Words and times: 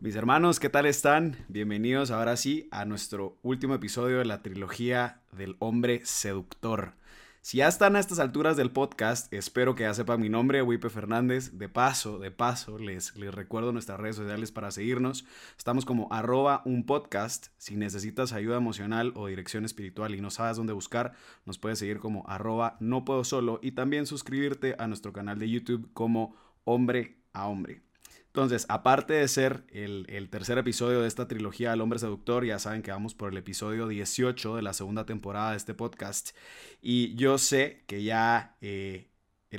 Mis 0.00 0.14
hermanos, 0.14 0.60
¿qué 0.60 0.68
tal 0.68 0.86
están? 0.86 1.44
Bienvenidos 1.48 2.12
ahora 2.12 2.36
sí 2.36 2.68
a 2.70 2.84
nuestro 2.84 3.36
último 3.42 3.74
episodio 3.74 4.18
de 4.18 4.26
la 4.26 4.42
trilogía 4.42 5.22
del 5.32 5.56
hombre 5.58 6.02
seductor. 6.04 6.92
Si 7.40 7.58
ya 7.58 7.66
están 7.66 7.96
a 7.96 7.98
estas 7.98 8.20
alturas 8.20 8.56
del 8.56 8.70
podcast, 8.70 9.32
espero 9.34 9.74
que 9.74 9.82
ya 9.82 9.94
sepan 9.94 10.20
mi 10.20 10.28
nombre, 10.28 10.62
Wipe 10.62 10.88
Fernández. 10.88 11.58
De 11.58 11.68
paso, 11.68 12.20
de 12.20 12.30
paso, 12.30 12.78
les, 12.78 13.16
les 13.16 13.34
recuerdo 13.34 13.72
nuestras 13.72 13.98
redes 13.98 14.14
sociales 14.14 14.52
para 14.52 14.70
seguirnos. 14.70 15.24
Estamos 15.56 15.84
como 15.84 16.06
arroba 16.12 16.62
un 16.64 16.86
podcast. 16.86 17.48
Si 17.56 17.74
necesitas 17.74 18.32
ayuda 18.32 18.58
emocional 18.58 19.12
o 19.16 19.26
dirección 19.26 19.64
espiritual 19.64 20.14
y 20.14 20.20
no 20.20 20.30
sabes 20.30 20.58
dónde 20.58 20.74
buscar, 20.74 21.14
nos 21.44 21.58
puedes 21.58 21.80
seguir 21.80 21.98
como 21.98 22.24
arroba 22.28 22.76
no 22.78 23.04
puedo 23.04 23.24
solo 23.24 23.58
y 23.64 23.72
también 23.72 24.06
suscribirte 24.06 24.76
a 24.78 24.86
nuestro 24.86 25.12
canal 25.12 25.40
de 25.40 25.50
YouTube 25.50 25.90
como 25.92 26.36
hombre 26.62 27.16
a 27.32 27.48
hombre. 27.48 27.87
Entonces, 28.28 28.66
aparte 28.68 29.14
de 29.14 29.26
ser 29.26 29.64
el, 29.70 30.28
tercer 30.30 30.58
episodio 30.58 31.00
de 31.00 31.08
esta 31.08 31.26
trilogía 31.26 31.72
El 31.72 31.80
hombre 31.80 31.98
seductor, 31.98 32.44
ya 32.44 32.58
saben 32.58 32.82
que 32.82 32.90
vamos 32.90 33.14
por 33.14 33.32
el 33.32 33.38
episodio 33.38 33.88
18 33.88 34.56
de 34.56 34.62
la 34.62 34.74
segunda 34.74 35.06
temporada 35.06 35.52
de 35.52 35.56
este 35.56 35.74
podcast. 35.74 36.36
Y 36.80 37.14
yo 37.14 37.38
sé 37.38 37.84
que 37.86 38.04
ya 38.04 38.56
eh, 38.60 39.08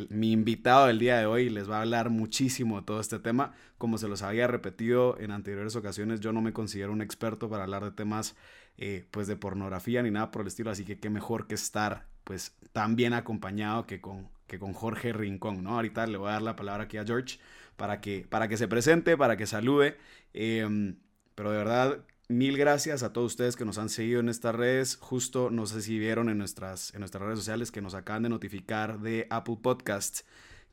mi 0.09 0.31
invitado 0.31 0.87
del 0.87 0.99
día 0.99 1.17
de 1.17 1.25
hoy 1.25 1.49
les 1.49 1.69
va 1.69 1.77
a 1.77 1.81
hablar 1.81 2.09
muchísimo 2.09 2.79
de 2.79 2.85
todo 2.85 2.99
este 3.01 3.19
tema. 3.19 3.53
Como 3.77 3.97
se 3.97 4.07
los 4.07 4.21
había 4.21 4.47
repetido 4.47 5.19
en 5.19 5.31
anteriores 5.31 5.75
ocasiones, 5.75 6.19
yo 6.19 6.31
no 6.31 6.41
me 6.41 6.53
considero 6.53 6.91
un 6.91 7.01
experto 7.01 7.49
para 7.49 7.63
hablar 7.63 7.83
de 7.83 7.91
temas 7.91 8.35
eh, 8.77 9.05
pues 9.11 9.27
de 9.27 9.35
pornografía 9.35 10.03
ni 10.03 10.11
nada 10.11 10.31
por 10.31 10.43
el 10.43 10.47
estilo, 10.47 10.71
así 10.71 10.85
que 10.85 10.99
qué 10.99 11.09
mejor 11.09 11.47
que 11.47 11.55
estar 11.55 12.07
pues 12.23 12.55
tan 12.71 12.95
bien 12.95 13.13
acompañado 13.13 13.85
que 13.87 13.99
con, 13.99 14.29
que 14.47 14.59
con 14.59 14.73
Jorge 14.73 15.11
Rincón, 15.11 15.63
¿no? 15.63 15.71
Ahorita 15.71 16.05
le 16.07 16.17
voy 16.17 16.29
a 16.29 16.33
dar 16.33 16.43
la 16.43 16.55
palabra 16.55 16.83
aquí 16.83 16.97
a 16.97 17.03
George 17.03 17.39
para 17.79 18.01
que, 18.01 18.27
para 18.29 18.47
que 18.47 18.57
se 18.57 18.67
presente, 18.67 19.17
para 19.17 19.37
que 19.37 19.47
salude. 19.47 19.97
Em, 20.33 20.97
pero 21.33 21.49
de 21.51 21.57
verdad, 21.57 22.05
mil 22.27 22.57
gracias 22.57 23.01
a 23.01 23.11
todos 23.13 23.31
ustedes 23.31 23.55
que 23.55 23.65
nos 23.65 23.79
han 23.79 23.89
seguido 23.89 24.19
en 24.19 24.29
estas 24.29 24.53
redes. 24.53 24.97
Justo, 24.97 25.49
no 25.49 25.65
sé 25.65 25.81
si 25.81 25.97
vieron 25.97 26.29
en 26.29 26.37
nuestras, 26.37 26.93
en 26.93 26.99
nuestras 26.99 27.23
redes 27.23 27.39
sociales 27.39 27.71
que 27.71 27.81
nos 27.81 27.95
acaban 27.95 28.21
de 28.21 28.29
notificar 28.29 28.99
de 28.99 29.25
Apple 29.31 29.57
Podcasts 29.63 30.25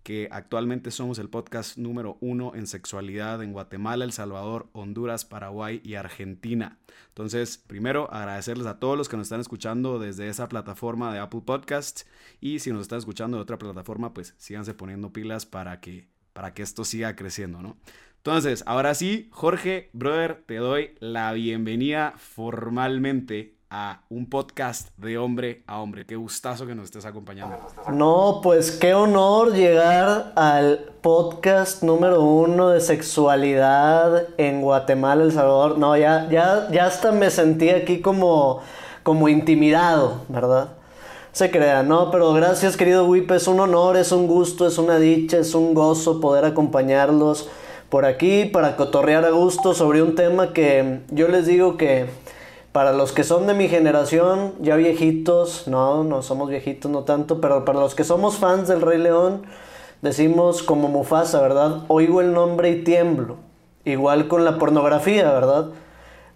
que 0.06 0.28
actualmente 0.30 0.92
somos 0.92 1.18
el 1.18 1.28
podcast 1.28 1.78
número 1.78 2.16
uno 2.20 2.54
en 2.54 2.68
sexualidad 2.68 3.42
en 3.42 3.52
Guatemala, 3.52 4.04
El 4.04 4.12
Salvador, 4.12 4.68
Honduras, 4.72 5.24
Paraguay 5.24 5.80
y 5.82 5.94
Argentina. 5.94 6.78
Entonces, 7.08 7.58
primero 7.58 8.08
agradecerles 8.12 8.68
a 8.68 8.78
todos 8.78 8.96
los 8.96 9.08
que 9.08 9.16
nos 9.16 9.26
están 9.26 9.40
escuchando 9.40 9.98
desde 9.98 10.28
esa 10.28 10.48
plataforma 10.48 11.12
de 11.12 11.18
Apple 11.18 11.42
Podcasts 11.44 12.06
y 12.40 12.60
si 12.60 12.70
nos 12.70 12.82
están 12.82 13.00
escuchando 13.00 13.36
de 13.36 13.42
otra 13.42 13.58
plataforma, 13.58 14.14
pues 14.14 14.36
síganse 14.38 14.74
poniendo 14.74 15.12
pilas 15.12 15.44
para 15.44 15.80
que 15.80 16.06
para 16.36 16.52
que 16.52 16.62
esto 16.62 16.84
siga 16.84 17.16
creciendo, 17.16 17.62
¿no? 17.62 17.78
Entonces, 18.18 18.62
ahora 18.66 18.94
sí, 18.94 19.30
Jorge, 19.32 19.88
brother, 19.94 20.42
te 20.44 20.56
doy 20.56 20.90
la 21.00 21.32
bienvenida 21.32 22.12
formalmente 22.18 23.54
a 23.70 24.02
un 24.10 24.28
podcast 24.28 24.90
de 24.98 25.16
hombre 25.16 25.64
a 25.66 25.80
hombre. 25.80 26.04
Qué 26.04 26.14
gustazo 26.14 26.66
que 26.66 26.74
nos 26.74 26.84
estés 26.84 27.06
acompañando. 27.06 27.56
No, 27.90 28.40
pues 28.42 28.70
qué 28.70 28.92
honor 28.92 29.54
llegar 29.54 30.34
al 30.36 30.90
podcast 31.00 31.82
número 31.82 32.20
uno 32.20 32.68
de 32.68 32.82
sexualidad 32.82 34.28
en 34.36 34.60
Guatemala, 34.60 35.24
El 35.24 35.32
Salvador. 35.32 35.78
No, 35.78 35.96
ya, 35.96 36.28
ya, 36.30 36.68
ya 36.70 36.84
hasta 36.84 37.12
me 37.12 37.30
sentí 37.30 37.70
aquí 37.70 38.02
como, 38.02 38.60
como 39.02 39.30
intimidado, 39.30 40.20
¿verdad? 40.28 40.76
Se 41.36 41.50
crea, 41.50 41.82
¿no? 41.82 42.10
Pero 42.10 42.32
gracias 42.32 42.78
querido 42.78 43.04
Wip, 43.04 43.30
es 43.30 43.46
un 43.46 43.60
honor, 43.60 43.98
es 43.98 44.10
un 44.10 44.26
gusto, 44.26 44.66
es 44.66 44.78
una 44.78 44.98
dicha, 44.98 45.36
es 45.36 45.54
un 45.54 45.74
gozo 45.74 46.18
poder 46.18 46.46
acompañarlos 46.46 47.50
por 47.90 48.06
aquí 48.06 48.46
para 48.46 48.74
cotorrear 48.74 49.26
a 49.26 49.32
gusto 49.32 49.74
sobre 49.74 50.00
un 50.00 50.14
tema 50.14 50.54
que 50.54 51.00
yo 51.10 51.28
les 51.28 51.44
digo 51.44 51.76
que 51.76 52.06
para 52.72 52.94
los 52.94 53.12
que 53.12 53.22
son 53.22 53.46
de 53.46 53.52
mi 53.52 53.68
generación, 53.68 54.54
ya 54.62 54.76
viejitos, 54.76 55.68
no, 55.68 56.04
no 56.04 56.22
somos 56.22 56.48
viejitos, 56.48 56.90
no 56.90 57.04
tanto, 57.04 57.38
pero 57.38 57.66
para 57.66 57.80
los 57.80 57.94
que 57.94 58.04
somos 58.04 58.36
fans 58.36 58.66
del 58.66 58.80
Rey 58.80 58.98
León, 58.98 59.42
decimos 60.00 60.62
como 60.62 60.88
Mufasa, 60.88 61.42
¿verdad? 61.42 61.82
Oigo 61.88 62.22
el 62.22 62.32
nombre 62.32 62.70
y 62.70 62.82
tiemblo. 62.82 63.36
Igual 63.84 64.28
con 64.28 64.46
la 64.46 64.56
pornografía, 64.56 65.30
¿verdad? 65.32 65.66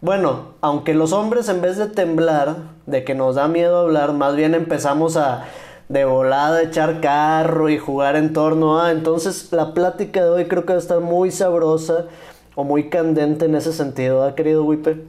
Bueno, 0.00 0.54
aunque 0.62 0.94
los 0.94 1.12
hombres 1.12 1.50
en 1.50 1.60
vez 1.60 1.76
de 1.76 1.86
temblar, 1.86 2.56
de 2.86 3.04
que 3.04 3.14
nos 3.14 3.34
da 3.34 3.48
miedo 3.48 3.78
hablar, 3.78 4.14
más 4.14 4.34
bien 4.34 4.54
empezamos 4.54 5.18
a 5.18 5.46
de 5.90 6.04
volada 6.04 6.62
echar 6.62 7.00
carro 7.00 7.68
y 7.68 7.76
jugar 7.76 8.16
en 8.16 8.32
torno 8.32 8.80
a. 8.80 8.92
Entonces 8.92 9.52
la 9.52 9.74
plática 9.74 10.22
de 10.24 10.30
hoy 10.30 10.44
creo 10.46 10.64
que 10.64 10.72
va 10.72 10.78
a 10.78 10.82
estar 10.82 11.00
muy 11.00 11.30
sabrosa 11.30 12.06
o 12.54 12.64
muy 12.64 12.88
candente 12.88 13.44
en 13.44 13.54
ese 13.54 13.72
sentido, 13.74 14.24
¿ha 14.24 14.34
querido 14.34 14.64
Wipe? 14.64 15.04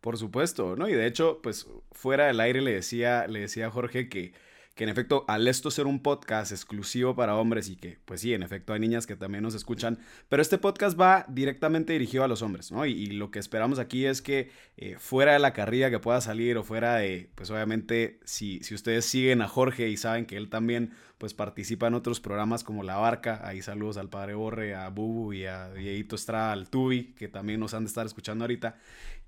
Por 0.00 0.16
supuesto, 0.16 0.76
¿no? 0.76 0.88
Y 0.88 0.92
de 0.92 1.06
hecho, 1.06 1.40
pues 1.42 1.66
fuera 1.90 2.26
del 2.26 2.38
aire 2.38 2.60
le 2.60 2.72
decía, 2.72 3.26
le 3.26 3.40
decía 3.40 3.66
a 3.66 3.70
Jorge 3.70 4.08
que 4.08 4.32
que 4.76 4.84
en 4.84 4.90
efecto, 4.90 5.24
al 5.26 5.48
esto 5.48 5.70
ser 5.70 5.86
un 5.86 6.00
podcast 6.00 6.52
exclusivo 6.52 7.16
para 7.16 7.34
hombres 7.34 7.70
y 7.70 7.76
que, 7.76 7.98
pues 8.04 8.20
sí, 8.20 8.34
en 8.34 8.42
efecto 8.42 8.74
hay 8.74 8.78
niñas 8.78 9.06
que 9.06 9.16
también 9.16 9.42
nos 9.42 9.54
escuchan, 9.54 9.98
pero 10.28 10.42
este 10.42 10.58
podcast 10.58 11.00
va 11.00 11.24
directamente 11.30 11.94
dirigido 11.94 12.24
a 12.24 12.28
los 12.28 12.42
hombres, 12.42 12.70
¿no? 12.70 12.84
Y, 12.84 13.06
lo 13.06 13.30
que 13.30 13.38
esperamos 13.38 13.78
aquí 13.78 14.04
es 14.04 14.20
que 14.20 14.50
eh, 14.76 14.96
fuera 14.98 15.32
de 15.32 15.38
la 15.38 15.54
carrilla 15.54 15.90
que 15.90 15.98
pueda 15.98 16.20
salir 16.20 16.58
o 16.58 16.62
fuera 16.62 16.96
de, 16.96 17.30
pues 17.34 17.50
obviamente, 17.50 18.20
si, 18.26 18.62
si 18.62 18.74
ustedes 18.74 19.06
siguen 19.06 19.40
a 19.40 19.48
Jorge 19.48 19.88
y 19.88 19.96
saben 19.96 20.26
que 20.26 20.36
él 20.36 20.50
también, 20.50 20.92
pues 21.16 21.32
participa 21.32 21.86
en 21.86 21.94
otros 21.94 22.20
programas 22.20 22.62
como 22.62 22.82
La 22.82 22.96
Barca, 22.96 23.40
ahí 23.44 23.62
saludos 23.62 23.96
al 23.96 24.10
Padre 24.10 24.34
Borre, 24.34 24.74
a 24.74 24.90
Bubu 24.90 25.32
y 25.32 25.46
a 25.46 25.72
Dieguito 25.72 26.16
Estrada, 26.16 26.52
al 26.52 26.68
Tubi, 26.68 27.14
que 27.14 27.28
también 27.28 27.60
nos 27.60 27.72
han 27.72 27.84
de 27.84 27.88
estar 27.88 28.04
escuchando 28.04 28.44
ahorita. 28.44 28.76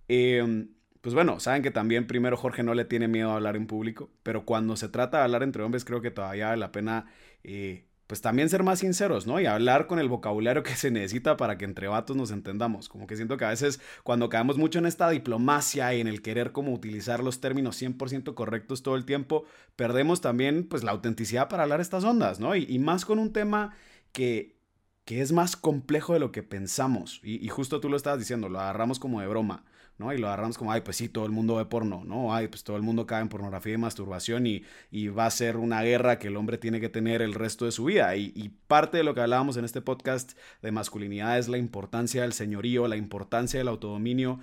Eh, 0.08 0.68
pues 1.08 1.14
bueno, 1.14 1.40
saben 1.40 1.62
que 1.62 1.70
también 1.70 2.06
primero 2.06 2.36
Jorge 2.36 2.62
no 2.62 2.74
le 2.74 2.84
tiene 2.84 3.08
miedo 3.08 3.30
a 3.30 3.36
hablar 3.36 3.56
en 3.56 3.66
público, 3.66 4.10
pero 4.22 4.44
cuando 4.44 4.76
se 4.76 4.90
trata 4.90 5.16
de 5.16 5.24
hablar 5.24 5.42
entre 5.42 5.62
hombres 5.62 5.86
creo 5.86 6.02
que 6.02 6.10
todavía 6.10 6.48
vale 6.48 6.58
la 6.58 6.70
pena 6.70 7.06
eh, 7.44 7.86
pues 8.06 8.20
también 8.20 8.50
ser 8.50 8.62
más 8.62 8.80
sinceros, 8.80 9.26
¿no? 9.26 9.40
Y 9.40 9.46
hablar 9.46 9.86
con 9.86 9.98
el 9.98 10.10
vocabulario 10.10 10.62
que 10.62 10.76
se 10.76 10.90
necesita 10.90 11.38
para 11.38 11.56
que 11.56 11.64
entre 11.64 11.88
vatos 11.88 12.14
nos 12.14 12.30
entendamos. 12.30 12.90
Como 12.90 13.06
que 13.06 13.16
siento 13.16 13.38
que 13.38 13.46
a 13.46 13.48
veces 13.48 13.80
cuando 14.02 14.28
caemos 14.28 14.58
mucho 14.58 14.78
en 14.80 14.84
esta 14.84 15.08
diplomacia 15.08 15.94
y 15.94 16.02
en 16.02 16.08
el 16.08 16.20
querer 16.20 16.52
como 16.52 16.74
utilizar 16.74 17.24
los 17.24 17.40
términos 17.40 17.80
100% 17.80 18.34
correctos 18.34 18.82
todo 18.82 18.94
el 18.94 19.06
tiempo, 19.06 19.46
perdemos 19.76 20.20
también 20.20 20.68
pues 20.68 20.84
la 20.84 20.92
autenticidad 20.92 21.48
para 21.48 21.62
hablar 21.62 21.80
estas 21.80 22.04
ondas, 22.04 22.38
¿no? 22.38 22.54
Y, 22.54 22.78
más 22.78 23.06
con 23.06 23.18
un 23.18 23.32
tema 23.32 23.74
que, 24.12 24.58
que 25.06 25.22
es 25.22 25.32
más 25.32 25.56
complejo 25.56 26.12
de 26.12 26.20
lo 26.20 26.32
que 26.32 26.42
pensamos. 26.42 27.22
Y, 27.24 27.42
y 27.42 27.48
justo 27.48 27.80
tú 27.80 27.88
lo 27.88 27.96
estabas 27.96 28.18
diciendo, 28.18 28.50
lo 28.50 28.60
agarramos 28.60 28.98
como 28.98 29.22
de 29.22 29.26
broma. 29.26 29.64
¿No? 29.98 30.12
Y 30.12 30.18
lo 30.18 30.28
agarramos 30.28 30.56
como, 30.56 30.72
ay, 30.72 30.80
pues 30.82 30.96
sí, 30.96 31.08
todo 31.08 31.26
el 31.26 31.32
mundo 31.32 31.56
ve 31.56 31.64
porno, 31.66 32.04
¿no? 32.04 32.34
Ay, 32.34 32.48
pues 32.48 32.64
todo 32.64 32.76
el 32.76 32.82
mundo 32.82 33.06
cae 33.06 33.20
en 33.20 33.28
pornografía 33.28 33.74
y 33.74 33.78
masturbación 33.78 34.46
y, 34.46 34.62
y 34.90 35.08
va 35.08 35.26
a 35.26 35.30
ser 35.30 35.56
una 35.56 35.82
guerra 35.82 36.18
que 36.18 36.28
el 36.28 36.36
hombre 36.36 36.58
tiene 36.58 36.80
que 36.80 36.88
tener 36.88 37.20
el 37.20 37.34
resto 37.34 37.64
de 37.64 37.72
su 37.72 37.84
vida. 37.84 38.16
Y, 38.16 38.54
parte 38.68 38.98
de 38.98 39.02
lo 39.02 39.14
que 39.14 39.22
hablábamos 39.22 39.56
en 39.56 39.64
este 39.64 39.80
podcast 39.80 40.36
de 40.62 40.72
masculinidad 40.72 41.38
es 41.38 41.48
la 41.48 41.58
importancia 41.58 42.22
del 42.22 42.32
señorío, 42.34 42.86
la 42.86 42.96
importancia 42.96 43.58
del 43.58 43.68
autodominio 43.68 44.40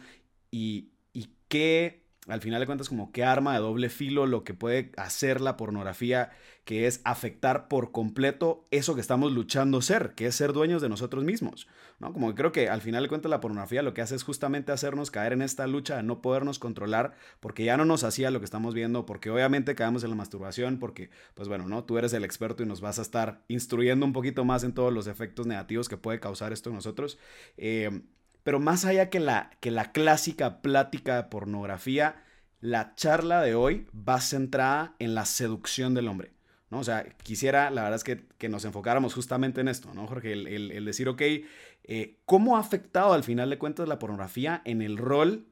y, 0.52 0.90
y 1.14 1.30
qué 1.48 2.05
al 2.28 2.42
final 2.42 2.60
de 2.60 2.66
cuentas 2.66 2.90
como 2.90 3.12
qué 3.12 3.24
arma 3.24 3.54
de 3.54 3.60
doble 3.60 3.90
filo 3.90 4.26
lo 4.26 4.44
que 4.44 4.54
puede 4.54 4.92
hacer 4.98 5.42
la 5.42 5.58
pornografía, 5.58 6.32
que 6.64 6.88
es 6.88 7.02
afectar 7.04 7.68
por 7.68 7.92
completo 7.92 8.66
eso 8.72 8.96
que 8.96 9.02
estamos 9.02 9.32
luchando 9.32 9.82
ser, 9.82 10.16
que 10.16 10.26
es 10.26 10.36
ser 10.36 10.52
dueños 10.52 10.82
de 10.82 10.90
nosotros 10.90 11.24
mismos. 11.24 11.68
¿no? 12.00 12.12
Como 12.14 12.30
que 12.30 12.36
creo 12.36 12.52
que 12.52 12.70
al 12.70 12.82
final 12.82 13.04
de 13.04 13.10
cuentas 13.10 13.30
la 13.30 13.42
pornografía 13.42 13.84
lo 13.84 13.94
que 13.94 14.02
hace 14.02 14.16
es 14.16 14.24
justamente 14.24 14.72
hacernos 14.72 15.12
caer 15.12 15.34
en 15.34 15.44
esta 15.44 15.68
lucha 15.68 15.98
de 15.98 16.04
no 16.04 16.22
podernos 16.22 16.58
controlar 16.58 17.14
porque 17.40 17.64
ya 17.64 17.78
no 17.78 17.86
nos 17.86 18.04
hacía 18.04 18.32
lo 18.32 18.40
que 18.40 18.46
estamos 18.46 18.74
viendo, 18.74 19.06
porque 19.06 19.30
obviamente 19.30 19.76
caemos 19.76 20.04
en 20.04 20.10
la 20.10 20.16
masturbación, 20.16 20.80
porque 20.80 21.12
pues 21.36 21.48
bueno, 21.48 21.68
¿no? 21.68 21.84
Tú 21.84 22.00
eres 22.00 22.14
el 22.14 22.24
experto 22.24 22.64
y 22.64 22.66
nos 22.66 22.82
vas 22.82 22.98
a 22.98 23.04
estar 23.04 23.44
instruyendo 23.48 24.06
un 24.06 24.14
poquito 24.14 24.46
más 24.46 24.64
en 24.64 24.74
todos 24.74 24.92
los 24.92 25.06
efectos 25.06 25.46
negativos 25.46 25.90
que 25.90 25.98
puede 25.98 26.20
causar 26.20 26.54
esto 26.54 26.70
en 26.70 26.76
nosotros. 26.76 27.20
Eh, 27.58 28.02
pero 28.46 28.60
más 28.60 28.86
allá 28.86 29.10
que 29.10 29.20
la, 29.20 29.50
que 29.60 29.72
la 29.72 29.92
clásica 29.92 30.62
plática 30.62 31.16
de 31.16 31.24
pornografía, 31.24 32.24
la 32.62 32.94
charla 32.94 33.42
de 33.42 33.56
hoy 33.56 33.88
va 34.08 34.22
centrada 34.22 34.94
en 35.00 35.16
la 35.16 35.26
seducción 35.26 35.96
del 35.96 36.08
hombre. 36.08 36.32
¿no? 36.70 36.78
O 36.78 36.84
sea, 36.84 37.06
quisiera, 37.24 37.72
la 37.72 37.82
verdad 37.82 37.96
es 37.96 38.04
que, 38.04 38.28
que 38.38 38.48
nos 38.48 38.64
enfocáramos 38.64 39.16
justamente 39.16 39.62
en 39.62 39.68
esto, 39.68 39.96
¿no, 39.96 40.06
Jorge? 40.06 40.34
El, 40.34 40.72
el, 40.72 40.86
decir, 40.86 41.10
ok, 41.10 41.24
eh, 41.24 42.20
¿cómo 42.26 42.56
ha 42.56 42.60
afectado 42.60 43.14
al 43.14 43.24
final 43.24 43.50
de 43.50 43.58
cuentas 43.58 43.88
la 43.88 43.98
pornografía 43.98 44.62
en 44.64 44.84
el 44.84 44.98
rol 44.98 45.48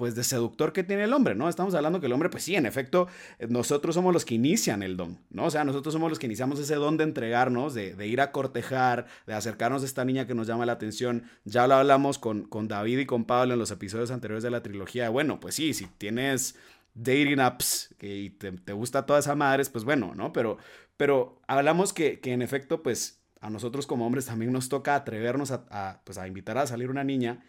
pues 0.00 0.14
de 0.14 0.24
seductor 0.24 0.72
que 0.72 0.82
tiene 0.82 1.04
el 1.04 1.12
hombre, 1.12 1.34
¿no? 1.34 1.46
Estamos 1.46 1.74
hablando 1.74 2.00
que 2.00 2.06
el 2.06 2.12
hombre, 2.14 2.30
pues 2.30 2.42
sí, 2.44 2.56
en 2.56 2.64
efecto, 2.64 3.06
eh, 3.38 3.48
nosotros 3.50 3.94
somos 3.94 4.14
los 4.14 4.24
que 4.24 4.34
inician 4.34 4.82
el 4.82 4.96
don, 4.96 5.18
¿no? 5.28 5.44
O 5.44 5.50
sea, 5.50 5.62
nosotros 5.62 5.92
somos 5.92 6.08
los 6.08 6.18
que 6.18 6.24
iniciamos 6.24 6.58
ese 6.58 6.76
don 6.76 6.96
de 6.96 7.04
entregarnos, 7.04 7.74
de, 7.74 8.06
ir 8.06 8.22
a 8.22 8.32
cortejar, 8.32 9.04
de 9.26 9.34
acercarnos 9.34 9.82
a 9.82 9.84
esta 9.84 10.06
niña 10.06 10.26
que 10.26 10.34
nos 10.34 10.46
llama 10.46 10.64
la 10.64 10.72
atención. 10.72 11.24
Ya 11.44 11.66
lo 11.66 11.74
hablamos 11.74 12.18
con, 12.18 12.44
con 12.44 12.66
David 12.66 13.00
y 13.00 13.04
con 13.04 13.26
Pablo 13.26 13.52
en 13.52 13.58
los 13.58 13.70
episodios 13.70 14.10
anteriores 14.10 14.42
de 14.42 14.50
la 14.50 14.62
trilogía. 14.62 15.10
Bueno, 15.10 15.38
pues 15.38 15.56
sí, 15.56 15.74
si 15.74 15.84
tienes 15.98 16.54
dating 16.94 17.38
apps 17.38 17.94
y 18.00 18.30
te, 18.30 18.72
gusta 18.72 19.04
toda 19.04 19.18
esa 19.18 19.34
madres, 19.34 19.68
pues 19.68 19.84
bueno, 19.84 20.14
¿no? 20.14 20.32
Pero, 20.32 20.56
pero 20.96 21.42
hablamos 21.46 21.92
que, 21.92 22.20
que 22.20 22.32
en 22.32 22.40
efecto, 22.40 22.82
pues 22.82 23.20
a 23.42 23.50
nosotros 23.50 23.86
como 23.86 24.06
hombres 24.06 24.24
también 24.24 24.50
nos 24.50 24.70
toca 24.70 24.94
atrevernos 24.94 25.50
a, 25.50 26.00
pues, 26.04 26.16
a 26.16 26.26
invitar 26.26 26.56
a 26.56 26.66
salir 26.66 26.88
una 26.88 27.04
niña 27.04 27.44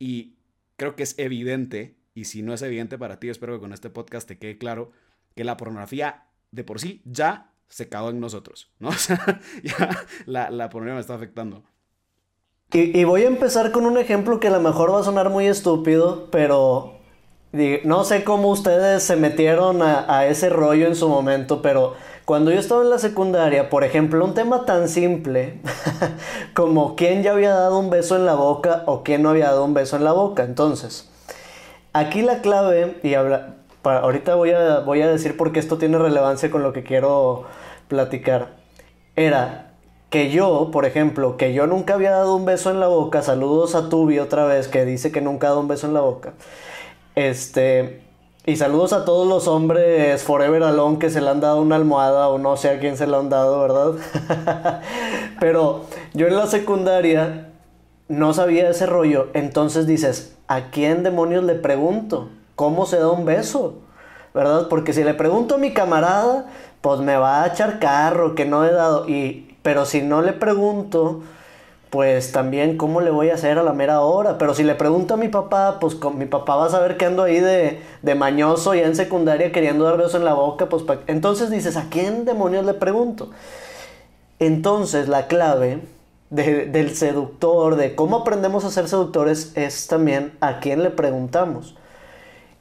y 0.00 0.34
creo 0.82 0.96
que 0.96 1.04
es 1.04 1.16
evidente, 1.16 1.96
y 2.12 2.24
si 2.24 2.42
no 2.42 2.52
es 2.52 2.60
evidente 2.60 2.98
para 2.98 3.20
ti, 3.20 3.28
espero 3.28 3.54
que 3.54 3.60
con 3.60 3.72
este 3.72 3.88
podcast 3.88 4.26
te 4.26 4.36
quede 4.36 4.58
claro, 4.58 4.90
que 5.36 5.44
la 5.44 5.56
pornografía 5.56 6.24
de 6.50 6.64
por 6.64 6.80
sí 6.80 7.02
ya 7.04 7.52
se 7.68 7.88
cagó 7.88 8.10
en 8.10 8.18
nosotros, 8.18 8.72
¿no? 8.80 8.88
O 8.88 8.92
sea, 8.94 9.40
ya 9.62 10.04
la, 10.26 10.50
la 10.50 10.68
pornografía 10.70 10.96
me 10.96 11.00
está 11.00 11.14
afectando. 11.14 11.62
Y, 12.72 13.04
voy 13.04 13.22
a 13.22 13.28
empezar 13.28 13.70
con 13.70 13.86
un 13.86 13.96
ejemplo 13.96 14.40
que 14.40 14.48
a 14.48 14.50
lo 14.50 14.60
mejor 14.60 14.92
va 14.92 14.98
a 14.98 15.04
sonar 15.04 15.30
muy 15.30 15.46
estúpido, 15.46 16.28
pero 16.32 16.98
no 17.84 18.02
sé 18.02 18.24
cómo 18.24 18.48
ustedes 18.48 19.04
se 19.04 19.14
metieron 19.14 19.82
a 19.82 20.26
ese 20.26 20.48
rollo 20.48 20.88
en 20.88 20.96
su 20.96 21.08
momento, 21.08 21.62
pero 21.62 21.94
cuando 22.24 22.52
yo 22.52 22.60
estaba 22.60 22.82
en 22.82 22.90
la 22.90 22.98
secundaria, 22.98 23.68
por 23.68 23.84
ejemplo, 23.84 24.24
un 24.24 24.34
tema 24.34 24.64
tan 24.64 24.88
simple 24.88 25.60
como 26.54 26.94
quién 26.94 27.22
ya 27.22 27.32
había 27.32 27.50
dado 27.54 27.78
un 27.78 27.90
beso 27.90 28.16
en 28.16 28.26
la 28.26 28.34
boca 28.34 28.84
o 28.86 29.02
quién 29.02 29.22
no 29.22 29.30
había 29.30 29.46
dado 29.46 29.64
un 29.64 29.74
beso 29.74 29.96
en 29.96 30.04
la 30.04 30.12
boca. 30.12 30.44
Entonces, 30.44 31.10
aquí 31.92 32.22
la 32.22 32.40
clave, 32.40 32.98
y 33.02 33.14
habla, 33.14 33.56
ahorita 33.82 34.36
voy 34.36 34.50
a, 34.50 34.80
voy 34.80 35.02
a 35.02 35.08
decir 35.08 35.36
por 35.36 35.52
qué 35.52 35.58
esto 35.58 35.78
tiene 35.78 35.98
relevancia 35.98 36.50
con 36.50 36.62
lo 36.62 36.72
que 36.72 36.84
quiero 36.84 37.44
platicar, 37.88 38.56
era 39.16 39.72
que 40.10 40.30
yo, 40.30 40.70
por 40.72 40.84
ejemplo, 40.84 41.36
que 41.36 41.54
yo 41.54 41.66
nunca 41.66 41.94
había 41.94 42.10
dado 42.10 42.36
un 42.36 42.44
beso 42.44 42.70
en 42.70 42.80
la 42.80 42.86
boca, 42.86 43.22
saludos 43.22 43.74
a 43.74 43.88
Tubi 43.88 44.18
otra 44.18 44.44
vez, 44.44 44.68
que 44.68 44.84
dice 44.84 45.10
que 45.10 45.22
nunca 45.22 45.46
ha 45.46 45.50
dado 45.50 45.60
un 45.60 45.68
beso 45.68 45.86
en 45.86 45.94
la 45.94 46.02
boca, 46.02 46.34
este, 47.14 48.02
y 48.44 48.56
saludos 48.56 48.92
a 48.92 49.04
todos 49.04 49.28
los 49.28 49.46
hombres 49.46 50.22
Forever 50.24 50.64
Alone 50.64 50.98
que 50.98 51.10
se 51.10 51.20
le 51.20 51.30
han 51.30 51.40
dado 51.40 51.62
una 51.62 51.76
almohada 51.76 52.28
o 52.28 52.38
no 52.38 52.56
sé 52.56 52.70
a 52.70 52.80
quién 52.80 52.96
se 52.96 53.06
le 53.06 53.16
han 53.16 53.28
dado, 53.28 53.60
¿verdad? 53.60 54.80
Pero 55.40 55.82
yo 56.12 56.26
en 56.26 56.36
la 56.36 56.48
secundaria 56.48 57.50
no 58.08 58.34
sabía 58.34 58.68
ese 58.68 58.86
rollo. 58.86 59.28
Entonces 59.32 59.86
dices, 59.86 60.36
¿a 60.48 60.70
quién 60.70 61.04
demonios 61.04 61.44
le 61.44 61.54
pregunto? 61.54 62.30
¿Cómo 62.56 62.84
se 62.84 62.98
da 62.98 63.10
un 63.10 63.24
beso? 63.24 63.74
¿Verdad? 64.34 64.66
Porque 64.68 64.92
si 64.92 65.04
le 65.04 65.14
pregunto 65.14 65.54
a 65.54 65.58
mi 65.58 65.72
camarada, 65.72 66.46
pues 66.80 67.00
me 67.00 67.16
va 67.16 67.44
a 67.44 67.46
echar 67.46 67.78
carro 67.78 68.34
que 68.34 68.44
no 68.44 68.64
he 68.64 68.72
dado. 68.72 69.08
Y, 69.08 69.56
pero 69.62 69.86
si 69.86 70.02
no 70.02 70.20
le 70.20 70.32
pregunto 70.32 71.20
pues 71.92 72.32
también 72.32 72.78
cómo 72.78 73.02
le 73.02 73.10
voy 73.10 73.28
a 73.28 73.34
hacer 73.34 73.58
a 73.58 73.62
la 73.62 73.74
mera 73.74 74.00
hora. 74.00 74.38
Pero 74.38 74.54
si 74.54 74.62
le 74.62 74.74
pregunto 74.74 75.12
a 75.12 75.16
mi 75.18 75.28
papá, 75.28 75.76
pues 75.78 75.94
con, 75.94 76.16
mi 76.16 76.24
papá 76.24 76.56
va 76.56 76.64
a 76.64 76.70
saber 76.70 76.96
que 76.96 77.04
ando 77.04 77.22
ahí 77.22 77.38
de, 77.38 77.82
de 78.00 78.14
mañoso 78.14 78.74
ya 78.74 78.86
en 78.86 78.96
secundaria 78.96 79.52
queriendo 79.52 79.84
dar 79.84 79.98
besos 79.98 80.14
en 80.14 80.24
la 80.24 80.32
boca. 80.32 80.70
Pues 80.70 80.84
entonces 81.06 81.50
dices, 81.50 81.76
¿a 81.76 81.90
quién 81.90 82.24
demonios 82.24 82.64
le 82.64 82.72
pregunto? 82.72 83.28
Entonces 84.38 85.06
la 85.06 85.26
clave 85.26 85.80
de, 86.30 86.64
del 86.64 86.96
seductor, 86.96 87.76
de 87.76 87.94
cómo 87.94 88.16
aprendemos 88.16 88.64
a 88.64 88.70
ser 88.70 88.88
seductores, 88.88 89.52
es 89.54 89.86
también 89.86 90.32
a 90.40 90.60
quién 90.60 90.82
le 90.82 90.88
preguntamos. 90.88 91.76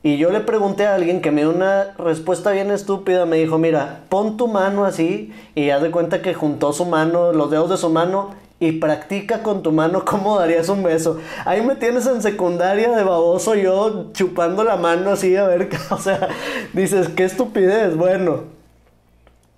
Y 0.04 0.18
yo 0.18 0.30
le 0.32 0.42
pregunté 0.42 0.88
a 0.88 0.96
alguien 0.96 1.22
que 1.22 1.32
me 1.32 1.44
dio 1.44 1.52
una 1.52 1.94
respuesta 1.98 2.52
bien 2.52 2.70
estúpida. 2.70 3.26
Me 3.26 3.38
dijo, 3.38 3.58
mira, 3.58 4.02
pon 4.10 4.36
tu 4.36 4.50
mano 4.50 4.84
así 4.84 5.34
y 5.56 5.70
haz 5.70 5.82
de 5.82 5.90
cuenta 5.90 6.22
que 6.22 6.34
juntó 6.34 6.74
su 6.74 6.84
mano, 6.84 7.32
los 7.32 7.50
dedos 7.50 7.70
de 7.70 7.78
su 7.78 7.90
mano 7.90 8.41
y 8.62 8.74
practica 8.74 9.42
con 9.42 9.64
tu 9.64 9.72
mano 9.72 10.06
cómo 10.06 10.38
darías 10.38 10.70
un 10.70 10.84
beso. 10.84 11.20
Ahí 11.46 11.62
me 11.62 11.76
tienes 11.76 12.06
en 12.06 12.22
secundaria 12.22 12.92
de 12.92 13.04
baboso 13.04 13.56
yo 13.56 14.12
chupando 14.14 14.64
la 14.64 14.78
mano 14.78 15.10
así 15.10 15.36
a 15.36 15.48
ver, 15.48 15.68
o 15.90 15.98
sea, 15.98 16.30
dices, 16.72 17.10
qué 17.10 17.26
estupidez. 17.26 17.98
Bueno, 17.98 18.44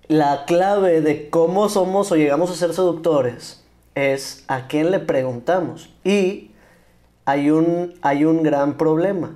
la 0.08 0.46
clave 0.46 1.02
de 1.02 1.30
cómo 1.30 1.68
somos 1.68 2.12
o 2.12 2.16
llegamos 2.16 2.50
a 2.50 2.56
ser 2.56 2.74
seductores 2.74 3.62
es 3.94 4.46
a 4.48 4.68
quién 4.68 4.90
le 4.90 5.00
preguntamos. 5.00 5.90
Y 6.06 6.52
hay 7.26 7.52
un, 7.52 7.96
hay 8.02 8.24
un 8.24 8.42
gran 8.42 8.78
problema. 8.78 9.36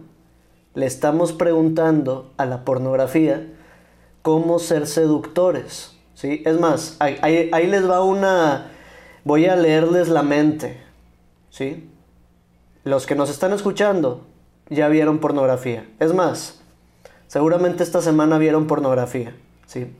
Le 0.76 0.86
estamos 0.86 1.34
preguntando 1.34 2.32
a 2.38 2.46
la 2.46 2.64
pornografía 2.64 3.46
cómo 4.22 4.60
ser 4.60 4.88
seductores. 4.88 5.92
¿sí? 6.14 6.42
Es 6.46 6.58
más, 6.58 6.96
ahí, 7.00 7.18
ahí, 7.22 7.50
ahí 7.52 7.68
les 7.68 7.90
va 7.90 8.02
una 8.02 8.72
voy 9.28 9.46
a 9.48 9.58
leerles 9.58 10.08
la 10.08 10.24
mente, 10.24 10.82
¿sí? 11.50 11.90
Los 12.86 13.06
que 13.06 13.14
nos 13.14 13.30
están 13.30 13.52
escuchando 13.52 14.26
ya 14.70 14.88
vieron 14.88 15.20
pornografía. 15.20 15.86
Es 16.00 16.14
más, 16.14 16.62
seguramente 17.28 17.84
esta 17.84 18.02
semana 18.02 18.38
vieron 18.38 18.68
pornografía, 18.68 19.36
¿sí? 19.66 19.94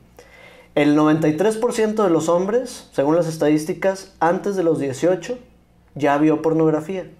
El 0.74 0.96
93% 0.96 2.04
de 2.04 2.08
los 2.08 2.30
hombres, 2.30 2.88
según 2.92 3.16
las 3.16 3.28
estadísticas, 3.28 4.14
antes 4.18 4.56
de 4.56 4.62
los 4.62 4.78
18 4.78 5.38
ya 5.94 6.16
vio 6.16 6.40
pornografía. 6.40 7.10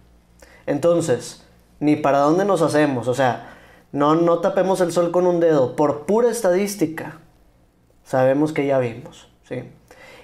Entonces, 0.64 1.44
ni 1.78 1.96
para 1.96 2.20
dónde 2.20 2.46
nos 2.46 2.62
hacemos, 2.62 3.06
o 3.08 3.14
sea, 3.14 3.58
no, 3.92 4.14
no 4.14 4.38
tapemos 4.38 4.80
el 4.80 4.92
sol 4.92 5.10
con 5.10 5.26
un 5.26 5.40
dedo, 5.40 5.76
por 5.76 6.06
pura 6.06 6.30
estadística, 6.30 7.18
sabemos 8.02 8.54
que 8.54 8.66
ya 8.66 8.78
vimos, 8.78 9.28
¿sí? 9.46 9.64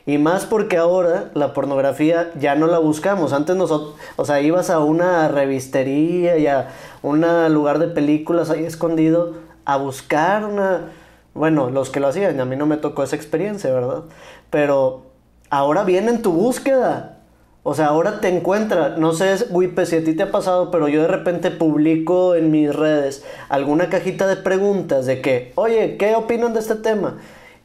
Y 0.06 0.18
más 0.18 0.44
porque 0.44 0.76
ahora 0.76 1.30
la 1.34 1.54
pornografía 1.54 2.30
ya 2.38 2.54
no 2.54 2.66
la 2.66 2.78
buscamos. 2.78 3.32
Antes 3.32 3.56
nosotros, 3.56 3.94
o 4.16 4.24
sea, 4.24 4.42
ibas 4.42 4.68
a 4.68 4.80
una 4.80 5.28
revistería 5.28 6.36
y 6.36 6.46
a 6.46 6.68
un 7.02 7.24
lugar 7.52 7.78
de 7.78 7.88
películas 7.88 8.50
ahí 8.50 8.64
escondido 8.64 9.34
a 9.64 9.76
buscar 9.76 10.44
una... 10.44 10.92
Bueno, 11.32 11.70
los 11.70 11.90
que 11.90 12.00
lo 12.00 12.08
hacían, 12.08 12.38
a 12.38 12.44
mí 12.44 12.54
no 12.54 12.66
me 12.66 12.76
tocó 12.76 13.02
esa 13.02 13.16
experiencia, 13.16 13.72
¿verdad? 13.72 14.04
Pero 14.50 15.02
ahora 15.50 15.84
viene 15.84 16.10
en 16.10 16.22
tu 16.22 16.32
búsqueda. 16.32 17.18
O 17.62 17.74
sea, 17.74 17.86
ahora 17.86 18.20
te 18.20 18.28
encuentra, 18.28 18.90
no 18.98 19.14
sé, 19.14 19.34
Wipe, 19.48 19.86
si 19.86 19.96
a 19.96 20.04
ti 20.04 20.14
te 20.14 20.24
ha 20.24 20.30
pasado, 20.30 20.70
pero 20.70 20.86
yo 20.86 21.00
de 21.00 21.08
repente 21.08 21.50
publico 21.50 22.34
en 22.34 22.50
mis 22.50 22.74
redes 22.76 23.24
alguna 23.48 23.88
cajita 23.88 24.26
de 24.26 24.36
preguntas 24.36 25.06
de 25.06 25.22
que, 25.22 25.52
oye, 25.54 25.96
¿qué 25.96 26.14
opinan 26.14 26.52
de 26.52 26.60
este 26.60 26.74
tema? 26.74 27.16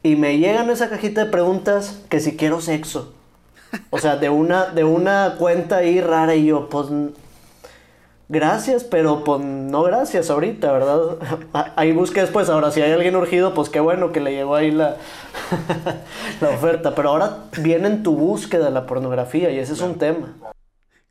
Y 0.02 0.16
me 0.16 0.38
llegan 0.38 0.70
esa 0.70 0.88
cajita 0.88 1.24
de 1.24 1.30
preguntas 1.30 2.02
que 2.08 2.20
si 2.20 2.36
quiero 2.36 2.60
sexo. 2.60 3.12
O 3.90 3.98
sea, 3.98 4.16
de 4.16 4.30
una, 4.30 4.66
de 4.66 4.84
una 4.84 5.36
cuenta 5.38 5.78
ahí 5.78 6.00
rara 6.00 6.34
y 6.34 6.46
yo, 6.46 6.68
pues, 6.68 6.86
gracias, 8.28 8.84
pero 8.84 9.22
pues 9.24 9.40
no 9.40 9.82
gracias 9.82 10.30
ahorita, 10.30 10.72
¿verdad? 10.72 11.18
Ahí 11.76 11.92
busqué 11.92 12.20
después, 12.20 12.48
ahora 12.48 12.70
si 12.70 12.80
hay 12.80 12.92
alguien 12.92 13.14
urgido, 13.16 13.54
pues 13.54 13.68
qué 13.68 13.80
bueno 13.80 14.12
que 14.12 14.20
le 14.20 14.32
llegó 14.32 14.54
ahí 14.54 14.70
la, 14.70 14.96
la 16.40 16.48
oferta, 16.48 16.94
pero 16.94 17.10
ahora 17.10 17.44
viene 17.58 17.88
en 17.88 18.02
tu 18.02 18.16
búsqueda 18.16 18.70
la 18.70 18.86
pornografía 18.86 19.50
y 19.50 19.58
ese 19.58 19.74
es 19.74 19.80
un 19.80 19.98
tema. 19.98 20.34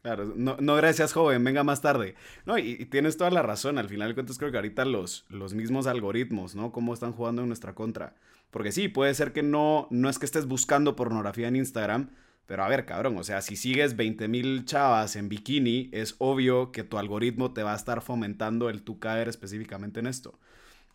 Claro, 0.01 0.31
no, 0.35 0.55
no, 0.59 0.75
gracias, 0.75 1.11
joven, 1.11 1.43
venga 1.43 1.63
más 1.63 1.81
tarde. 1.81 2.15
No, 2.45 2.57
y, 2.57 2.77
y, 2.79 2.85
tienes 2.85 3.17
toda 3.17 3.29
la 3.31 3.41
razón. 3.41 3.77
Al 3.77 3.89
final 3.89 4.07
de 4.07 4.13
cuentas, 4.13 4.37
creo 4.37 4.49
que 4.49 4.57
ahorita 4.57 4.85
los, 4.85 5.25
los 5.29 5.53
mismos 5.53 5.87
algoritmos, 5.87 6.55
¿no? 6.55 6.71
Cómo 6.71 6.93
están 6.93 7.11
jugando 7.11 7.41
en 7.41 7.49
nuestra 7.49 7.75
contra. 7.75 8.13
Porque 8.51 8.71
sí, 8.71 8.87
puede 8.87 9.13
ser 9.13 9.33
que 9.33 9.43
no, 9.43 9.87
no 9.91 10.09
es 10.09 10.19
que 10.19 10.25
estés 10.25 10.47
buscando 10.47 10.95
pornografía 10.95 11.47
en 11.47 11.55
Instagram, 11.55 12.11
Pero 12.45 12.63
a 12.63 12.67
ver, 12.67 12.85
cabrón, 12.85 13.15
o 13.17 13.23
sea, 13.23 13.41
si 13.41 13.55
sigues 13.55 13.95
20 13.95 14.27
mil 14.27 14.65
chavas 14.65 15.15
en 15.15 15.29
bikini, 15.29 15.89
es 15.93 16.15
obvio 16.17 16.71
que 16.71 16.83
tu 16.83 16.97
algoritmo 16.97 17.53
te 17.53 17.61
va 17.63 17.73
a 17.73 17.75
estar 17.75 18.01
fomentando 18.01 18.69
el 18.69 18.81
tú 18.81 18.99
caer 18.99 19.29
específicamente 19.29 19.99
en 19.99 20.07
esto. 20.07 20.39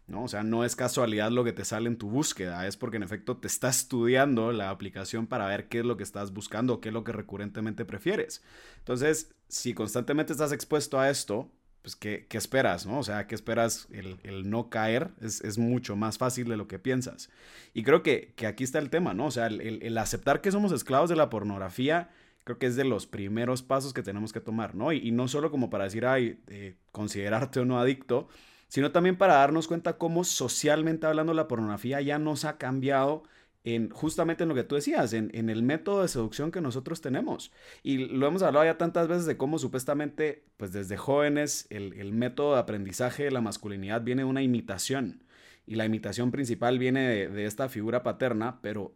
¿no? 0.06 0.24
O 0.24 0.28
sea, 0.28 0.42
no 0.42 0.64
es 0.64 0.76
casualidad 0.76 1.30
lo 1.30 1.44
que 1.44 1.52
te 1.52 1.64
sale 1.64 1.88
en 1.88 1.96
tu 1.96 2.10
búsqueda, 2.10 2.66
es 2.66 2.76
porque 2.76 2.96
en 2.98 3.02
efecto 3.02 3.36
te 3.38 3.46
está 3.46 3.68
estudiando 3.68 4.52
la 4.52 4.70
aplicación 4.70 5.26
para 5.26 5.46
ver 5.46 5.68
qué 5.68 5.80
es 5.80 5.84
lo 5.84 5.96
que 5.96 6.02
estás 6.02 6.32
buscando, 6.32 6.80
qué 6.80 6.88
es 6.90 6.92
lo 6.92 7.04
que 7.04 7.12
recurrentemente 7.12 7.84
prefieres. 7.84 8.42
Entonces, 8.78 9.34
si 9.48 9.74
constantemente 9.74 10.32
estás 10.32 10.52
expuesto 10.52 10.98
a 10.98 11.08
esto, 11.10 11.50
pues, 11.84 11.96
¿qué, 11.96 12.26
esperas, 12.30 12.86
no? 12.86 12.98
O 12.98 13.02
sea, 13.02 13.26
¿qué 13.26 13.34
esperas? 13.34 13.88
El, 13.92 14.48
no 14.48 14.70
caer 14.70 15.10
es, 15.20 15.58
mucho 15.58 15.96
más 15.96 16.16
fácil 16.16 16.48
de 16.48 16.56
lo 16.56 16.66
que 16.66 16.78
piensas. 16.78 17.28
Y 17.74 17.82
creo 17.82 18.02
que, 18.02 18.32
aquí 18.48 18.64
está 18.64 18.78
el 18.78 18.88
tema, 18.88 19.12
¿no? 19.12 19.26
O 19.26 19.30
sea, 19.30 19.48
el, 19.48 19.98
aceptar 19.98 20.40
que 20.40 20.50
somos 20.50 20.72
esclavos 20.72 21.10
de 21.10 21.16
la 21.16 21.28
pornografía, 21.28 22.08
creo 22.44 22.58
que 22.58 22.64
es 22.64 22.76
de 22.76 22.84
los 22.84 23.06
primeros 23.06 23.62
pasos 23.62 23.92
que 23.92 24.02
tenemos 24.02 24.32
que 24.32 24.40
tomar, 24.40 24.74
¿no? 24.74 24.92
Y, 24.92 25.12
no 25.12 25.28
solo 25.28 25.50
como 25.50 25.68
para 25.68 25.84
decir, 25.84 26.06
ay, 26.06 26.40
eh, 26.46 26.74
considerarte 26.90 27.60
o 27.60 27.66
no 27.66 27.78
adicto, 27.78 28.28
sino 28.68 28.90
también 28.90 29.18
para 29.18 29.34
darnos 29.34 29.68
cuenta 29.68 29.98
cómo 29.98 30.24
socialmente 30.24 31.06
hablando 31.06 31.34
la 31.34 31.48
pornografía 31.48 32.00
ya 32.00 32.18
nos 32.18 32.46
ha 32.46 32.56
cambiado 32.56 33.24
en 33.64 33.88
justamente 33.88 34.42
en 34.42 34.50
lo 34.50 34.54
que 34.54 34.62
tú 34.62 34.74
decías, 34.74 35.14
en, 35.14 35.30
el 35.32 35.62
método 35.62 36.02
de 36.02 36.08
seducción 36.08 36.52
que 36.52 36.60
nosotros 36.60 37.00
tenemos. 37.00 37.50
Y 37.82 37.96
lo 37.96 38.26
hemos 38.26 38.42
hablado 38.42 38.66
ya 38.66 38.76
tantas 38.76 39.08
veces 39.08 39.24
de 39.24 39.38
cómo 39.38 39.58
supuestamente, 39.58 40.44
pues 40.58 40.72
desde 40.72 40.98
jóvenes, 40.98 41.66
el, 41.70 42.12
método 42.12 42.54
de 42.54 42.60
aprendizaje 42.60 43.24
de 43.24 43.30
la 43.30 43.40
masculinidad 43.40 44.02
viene 44.02 44.22
de 44.22 44.28
una 44.28 44.42
imitación. 44.42 45.24
Y 45.66 45.76
la 45.76 45.86
imitación 45.86 46.30
principal 46.30 46.78
viene 46.78 47.26
de, 47.26 47.46
esta 47.46 47.70
figura 47.70 48.02
paterna, 48.02 48.60
pero 48.60 48.94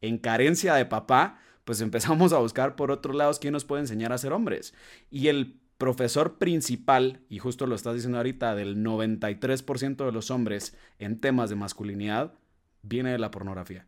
en 0.00 0.18
carencia 0.18 0.74
de 0.74 0.86
papá, 0.86 1.40
pues 1.64 1.80
empezamos 1.80 2.32
a 2.32 2.38
buscar 2.38 2.76
por 2.76 2.92
otros 2.92 3.16
lados 3.16 3.40
quién 3.40 3.52
nos 3.52 3.64
puede 3.64 3.82
enseñar 3.82 4.12
a 4.12 4.18
ser 4.18 4.32
hombres. 4.32 4.74
Y 5.10 5.26
el 5.26 5.60
profesor 5.76 6.38
principal, 6.38 7.22
y 7.28 7.40
justo 7.40 7.66
lo 7.66 7.74
estás 7.74 7.94
diciendo 7.94 8.18
ahorita, 8.18 8.54
del 8.54 8.76
93% 8.76 10.06
de 10.06 10.12
los 10.12 10.30
hombres 10.30 10.76
en 11.00 11.18
temas 11.18 11.50
de 11.50 11.56
masculinidad, 11.56 12.34
viene 12.82 13.12
de 13.12 13.18
la 13.18 13.30
pornografía. 13.30 13.86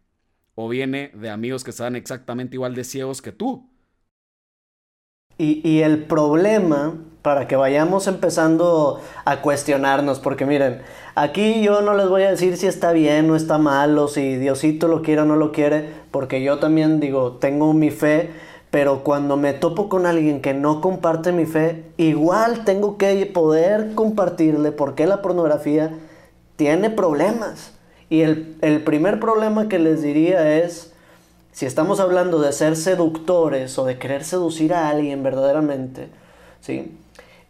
O 0.55 0.69
viene 0.69 1.11
de 1.15 1.31
amigos 1.31 1.65
que 1.65 1.71
están 1.71 1.97
exactamente 1.97 2.57
igual 2.57 2.75
de 2.75 2.85
ciegos 2.85 3.23
que 3.23 3.33
tú. 3.33 3.69
Y, 5.39 5.81
el 5.81 6.05
problema, 6.05 6.95
para 7.23 7.49
que 7.49 7.57
vayamos 7.57 8.07
empezando 8.07 9.01
a 9.25 9.41
cuestionarnos, 9.41 10.21
porque 10.21 10.47
miren, 10.47 10.83
aquí 11.17 11.63
yo 11.63 11.81
no 11.81 11.95
les 11.95 12.09
voy 12.09 12.23
a 12.23 12.31
decir 12.31 12.57
si 12.57 12.69
está 12.69 12.93
bien 12.93 13.29
o 13.31 13.35
está 13.35 13.59
mal, 13.59 13.99
o 13.99 14.07
si 14.07 14.37
Diosito 14.37 14.87
lo 14.87 15.03
quiere 15.03 15.23
o 15.23 15.25
no 15.25 15.35
lo 15.35 15.51
quiere, 15.51 15.89
porque 16.13 16.43
yo 16.45 16.59
también 16.59 17.01
digo, 17.01 17.39
tengo 17.39 17.73
mi 17.73 17.91
fe, 17.91 18.31
pero 18.71 19.03
cuando 19.03 19.37
me 19.37 19.53
topo 19.53 19.89
con 19.89 20.07
alguien 20.07 20.41
que 20.41 20.55
no 20.55 20.81
comparte 20.81 21.33
mi 21.33 21.47
fe, 21.47 21.87
igual 21.97 22.65
tengo 22.65 22.97
que 22.97 23.27
poder 23.27 23.95
compartirle 23.95 24.71
por 24.71 24.95
qué 24.95 25.07
la 25.07 25.23
pornografía 25.23 25.93
tiene 26.57 26.89
problemas. 26.89 27.73
Y 28.13 28.21
el, 28.21 28.83
primer 28.85 29.21
problema 29.21 29.71
que 29.71 29.79
les 29.79 30.03
diría 30.03 30.59
es, 30.59 30.93
si 31.51 31.65
estamos 31.65 31.99
hablando 31.99 32.43
de 32.43 32.53
ser 32.53 32.77
seductores 32.77 33.79
o 33.79 33.87
de 33.87 33.97
querer 33.97 34.23
seducir 34.23 34.75
a 34.75 34.91
alguien 34.91 35.23
verdaderamente, 35.23 36.09
¿sí? 36.61 36.95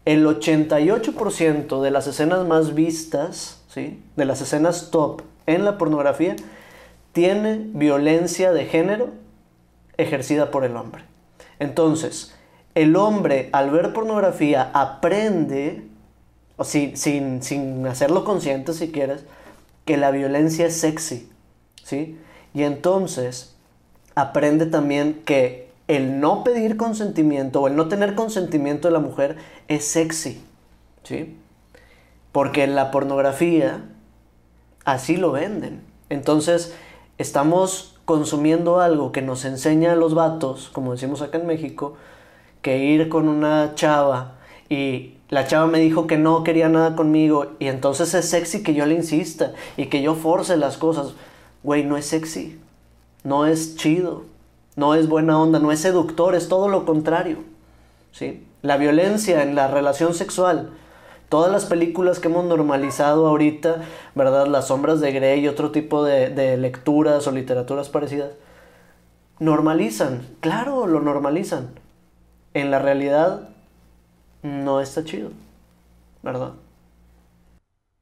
el 0.05 0.25
88% 0.25 1.81
de 1.81 1.91
las 1.91 2.07
escenas 2.07 2.47
más 2.47 2.75
vistas, 2.75 3.61
¿sí? 3.67 4.01
de 4.15 4.23
las 4.23 4.39
escenas 4.39 4.89
top 4.89 5.23
en 5.47 5.65
la 5.65 5.77
pornografía, 5.77 6.37
tiene 7.11 7.59
violencia 7.73 8.53
de 8.53 8.63
género 8.63 9.09
ejercida 9.97 10.49
por 10.49 10.63
el 10.63 10.77
hombre. 10.77 11.03
Entonces, 11.59 12.35
el 12.73 12.95
hombre 12.95 13.49
al 13.51 13.69
ver 13.69 13.91
pornografía 13.91 14.71
aprende, 14.73 15.83
o 16.55 16.63
sin, 16.63 16.95
sin, 16.95 17.43
sin 17.43 17.85
hacerlo 17.85 18.23
consciente 18.23 18.71
si 18.71 18.93
quieres, 18.93 19.25
que 19.85 19.97
la 19.97 20.11
violencia 20.11 20.65
es 20.67 20.77
sexy, 20.77 21.29
¿sí? 21.83 22.19
Y 22.53 22.63
entonces 22.63 23.55
aprende 24.15 24.65
también 24.65 25.21
que 25.25 25.71
el 25.87 26.19
no 26.19 26.43
pedir 26.43 26.77
consentimiento 26.77 27.61
o 27.61 27.67
el 27.67 27.75
no 27.75 27.87
tener 27.87 28.15
consentimiento 28.15 28.87
de 28.87 28.93
la 28.93 28.99
mujer 28.99 29.37
es 29.67 29.85
sexy, 29.85 30.41
¿sí? 31.03 31.37
Porque 32.31 32.63
en 32.63 32.75
la 32.75 32.91
pornografía 32.91 33.83
así 34.85 35.17
lo 35.17 35.31
venden. 35.31 35.83
Entonces 36.09 36.73
estamos 37.17 37.99
consumiendo 38.05 38.79
algo 38.79 39.11
que 39.11 39.21
nos 39.21 39.45
enseña 39.45 39.93
a 39.93 39.95
los 39.95 40.13
vatos, 40.13 40.69
como 40.69 40.91
decimos 40.93 41.21
acá 41.21 41.37
en 41.37 41.47
México, 41.47 41.95
que 42.61 42.77
ir 42.77 43.09
con 43.09 43.27
una 43.27 43.75
chava 43.75 44.37
y 44.69 45.17
la 45.29 45.47
chava 45.47 45.67
me 45.67 45.79
dijo 45.79 46.07
que 46.07 46.17
no 46.17 46.43
quería 46.43 46.69
nada 46.69 46.95
conmigo 46.95 47.47
y 47.59 47.67
entonces 47.67 48.13
es 48.13 48.29
sexy 48.29 48.63
que 48.63 48.73
yo 48.73 48.85
le 48.85 48.95
insista 48.95 49.53
y 49.77 49.87
que 49.87 50.01
yo 50.01 50.15
force 50.15 50.57
las 50.57 50.77
cosas. 50.77 51.13
Güey, 51.63 51.83
no 51.83 51.97
es 51.97 52.05
sexy, 52.05 52.59
no 53.23 53.45
es 53.45 53.75
chido, 53.75 54.25
no 54.75 54.95
es 54.95 55.07
buena 55.07 55.39
onda, 55.39 55.59
no 55.59 55.71
es 55.71 55.79
seductor, 55.79 56.35
es 56.35 56.49
todo 56.49 56.69
lo 56.69 56.85
contrario. 56.85 57.37
¿sí? 58.11 58.45
La 58.61 58.77
violencia 58.77 59.43
en 59.43 59.55
la 59.55 59.67
relación 59.67 60.13
sexual, 60.13 60.69
todas 61.29 61.51
las 61.51 61.65
películas 61.65 62.19
que 62.19 62.27
hemos 62.27 62.45
normalizado 62.45 63.27
ahorita, 63.27 63.77
¿verdad? 64.15 64.47
Las 64.47 64.67
sombras 64.67 65.01
de 65.01 65.11
Grey 65.11 65.41
y 65.41 65.47
otro 65.47 65.71
tipo 65.71 66.03
de, 66.03 66.29
de 66.29 66.57
lecturas 66.57 67.25
o 67.27 67.31
literaturas 67.31 67.89
parecidas, 67.89 68.31
normalizan, 69.39 70.21
claro, 70.41 70.85
lo 70.85 71.01
normalizan. 71.01 71.71
En 72.53 72.69
la 72.69 72.77
realidad 72.77 73.49
no 74.43 74.81
está 74.81 75.03
chido, 75.03 75.31
¿verdad? 76.21 76.53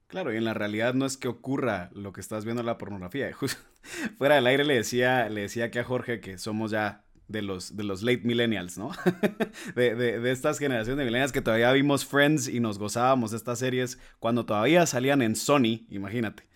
Claro, 0.07 0.33
y 0.33 0.37
en 0.37 0.43
la 0.43 0.53
realidad 0.53 0.93
no 0.93 1.05
es 1.05 1.15
que 1.15 1.29
ocurra 1.29 1.89
lo 1.93 2.11
que 2.11 2.19
estás 2.19 2.43
viendo 2.43 2.59
en 2.59 2.65
la 2.65 2.77
pornografía. 2.77 3.31
fuera 4.17 4.35
del 4.35 4.47
aire 4.47 4.65
le 4.65 4.75
decía, 4.75 5.29
le 5.29 5.41
decía 5.41 5.71
que 5.71 5.79
a 5.79 5.83
Jorge 5.85 6.19
que 6.19 6.37
somos 6.37 6.71
ya 6.71 7.05
de 7.29 7.41
los, 7.41 7.77
de 7.77 7.85
los 7.85 8.03
late 8.03 8.23
millennials, 8.23 8.77
¿no? 8.77 8.91
de, 9.75 9.95
de, 9.95 10.31
estas 10.31 10.59
generaciones 10.59 10.97
de 10.97 11.05
millennials 11.05 11.31
que 11.31 11.41
todavía 11.41 11.71
vimos 11.71 12.05
Friends 12.05 12.49
y 12.49 12.59
nos 12.59 12.77
gozábamos 12.77 13.31
de 13.31 13.37
estas 13.37 13.59
series 13.59 13.99
cuando 14.19 14.45
todavía 14.45 14.85
salían 14.85 15.21
en 15.21 15.37
Sony, 15.37 15.85
imagínate. 15.89 16.51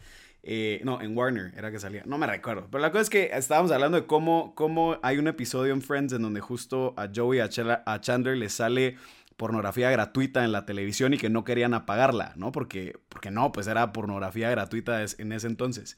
Eh, 0.48 0.80
no, 0.84 1.02
en 1.02 1.18
Warner 1.18 1.54
era 1.58 1.72
que 1.72 1.80
salía. 1.80 2.04
No 2.06 2.20
me 2.20 2.28
recuerdo. 2.28 2.68
Pero 2.70 2.80
la 2.80 2.92
cosa 2.92 3.02
es 3.02 3.10
que 3.10 3.32
estábamos 3.34 3.72
hablando 3.72 4.00
de 4.00 4.06
cómo, 4.06 4.54
cómo 4.54 5.00
hay 5.02 5.18
un 5.18 5.28
episodio 5.28 5.74
en 5.74 5.82
Friends 5.82 6.14
en 6.14 6.22
donde 6.22 6.40
justo 6.40 6.94
a 6.98 7.10
Joey, 7.14 7.40
a, 7.40 7.50
a 7.86 8.02
Chandler 8.02 8.38
le 8.38 8.50
sale 8.50 8.98
pornografía 9.38 9.92
gratuita 9.92 10.46
en 10.46 10.52
la 10.52 10.66
televisión 10.66 11.14
y 11.14 11.18
que 11.18 11.30
no 11.30 11.44
querían 11.44 11.74
apagarla, 11.74 12.34
¿no? 12.36 12.52
Porque, 12.52 12.98
porque 13.10 13.32
no, 13.32 13.52
pues 13.52 13.68
era 13.68 13.92
pornografía 13.92 14.50
gratuita 14.50 15.04
en 15.18 15.32
ese 15.32 15.48
entonces. 15.48 15.98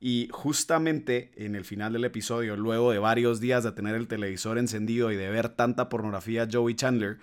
Y 0.00 0.28
justamente 0.32 1.30
en 1.36 1.54
el 1.54 1.64
final 1.64 1.92
del 1.92 2.04
episodio, 2.04 2.56
luego 2.56 2.90
de 2.90 2.98
varios 2.98 3.38
días 3.38 3.62
de 3.62 3.70
tener 3.70 3.94
el 3.94 4.08
televisor 4.08 4.58
encendido 4.58 5.12
y 5.12 5.16
de 5.16 5.30
ver 5.30 5.50
tanta 5.50 5.88
pornografía 5.88 6.48
Joey 6.50 6.74
Chandler, 6.74 7.18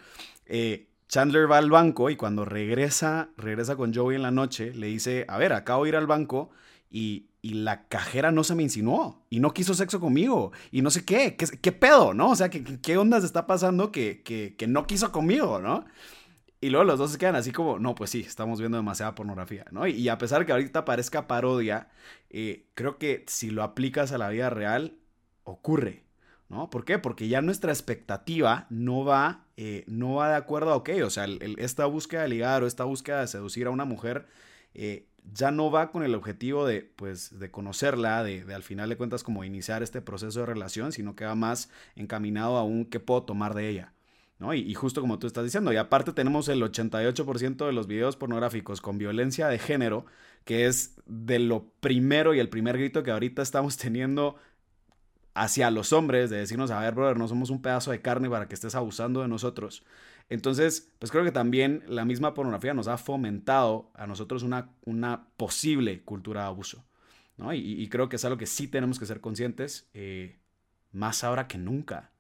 eh, 0.46 0.88
Chandler 1.10 1.52
va 1.52 1.58
al 1.58 1.70
banco 1.70 2.10
y 2.10 2.16
cuando 2.16 2.46
regresa, 2.46 3.32
regresa 3.36 3.76
con 3.76 3.94
Joey 3.94 4.16
en 4.16 4.22
la 4.22 4.32
noche, 4.32 4.74
le 4.74 4.88
dice, 4.88 5.26
a 5.28 5.38
ver, 5.38 5.52
acabo 5.52 5.84
de 5.84 5.90
ir 5.90 5.96
al 5.98 6.08
banco 6.08 6.52
y, 6.90 7.26
la 7.42 7.88
cajera 7.88 8.32
no 8.32 8.44
se 8.44 8.54
me 8.54 8.64
insinuó 8.64 9.24
y 9.30 9.40
no 9.40 9.54
quiso 9.54 9.74
sexo 9.74 10.02
conmigo 10.02 10.52
y 10.72 10.82
no 10.82 10.92
sé 10.92 11.06
qué, 11.06 11.38
qué, 11.38 11.72
pedo, 11.72 12.14
¿no? 12.14 12.32
O 12.32 12.36
sea, 12.36 12.50
¿qué, 12.50 12.62
qué 12.82 12.98
onda 12.98 13.20
se 13.22 13.26
está 13.26 13.48
pasando 13.48 13.94
que, 13.94 14.24
que, 14.24 14.68
no 14.68 14.86
quiso 14.86 15.12
conmigo, 15.14 15.60
¿no? 15.62 15.86
Y 16.60 16.70
luego 16.70 16.84
los 16.84 17.00
dos 17.00 17.12
se 17.14 17.18
quedan 17.18 17.38
así 17.38 17.54
como, 17.54 17.80
no, 17.80 17.96
pues 17.96 18.10
sí, 18.10 18.20
estamos 18.20 18.60
viendo 18.60 18.78
demasiada 18.78 19.16
pornografía, 19.16 19.66
¿no? 19.72 19.88
Y, 19.88 20.10
a 20.10 20.18
pesar 20.18 20.46
que 20.46 20.52
ahorita 20.52 20.84
parezca 20.84 21.28
parodia, 21.28 21.90
eh, 22.30 22.68
creo 22.76 22.98
que 22.98 23.24
si 23.28 23.52
lo 23.52 23.64
aplicas 23.64 24.12
a 24.12 24.18
la 24.18 24.28
vida 24.30 24.50
real, 24.50 24.98
ocurre, 25.46 26.04
¿no? 26.50 26.70
¿Por 26.70 26.84
qué? 26.84 27.00
Porque 27.00 27.30
ya 27.30 27.42
nuestra 27.42 27.72
expectativa 27.72 28.68
no 28.70 29.06
va, 29.06 29.46
eh, 29.56 29.86
no 29.88 30.16
va 30.16 30.30
de 30.30 30.36
acuerdo 30.36 30.72
a, 30.72 30.76
ok, 30.76 30.90
o 31.06 31.10
sea, 31.10 31.26
esta 31.58 31.86
búsqueda 31.86 32.24
de 32.24 32.30
ligar 32.30 32.64
o 32.64 32.68
esta 32.68 32.84
búsqueda 32.84 33.22
de 33.22 33.28
seducir 33.28 33.68
a 33.68 33.70
una 33.70 33.86
mujer 33.86 34.28
eh, 34.74 35.09
ya 35.34 35.52
no 35.52 35.72
va 35.72 35.92
con 35.92 36.04
el 36.04 36.16
objetivo 36.16 36.66
de, 36.66 36.82
pues, 36.82 37.40
de 37.40 37.52
conocerla, 37.52 38.24
de, 38.24 38.54
al 38.54 38.64
final 38.64 38.90
de 38.90 38.98
cuentas 38.98 39.24
como 39.24 39.44
iniciar 39.44 39.84
este 39.84 40.02
proceso 40.02 40.42
de 40.42 40.46
relación, 40.46 40.92
sino 40.92 41.16
que 41.16 41.26
va 41.26 41.36
más 41.36 41.70
encaminado 41.96 42.58
a 42.58 42.64
un 42.64 42.86
qué 42.86 43.00
puedo 43.00 43.24
tomar 43.24 43.54
de 43.54 43.70
ella. 43.70 43.94
¿no? 44.40 44.54
Y, 44.54 44.74
justo 44.74 45.02
como 45.02 45.20
tú 45.20 45.28
estás 45.28 45.44
diciendo, 45.44 45.74
y 45.74 45.78
aparte 45.78 46.14
tenemos 46.14 46.48
el 46.48 46.62
88% 46.62 47.66
de 47.66 47.74
los 47.74 47.88
videos 47.88 48.16
pornográficos 48.16 48.80
con 48.80 48.98
violencia 48.98 49.48
de 49.48 49.60
género, 49.60 50.06
que 50.46 50.66
es 50.66 50.96
de 51.06 51.40
lo 51.40 51.66
primero 51.82 52.34
y 52.34 52.40
el 52.40 52.50
primer 52.50 52.78
grito 52.78 53.04
que 53.04 53.12
ahorita 53.12 53.42
estamos 53.42 53.78
teniendo 53.78 54.38
hacia 55.34 55.72
los 55.72 55.94
hombres, 55.94 56.30
de 56.30 56.38
decirnos, 56.38 56.72
a 56.72 56.80
ver, 56.80 56.96
brother, 56.96 57.18
no 57.18 57.28
somos 57.28 57.50
un 57.50 57.62
pedazo 57.62 57.92
de 57.92 58.02
carne 58.02 58.30
para 58.30 58.48
que 58.48 58.56
estés 58.56 58.76
abusando 58.76 59.22
de 59.22 59.28
nosotros. 59.28 59.84
Entonces, 60.30 60.92
pues 61.00 61.12
creo 61.12 61.24
que 61.24 61.32
también 61.32 61.84
la 61.88 62.06
misma 62.06 62.34
pornografía 62.34 62.74
nos 62.74 62.88
ha 62.88 62.98
fomentado 62.98 63.90
a 63.96 64.06
nosotros 64.06 64.44
una, 64.44 64.70
una 64.86 65.28
posible 65.38 66.04
cultura 66.04 66.42
de 66.42 66.48
abuso. 66.48 66.86
¿no? 67.38 67.54
Y, 67.54 67.88
creo 67.90 68.10
que 68.10 68.18
es 68.18 68.26
algo 68.26 68.38
que 68.38 68.46
sí 68.46 68.68
tenemos 68.68 69.00
que 69.00 69.06
ser 69.06 69.22
conscientes. 69.22 69.90
Eh, 69.94 70.40
más 70.92 71.24
ahora 71.24 71.48
que 71.48 71.58
nunca. 71.58 72.12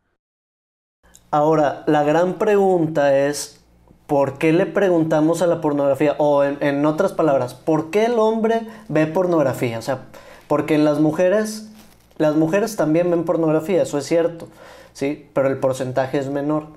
Ahora, 1.32 1.84
la 1.88 2.04
gran 2.04 2.38
pregunta 2.38 3.18
es, 3.18 3.64
¿por 4.08 4.38
qué 4.38 4.54
le 4.54 4.66
preguntamos 4.66 5.42
a 5.42 5.48
la 5.48 5.62
pornografía? 5.62 6.16
O 6.18 6.44
en, 6.44 6.86
otras 6.86 7.14
palabras, 7.14 7.54
¿por 7.54 7.92
qué 7.92 8.06
el 8.06 8.18
hombre 8.18 8.62
ve 8.88 9.06
pornografía? 9.08 9.80
O 9.80 9.82
sea, 9.82 10.06
porque 10.48 10.76
en 10.76 10.86
las 10.86 11.00
mujeres, 11.00 11.70
las 12.18 12.36
mujeres 12.36 12.76
también 12.76 13.12
ven 13.12 13.26
pornografía, 13.26 13.84
eso 13.84 13.98
es 13.98 14.06
cierto, 14.06 14.48
¿sí? 14.94 15.30
Pero 15.34 15.50
el 15.50 15.58
porcentaje 15.58 16.18
es 16.18 16.30
menor, 16.30 16.68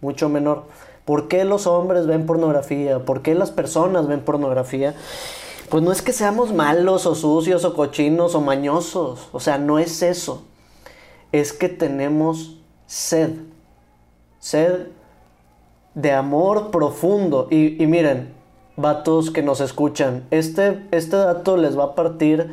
mucho 0.00 0.28
menor. 0.28 0.64
¿Por 1.04 1.28
qué 1.28 1.44
los 1.44 1.66
hombres 1.66 2.06
ven 2.06 2.26
pornografía? 2.26 3.04
¿Por 3.04 3.22
qué 3.22 3.34
las 3.34 3.50
personas 3.50 4.06
ven 4.06 4.20
pornografía? 4.20 4.94
Pues 5.68 5.82
no 5.82 5.92
es 5.92 6.02
que 6.02 6.12
seamos 6.12 6.52
malos 6.52 7.06
o 7.06 7.14
sucios 7.14 7.64
o 7.64 7.74
cochinos 7.74 8.34
o 8.34 8.40
mañosos, 8.40 9.28
o 9.32 9.38
sea, 9.38 9.56
no 9.56 9.78
es 9.78 10.02
eso. 10.02 10.44
Es 11.32 11.52
que 11.52 11.68
tenemos 11.68 12.58
sed, 12.86 13.30
sed 14.40 14.88
de 15.94 16.12
amor 16.12 16.70
profundo. 16.70 17.46
Y, 17.50 17.86
miren, 17.86 18.34
vatos 18.76 19.30
que 19.30 19.42
nos 19.42 19.60
escuchan, 19.60 20.26
este, 20.30 20.84
este 20.90 21.16
dato 21.16 21.56
les 21.56 21.78
va 21.78 21.84
a 21.84 21.94
partir 21.94 22.52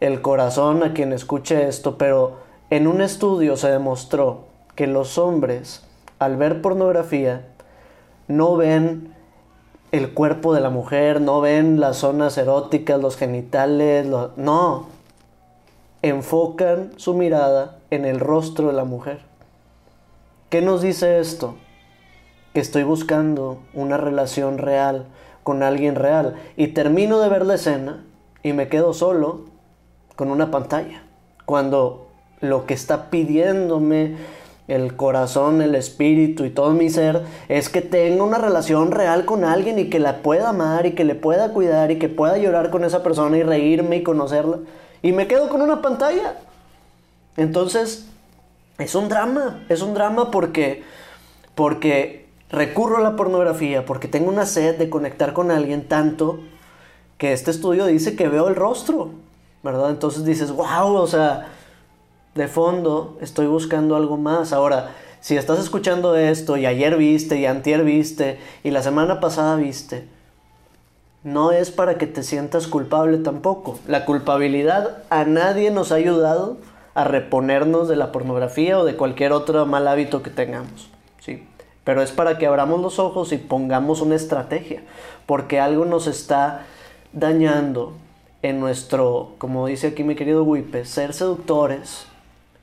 el 0.00 0.22
corazón 0.22 0.82
a 0.82 0.94
quien 0.94 1.12
escuche 1.12 1.68
esto, 1.68 1.98
pero 1.98 2.38
en 2.70 2.86
un 2.86 3.00
estudio 3.00 3.56
se 3.56 3.70
demostró 3.70 4.46
que 4.74 4.86
los 4.86 5.18
hombres, 5.18 5.82
al 6.24 6.36
ver 6.36 6.62
pornografía, 6.62 7.46
no 8.28 8.56
ven 8.56 9.14
el 9.92 10.12
cuerpo 10.12 10.54
de 10.54 10.60
la 10.60 10.70
mujer, 10.70 11.20
no 11.20 11.40
ven 11.40 11.78
las 11.78 11.98
zonas 11.98 12.36
eróticas, 12.38 13.00
los 13.00 13.16
genitales, 13.16 14.06
no, 14.36 14.86
enfocan 16.02 16.92
su 16.96 17.14
mirada 17.14 17.78
en 17.90 18.04
el 18.04 18.20
rostro 18.20 18.66
de 18.66 18.72
la 18.72 18.84
mujer. 18.84 19.20
¿Qué 20.50 20.62
nos 20.62 20.82
dice 20.82 21.20
esto? 21.20 21.56
Que 22.52 22.60
estoy 22.60 22.82
buscando 22.82 23.58
una 23.72 23.96
relación 23.96 24.58
real 24.58 25.06
con 25.42 25.62
alguien 25.62 25.94
real 25.94 26.36
y 26.56 26.68
termino 26.68 27.20
de 27.20 27.28
ver 27.28 27.46
la 27.46 27.54
escena 27.54 28.04
y 28.42 28.52
me 28.52 28.68
quedo 28.68 28.94
solo 28.94 29.42
con 30.16 30.30
una 30.30 30.50
pantalla. 30.50 31.04
Cuando 31.44 32.08
lo 32.40 32.66
que 32.66 32.74
está 32.74 33.10
pidiéndome 33.10 34.16
el 34.66 34.96
corazón, 34.96 35.60
el 35.60 35.74
espíritu 35.74 36.44
y 36.44 36.50
todo 36.50 36.72
mi 36.72 36.88
ser 36.88 37.22
es 37.48 37.68
que 37.68 37.82
tenga 37.82 38.24
una 38.24 38.38
relación 38.38 38.92
real 38.92 39.24
con 39.26 39.44
alguien 39.44 39.78
y 39.78 39.90
que 39.90 39.98
la 39.98 40.22
pueda 40.22 40.48
amar 40.50 40.86
y 40.86 40.92
que 40.92 41.04
le 41.04 41.14
pueda 41.14 41.52
cuidar 41.52 41.90
y 41.90 41.98
que 41.98 42.08
pueda 42.08 42.38
llorar 42.38 42.70
con 42.70 42.84
esa 42.84 43.02
persona 43.02 43.36
y 43.36 43.42
reírme 43.42 43.96
y 43.96 44.02
conocerla. 44.02 44.60
Y 45.02 45.12
me 45.12 45.26
quedo 45.26 45.50
con 45.50 45.60
una 45.60 45.82
pantalla. 45.82 46.38
Entonces, 47.36 48.06
es 48.78 48.94
un 48.94 49.08
drama, 49.08 49.64
es 49.68 49.82
un 49.82 49.92
drama 49.92 50.30
porque, 50.30 50.82
porque 51.54 52.26
recurro 52.50 52.96
a 52.96 53.00
la 53.00 53.16
pornografía, 53.16 53.84
porque 53.84 54.08
tengo 54.08 54.30
una 54.30 54.46
sed 54.46 54.78
de 54.78 54.88
conectar 54.88 55.32
con 55.34 55.50
alguien 55.50 55.86
tanto 55.86 56.40
que 57.18 57.32
este 57.32 57.50
estudio 57.50 57.86
dice 57.86 58.16
que 58.16 58.28
veo 58.28 58.48
el 58.48 58.56
rostro, 58.56 59.10
¿verdad? 59.62 59.90
Entonces 59.90 60.24
dices, 60.24 60.50
wow, 60.52 60.94
o 60.94 61.06
sea, 61.06 61.48
de 62.34 62.48
fondo 62.48 63.16
estoy 63.20 63.46
buscando 63.46 63.96
algo 63.96 64.16
más. 64.16 64.52
Ahora, 64.52 64.90
si 65.20 65.36
estás 65.36 65.58
escuchando 65.58 66.16
esto 66.16 66.56
y 66.56 66.66
ayer 66.66 66.96
viste 66.96 67.38
y 67.38 67.46
antier 67.46 67.84
viste 67.84 68.38
y 68.62 68.70
la 68.70 68.82
semana 68.82 69.20
pasada 69.20 69.56
viste, 69.56 70.06
no 71.22 71.52
es 71.52 71.70
para 71.70 71.96
que 71.96 72.06
te 72.06 72.22
sientas 72.22 72.66
culpable 72.66 73.18
tampoco. 73.18 73.78
La 73.86 74.04
culpabilidad 74.04 75.02
a 75.08 75.24
nadie 75.24 75.70
nos 75.70 75.92
ha 75.92 75.94
ayudado 75.94 76.58
a 76.94 77.04
reponernos 77.04 77.88
de 77.88 77.96
la 77.96 78.12
pornografía 78.12 78.78
o 78.78 78.84
de 78.84 78.96
cualquier 78.96 79.32
otro 79.32 79.64
mal 79.66 79.88
hábito 79.88 80.22
que 80.22 80.30
tengamos. 80.30 80.90
¿sí? 81.20 81.46
Pero 81.82 82.02
es 82.02 82.12
para 82.12 82.38
que 82.38 82.46
abramos 82.46 82.80
los 82.80 82.98
ojos 82.98 83.32
y 83.32 83.38
pongamos 83.38 84.00
una 84.00 84.14
estrategia, 84.14 84.82
porque 85.26 85.60
algo 85.60 85.84
nos 85.84 86.06
está 86.06 86.66
dañando 87.12 87.94
en 88.42 88.60
nuestro, 88.60 89.32
como 89.38 89.66
dice 89.66 89.88
aquí 89.88 90.04
mi 90.04 90.14
querido 90.14 90.44
Wipe, 90.44 90.84
ser 90.84 91.14
seductores, 91.14 92.06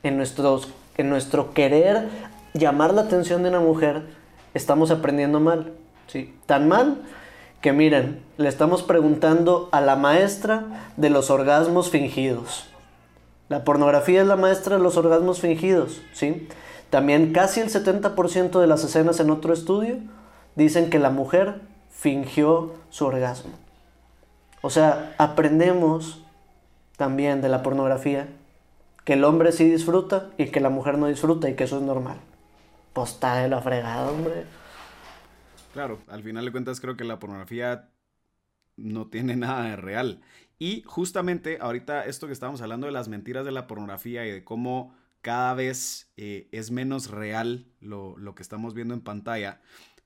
en, 0.03 0.17
nuestros, 0.17 0.69
en 0.97 1.09
nuestro 1.09 1.53
querer 1.53 2.09
llamar 2.53 2.93
la 2.93 3.03
atención 3.03 3.43
de 3.43 3.49
una 3.49 3.59
mujer, 3.59 4.03
estamos 4.53 4.91
aprendiendo 4.91 5.39
mal. 5.39 5.73
¿sí? 6.07 6.35
Tan 6.45 6.67
mal 6.67 7.01
que 7.61 7.73
miren, 7.73 8.23
le 8.37 8.49
estamos 8.49 8.81
preguntando 8.81 9.69
a 9.71 9.81
la 9.81 9.95
maestra 9.95 10.89
de 10.97 11.09
los 11.09 11.29
orgasmos 11.29 11.89
fingidos. 11.89 12.67
La 13.49 13.63
pornografía 13.63 14.21
es 14.21 14.27
la 14.27 14.35
maestra 14.35 14.77
de 14.77 14.83
los 14.83 14.97
orgasmos 14.97 15.41
fingidos, 15.41 16.01
¿sí? 16.13 16.47
También 16.89 17.33
casi 17.33 17.59
el 17.59 17.69
70% 17.69 18.59
de 18.59 18.67
las 18.67 18.83
escenas 18.83 19.19
en 19.19 19.29
otro 19.29 19.53
estudio 19.53 19.97
dicen 20.55 20.89
que 20.89 20.99
la 20.99 21.09
mujer 21.09 21.61
fingió 21.89 22.73
su 22.89 23.05
orgasmo. 23.05 23.51
O 24.61 24.69
sea, 24.69 25.13
aprendemos 25.17 26.23
también 26.97 27.41
de 27.41 27.49
la 27.49 27.63
pornografía 27.63 28.27
que 29.03 29.13
el 29.13 29.23
hombre 29.23 29.51
sí 29.51 29.69
disfruta 29.69 30.31
y 30.37 30.47
que 30.47 30.59
la 30.59 30.69
mujer 30.69 30.97
no 30.97 31.07
disfruta 31.07 31.49
y 31.49 31.55
que 31.55 31.63
eso 31.63 31.77
es 31.77 31.83
normal. 31.83 32.19
Pues 32.93 33.11
está 33.11 33.35
de 33.37 33.49
la 33.49 33.61
fregada, 33.61 34.11
hombre. 34.11 34.45
Claro, 35.73 35.99
al 36.07 36.23
final 36.23 36.45
de 36.45 36.51
cuentas 36.51 36.81
creo 36.81 36.97
que 36.97 37.03
la 37.03 37.19
pornografía 37.19 37.89
no 38.75 39.07
tiene 39.07 39.35
nada 39.35 39.69
de 39.69 39.75
real. 39.75 40.21
Y 40.59 40.83
justamente 40.85 41.57
ahorita 41.59 42.05
esto 42.05 42.27
que 42.27 42.33
estábamos 42.33 42.61
hablando 42.61 42.85
de 42.85 42.93
las 42.93 43.07
mentiras 43.07 43.45
de 43.45 43.51
la 43.51 43.67
pornografía 43.67 44.25
y 44.25 44.31
de 44.31 44.43
cómo 44.43 44.95
cada 45.21 45.53
vez 45.53 46.11
eh, 46.17 46.49
es 46.51 46.71
menos 46.71 47.09
real 47.09 47.65
lo, 47.79 48.17
lo, 48.17 48.35
que 48.35 48.43
estamos 48.43 48.73
viendo 48.73 48.93
en 48.93 49.01
pantalla, 49.01 49.61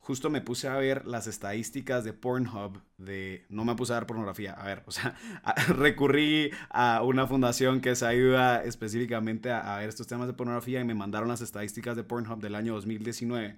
justo 0.05 0.29
me 0.29 0.39
puse 0.39 0.67
a 0.67 0.75
ver 0.75 1.07
las 1.07 1.25
estadísticas 1.25 2.03
de 2.03 2.13
Pornhub 2.13 2.79
de 2.99 3.43
no 3.49 3.65
me 3.65 3.73
puse 3.73 3.91
a 3.91 3.95
ver 3.95 4.05
pornografía, 4.05 4.53
a 4.53 4.63
ver, 4.63 4.83
o 4.85 4.91
sea, 4.91 5.17
recurrí 5.69 6.51
a 6.69 7.01
una 7.01 7.25
fundación 7.25 7.81
que 7.81 7.95
se 7.95 8.05
ayuda 8.05 8.63
específicamente 8.63 9.49
a, 9.49 9.77
ver 9.77 9.89
estos 9.89 10.05
temas 10.05 10.27
de 10.27 10.33
pornografía 10.33 10.79
y 10.79 10.83
me 10.83 10.93
mandaron 10.93 11.27
las 11.27 11.41
estadísticas 11.41 11.95
de 11.95 12.03
Pornhub 12.03 12.39
del 12.39 12.53
año 12.53 12.75
2019. 12.75 13.57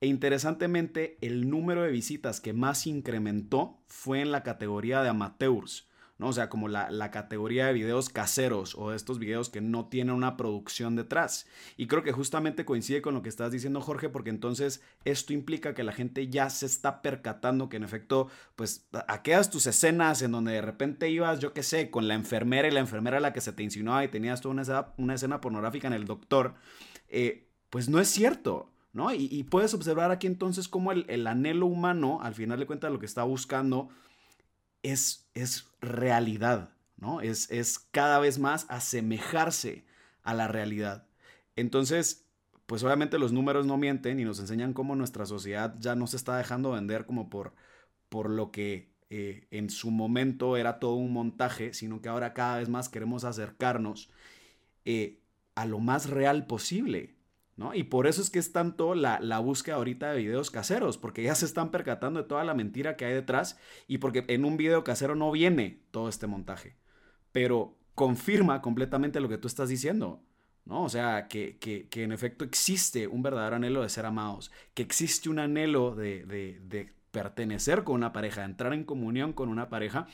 E 0.00 0.06
interesantemente, 0.08 1.18
el 1.20 1.48
número 1.48 1.82
de 1.82 1.92
visitas 1.92 2.40
que 2.40 2.52
más 2.52 2.88
incrementó 2.88 3.78
fue 3.86 4.22
en 4.22 4.32
la 4.32 4.42
categoría 4.42 5.04
de 5.04 5.10
amateurs. 5.10 5.88
¿No? 6.20 6.28
O 6.28 6.32
sea, 6.34 6.50
como 6.50 6.68
la, 6.68 6.90
la, 6.90 7.10
categoría 7.10 7.66
de 7.66 7.72
videos 7.72 8.10
caseros 8.10 8.74
o 8.76 8.90
de 8.90 8.96
estos 8.96 9.18
videos 9.18 9.48
que 9.48 9.62
no 9.62 9.86
tienen 9.86 10.14
una 10.14 10.36
producción 10.36 10.94
detrás. 10.94 11.46
Y 11.78 11.86
creo 11.86 12.02
que 12.02 12.12
justamente 12.12 12.66
coincide 12.66 13.00
con 13.00 13.14
lo 13.14 13.22
que 13.22 13.30
estás 13.30 13.50
diciendo, 13.50 13.80
Jorge, 13.80 14.10
porque 14.10 14.28
entonces 14.28 14.82
esto 15.06 15.32
implica 15.32 15.72
que 15.72 15.82
la 15.82 15.92
gente 15.92 16.28
ya 16.28 16.50
se 16.50 16.66
está 16.66 17.00
percatando 17.00 17.70
que 17.70 17.78
en 17.78 17.84
efecto, 17.84 18.28
pues, 18.54 18.86
aquellas 19.08 19.48
tus 19.48 19.66
escenas 19.66 20.20
en 20.20 20.32
donde 20.32 20.52
de 20.52 20.60
repente 20.60 21.08
ibas, 21.08 21.40
yo 21.40 21.54
qué 21.54 21.62
sé, 21.62 21.90
con 21.90 22.06
la 22.06 22.12
enfermera 22.12 22.68
y 22.68 22.70
la 22.70 22.80
enfermera 22.80 23.18
la 23.18 23.32
que 23.32 23.40
se 23.40 23.54
te 23.54 23.62
insinuaba 23.62 24.04
y 24.04 24.08
tenías 24.08 24.42
toda 24.42 24.52
una 24.52 24.62
escena, 24.62 24.88
una 24.98 25.14
escena 25.14 25.40
pornográfica 25.40 25.86
en 25.86 25.94
el 25.94 26.04
doctor, 26.04 26.52
eh, 27.08 27.48
pues 27.70 27.88
no 27.88 27.98
es 27.98 28.08
cierto. 28.08 28.70
¿No? 28.92 29.14
Y, 29.14 29.44
puedes 29.44 29.72
observar 29.72 30.10
aquí 30.10 30.26
entonces 30.26 30.66
cómo 30.66 30.90
el, 30.90 31.06
el 31.08 31.24
anhelo 31.28 31.66
humano, 31.66 32.18
al 32.22 32.34
final 32.34 32.58
de 32.58 32.66
cuentas, 32.66 32.90
lo 32.90 32.98
que 32.98 33.06
está 33.06 33.22
buscando 33.22 33.88
es, 34.82 35.28
es 35.34 35.68
realidad, 35.80 36.70
¿no? 36.96 37.20
Es, 37.20 37.50
es 37.50 37.78
cada 37.78 38.18
vez 38.18 38.38
más 38.38 38.66
asemejarse 38.68 39.84
a 40.22 40.34
la 40.34 40.48
realidad. 40.48 41.06
Entonces, 41.56 42.26
pues 42.66 42.84
obviamente 42.84 43.18
los 43.18 43.32
números 43.32 43.66
no 43.66 43.76
mienten 43.76 44.20
y 44.20 44.24
nos 44.24 44.38
enseñan 44.38 44.72
cómo 44.72 44.94
nuestra 44.94 45.26
sociedad 45.26 45.74
ya 45.80 45.94
no 45.94 46.06
se 46.06 46.16
está 46.16 46.36
dejando 46.36 46.72
vender 46.72 47.04
como 47.04 47.28
por, 47.28 47.54
por 48.08 48.30
lo 48.30 48.52
que 48.52 48.92
eh, 49.10 49.48
en 49.50 49.70
su 49.70 49.90
momento 49.90 50.56
era 50.56 50.78
todo 50.78 50.94
un 50.94 51.12
montaje, 51.12 51.74
sino 51.74 52.00
que 52.00 52.08
ahora 52.08 52.32
cada 52.32 52.58
vez 52.58 52.68
más 52.68 52.88
queremos 52.88 53.24
acercarnos 53.24 54.08
eh, 54.84 55.18
a 55.56 55.66
lo 55.66 55.80
más 55.80 56.08
real 56.08 56.46
posible. 56.46 57.16
Y 57.74 57.84
por 57.84 58.06
eso 58.06 58.22
es 58.22 58.30
que 58.30 58.38
es 58.38 58.52
tanto 58.52 58.94
la, 58.94 59.20
la, 59.20 59.38
búsqueda 59.38 59.76
ahorita 59.76 60.12
de 60.12 60.18
videos 60.18 60.50
caseros, 60.50 60.96
porque 60.96 61.22
ya 61.22 61.34
se 61.34 61.44
están 61.44 61.70
percatando 61.70 62.22
de 62.22 62.28
toda 62.28 62.42
la 62.44 62.54
mentira 62.54 62.96
que 62.96 63.04
hay 63.04 63.12
detrás 63.12 63.58
y 63.86 63.98
porque 63.98 64.24
en 64.28 64.44
un 64.44 64.56
video 64.56 64.82
casero 64.82 65.14
no 65.14 65.30
viene 65.30 65.82
todo 65.90 66.08
este 66.08 66.26
montaje, 66.26 66.76
pero 67.32 67.76
confirma 67.94 68.62
completamente 68.62 69.20
lo 69.20 69.28
que 69.28 69.38
tú 69.38 69.46
estás 69.46 69.68
diciendo. 69.68 70.22
¿no? 70.64 70.84
O 70.84 70.88
sea, 70.88 71.28
que, 71.28 71.58
que, 71.58 71.88
que 71.88 72.04
en 72.04 72.12
efecto 72.12 72.44
existe 72.44 73.06
un 73.06 73.22
verdadero 73.22 73.56
anhelo 73.56 73.82
de 73.82 73.88
ser 73.88 74.06
amados, 74.06 74.50
que 74.72 74.82
existe 74.82 75.28
un 75.28 75.38
anhelo 75.38 75.94
de, 75.94 76.24
de, 76.24 76.60
de 76.62 76.92
pertenecer 77.10 77.84
con 77.84 77.96
una 77.96 78.12
pareja, 78.12 78.40
de 78.40 78.46
entrar 78.46 78.72
en 78.72 78.84
comunión 78.84 79.32
con 79.32 79.48
una 79.48 79.68
pareja, 79.68 80.06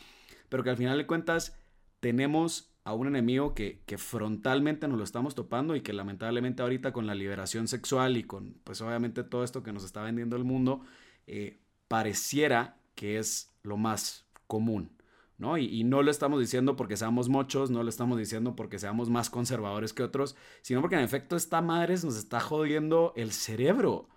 pero 0.49 0.65
que 0.65 0.71
al 0.71 0.77
final 0.77 0.99
de 0.99 1.07
cuentas 1.07 1.57
tenemos 2.01 2.76
a 2.87 2.95
un 2.95 3.09
enemigo 3.09 3.53
que, 3.53 3.83
frontalmente 3.99 4.87
nos 4.87 4.97
lo 4.97 5.03
estamos 5.03 5.35
topando 5.35 5.75
y 5.75 5.81
que 5.81 5.93
lamentablemente 5.93 6.63
ahorita 6.63 6.93
con 6.93 7.09
la 7.09 7.17
liberación 7.17 7.67
sexual 7.67 8.17
y 8.17 8.23
con 8.23 8.61
pues 8.63 8.81
obviamente 8.81 9.25
todo 9.25 9.43
esto 9.43 9.65
que 9.65 9.73
nos 9.73 9.83
está 9.83 10.03
vendiendo 10.03 10.37
el 10.37 10.45
mundo, 10.45 10.83
eh, 11.27 11.59
pareciera 11.89 12.79
que 12.95 13.19
es 13.19 13.53
lo 13.65 13.77
más 13.77 14.29
común, 14.47 14.93
¿no? 15.37 15.59
Y, 15.59 15.83
no 15.83 16.01
lo 16.03 16.13
estamos 16.13 16.39
diciendo 16.39 16.77
porque 16.77 16.97
seamos 16.97 17.29
mochos, 17.29 17.73
no 17.73 17.83
lo 17.83 17.89
estamos 17.89 18.19
diciendo 18.19 18.55
porque 18.55 18.79
seamos 18.79 19.11
más 19.11 19.31
conservadores 19.31 19.93
que 19.93 20.05
otros, 20.05 20.37
sino 20.63 20.81
porque 20.81 20.95
en 20.95 21.03
efecto 21.03 21.35
esta 21.35 21.61
madre 21.63 21.95
nos 21.95 22.17
está 22.17 22.39
jodiendo 22.39 23.13
el 23.17 23.33
cerebro, 23.33 24.09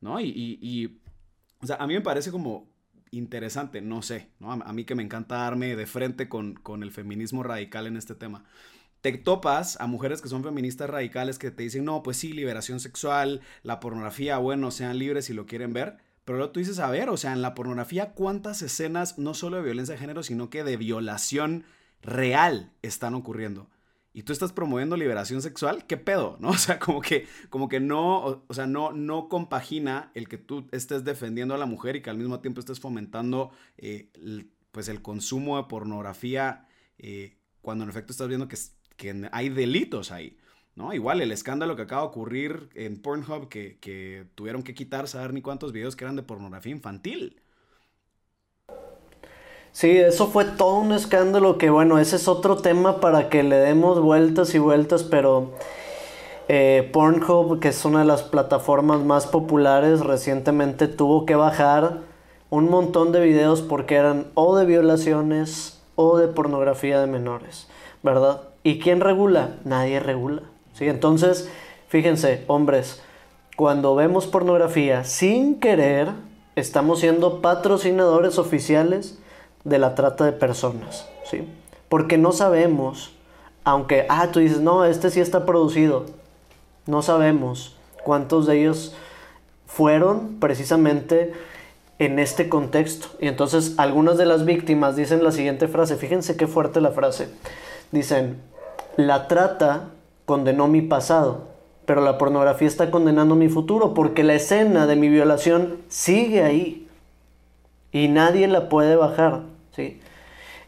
¿no? 0.00 0.18
Y, 0.18 0.30
y, 0.30 0.58
y 0.60 1.00
o 1.60 1.66
sea, 1.66 1.76
a 1.76 1.86
mí 1.86 1.94
me 1.94 2.00
parece 2.00 2.32
como 2.32 2.75
interesante, 3.10 3.80
no 3.80 4.02
sé, 4.02 4.28
¿no? 4.40 4.52
A, 4.52 4.72
mí 4.72 4.84
que 4.84 4.94
me 4.94 5.02
encanta 5.02 5.36
darme 5.36 5.76
de 5.76 5.86
frente 5.86 6.28
con, 6.28 6.54
con 6.54 6.82
el 6.82 6.92
feminismo 6.92 7.42
radical 7.42 7.86
en 7.86 7.96
este 7.96 8.14
tema 8.14 8.44
te 9.00 9.12
topas 9.18 9.80
a 9.80 9.86
mujeres 9.86 10.20
que 10.20 10.28
son 10.28 10.42
feministas 10.42 10.90
radicales 10.90 11.38
que 11.38 11.52
te 11.52 11.62
dicen, 11.62 11.84
no, 11.84 12.02
pues 12.02 12.16
sí, 12.16 12.32
liberación 12.32 12.80
sexual, 12.80 13.40
la 13.62 13.78
pornografía, 13.78 14.38
bueno, 14.38 14.72
sean 14.72 14.98
libres 14.98 15.26
si 15.26 15.32
lo 15.32 15.46
quieren 15.46 15.72
ver. 15.72 15.98
Pero 16.24 16.38
luego 16.38 16.52
tú 16.52 16.58
dices, 16.58 16.80
a 16.80 16.90
ver, 16.90 17.08
o 17.08 17.16
sea, 17.16 17.32
en 17.32 17.40
la 17.40 17.54
pornografía, 17.54 18.14
¿cuántas 18.14 18.62
escenas, 18.62 19.16
no 19.16 19.32
solo 19.32 19.58
de 19.58 19.62
violencia 19.62 19.94
de 19.94 20.00
género, 20.00 20.24
sino 20.24 20.50
que 20.50 20.64
de 20.64 20.76
violación 20.76 21.64
real 22.02 22.72
están 22.82 23.14
ocurriendo? 23.14 23.70
Y 24.16 24.22
tú 24.22 24.32
estás 24.32 24.50
promoviendo 24.50 24.96
liberación 24.96 25.42
sexual, 25.42 25.86
¿qué 25.86 25.98
pedo? 25.98 26.38
¿No? 26.40 26.48
O 26.48 26.56
sea, 26.56 26.78
como 26.78 27.02
que, 27.02 27.26
como 27.50 27.68
que 27.68 27.80
no, 27.80 28.42
o, 28.48 28.54
sea, 28.54 28.66
no, 28.66 28.92
no 28.92 29.28
compagina 29.28 30.10
el 30.14 30.26
que 30.26 30.38
tú 30.38 30.66
estés 30.72 31.04
defendiendo 31.04 31.54
a 31.54 31.58
la 31.58 31.66
mujer 31.66 31.96
y 31.96 32.00
que 32.00 32.08
al 32.08 32.16
mismo 32.16 32.40
tiempo 32.40 32.60
estés 32.60 32.80
fomentando 32.80 33.50
eh, 33.76 34.08
el, 34.14 34.50
pues 34.72 34.88
el 34.88 35.02
consumo 35.02 35.58
de 35.58 35.64
pornografía 35.64 36.66
eh, 36.96 37.36
cuando 37.60 37.84
en 37.84 37.90
efecto 37.90 38.12
estás 38.12 38.28
viendo 38.28 38.48
que 38.48 39.28
hay 39.32 39.50
delitos 39.50 40.10
ahí. 40.10 40.38
¿no? 40.76 40.94
Igual 40.94 41.20
el 41.20 41.30
escándalo 41.30 41.76
que 41.76 41.82
acaba 41.82 42.00
de 42.00 42.08
ocurrir 42.08 42.70
en 42.72 43.02
Pornhub, 43.02 43.50
que, 43.50 43.76
que 43.80 44.28
tuvieron 44.34 44.62
que 44.62 44.72
quitar, 44.72 45.08
saber 45.08 45.34
ni 45.34 45.42
cuántos 45.42 45.72
videos 45.72 45.94
que 45.94 46.04
eran 46.04 46.16
de 46.16 46.22
pornografía 46.22 46.72
infantil. 46.72 47.42
Sí, 49.76 49.90
eso 49.98 50.28
fue 50.28 50.46
todo 50.46 50.78
un 50.78 50.92
escándalo 50.92 51.58
que 51.58 51.68
bueno, 51.68 51.98
ese 51.98 52.16
es 52.16 52.28
otro 52.28 52.56
tema 52.56 52.98
para 52.98 53.28
que 53.28 53.42
le 53.42 53.56
demos 53.56 54.00
vueltas 54.00 54.54
y 54.54 54.58
vueltas, 54.58 55.02
pero 55.02 55.50
eh, 56.48 56.88
Pornhub, 56.94 57.60
que 57.60 57.68
es 57.68 57.84
una 57.84 57.98
de 57.98 58.06
las 58.06 58.22
plataformas 58.22 59.00
más 59.00 59.26
populares, 59.26 60.00
recientemente 60.00 60.88
tuvo 60.88 61.26
que 61.26 61.34
bajar 61.34 61.98
un 62.48 62.70
montón 62.70 63.12
de 63.12 63.20
videos 63.20 63.60
porque 63.60 63.96
eran 63.96 64.28
o 64.32 64.56
de 64.56 64.64
violaciones 64.64 65.78
o 65.94 66.16
de 66.16 66.28
pornografía 66.28 66.98
de 66.98 67.08
menores, 67.08 67.68
¿verdad? 68.02 68.44
¿Y 68.62 68.78
quién 68.78 69.02
regula? 69.02 69.56
Nadie 69.64 70.00
regula. 70.00 70.40
¿sí? 70.72 70.88
Entonces, 70.88 71.50
fíjense, 71.88 72.44
hombres, 72.46 73.02
cuando 73.56 73.94
vemos 73.94 74.26
pornografía 74.26 75.04
sin 75.04 75.60
querer, 75.60 76.12
estamos 76.54 77.00
siendo 77.00 77.42
patrocinadores 77.42 78.38
oficiales 78.38 79.18
de 79.66 79.78
la 79.78 79.94
trata 79.94 80.24
de 80.24 80.32
personas. 80.32 81.08
¿sí? 81.28 81.46
Porque 81.88 82.16
no 82.16 82.32
sabemos, 82.32 83.12
aunque, 83.64 84.06
ah, 84.08 84.28
tú 84.32 84.40
dices, 84.40 84.60
no, 84.60 84.84
este 84.84 85.10
sí 85.10 85.20
está 85.20 85.44
producido. 85.44 86.06
No 86.86 87.02
sabemos 87.02 87.76
cuántos 88.04 88.46
de 88.46 88.60
ellos 88.60 88.94
fueron 89.66 90.36
precisamente 90.38 91.32
en 91.98 92.18
este 92.18 92.48
contexto. 92.48 93.08
Y 93.20 93.26
entonces 93.26 93.74
algunas 93.76 94.16
de 94.16 94.26
las 94.26 94.44
víctimas 94.44 94.94
dicen 94.94 95.24
la 95.24 95.32
siguiente 95.32 95.66
frase, 95.66 95.96
fíjense 95.96 96.36
qué 96.36 96.46
fuerte 96.46 96.80
la 96.80 96.92
frase. 96.92 97.28
Dicen, 97.90 98.40
la 98.96 99.26
trata 99.26 99.90
condenó 100.26 100.68
mi 100.68 100.82
pasado, 100.82 101.48
pero 101.86 102.00
la 102.02 102.18
pornografía 102.18 102.68
está 102.68 102.90
condenando 102.90 103.34
mi 103.34 103.48
futuro 103.48 103.94
porque 103.94 104.22
la 104.22 104.34
escena 104.34 104.86
de 104.86 104.96
mi 104.96 105.08
violación 105.08 105.78
sigue 105.88 106.42
ahí 106.42 106.88
y 107.92 108.08
nadie 108.08 108.46
la 108.48 108.68
puede 108.68 108.94
bajar, 108.96 109.42
¿sí? 109.76 110.00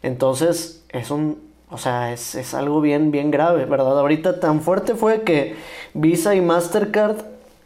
Entonces 0.03 0.85
es 0.89 1.11
un, 1.11 1.41
o 1.69 1.77
sea, 1.77 2.13
es, 2.13 2.35
es 2.35 2.53
algo 2.53 2.79
bien, 2.79 3.11
bien 3.11 3.31
grave, 3.31 3.65
¿verdad? 3.65 3.99
Ahorita 3.99 4.39
tan 4.39 4.61
fuerte 4.61 4.95
fue 4.95 5.23
que 5.23 5.55
Visa 5.93 6.35
y 6.35 6.41
Mastercard 6.41 7.17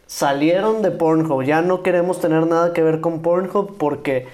salieron 0.06 0.82
de 0.82 0.90
Pornhub, 0.90 1.44
ya 1.44 1.62
no 1.62 1.82
queremos 1.82 2.20
tener 2.20 2.46
nada 2.46 2.72
que 2.72 2.82
ver 2.82 3.00
con 3.00 3.22
Pornhub 3.22 3.76
porque 3.78 4.26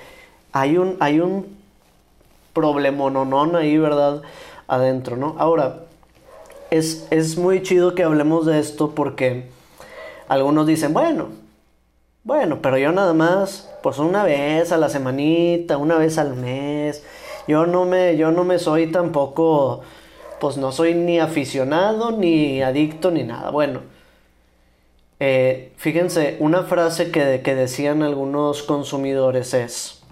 hay 0.52 0.78
un, 0.78 0.96
hay 1.00 1.20
un 1.20 1.46
problemononón 2.52 3.56
ahí, 3.56 3.78
¿verdad? 3.78 4.22
Adentro, 4.66 5.16
¿no? 5.16 5.36
Ahora, 5.38 5.80
es, 6.70 7.36
muy 7.36 7.62
chido 7.62 7.94
que 7.94 8.04
hablemos 8.04 8.46
de 8.46 8.58
esto 8.58 8.94
porque 8.94 9.48
algunos 10.28 10.66
dicen, 10.66 10.92
bueno, 10.92 11.28
bueno, 12.24 12.58
pero 12.62 12.78
yo 12.78 12.92
nada 12.92 13.12
más, 13.12 13.69
pues 13.82 13.98
una 13.98 14.24
vez 14.24 14.72
a 14.72 14.76
la 14.78 14.88
semanita, 14.88 15.76
una 15.76 15.96
vez 15.96 16.18
al 16.18 16.34
mes. 16.34 17.04
Yo 17.46 17.66
no 17.66 17.84
me, 17.84 18.16
yo 18.16 18.30
no 18.30 18.44
me 18.44 18.58
soy 18.58 18.92
tampoco, 18.92 19.80
pues 20.40 20.56
no 20.56 20.72
soy 20.72 20.94
ni 20.94 21.18
aficionado, 21.18 22.12
ni 22.12 22.62
adicto, 22.62 23.10
ni 23.10 23.22
nada. 23.24 23.50
Bueno, 23.50 23.80
eh, 25.18 25.72
fíjense, 25.76 26.36
una 26.40 26.62
frase 26.62 27.10
que, 27.10 27.42
que, 27.42 27.54
decían 27.54 28.02
algunos 28.02 28.62
consumidores 28.62 29.52
es, 29.54 30.02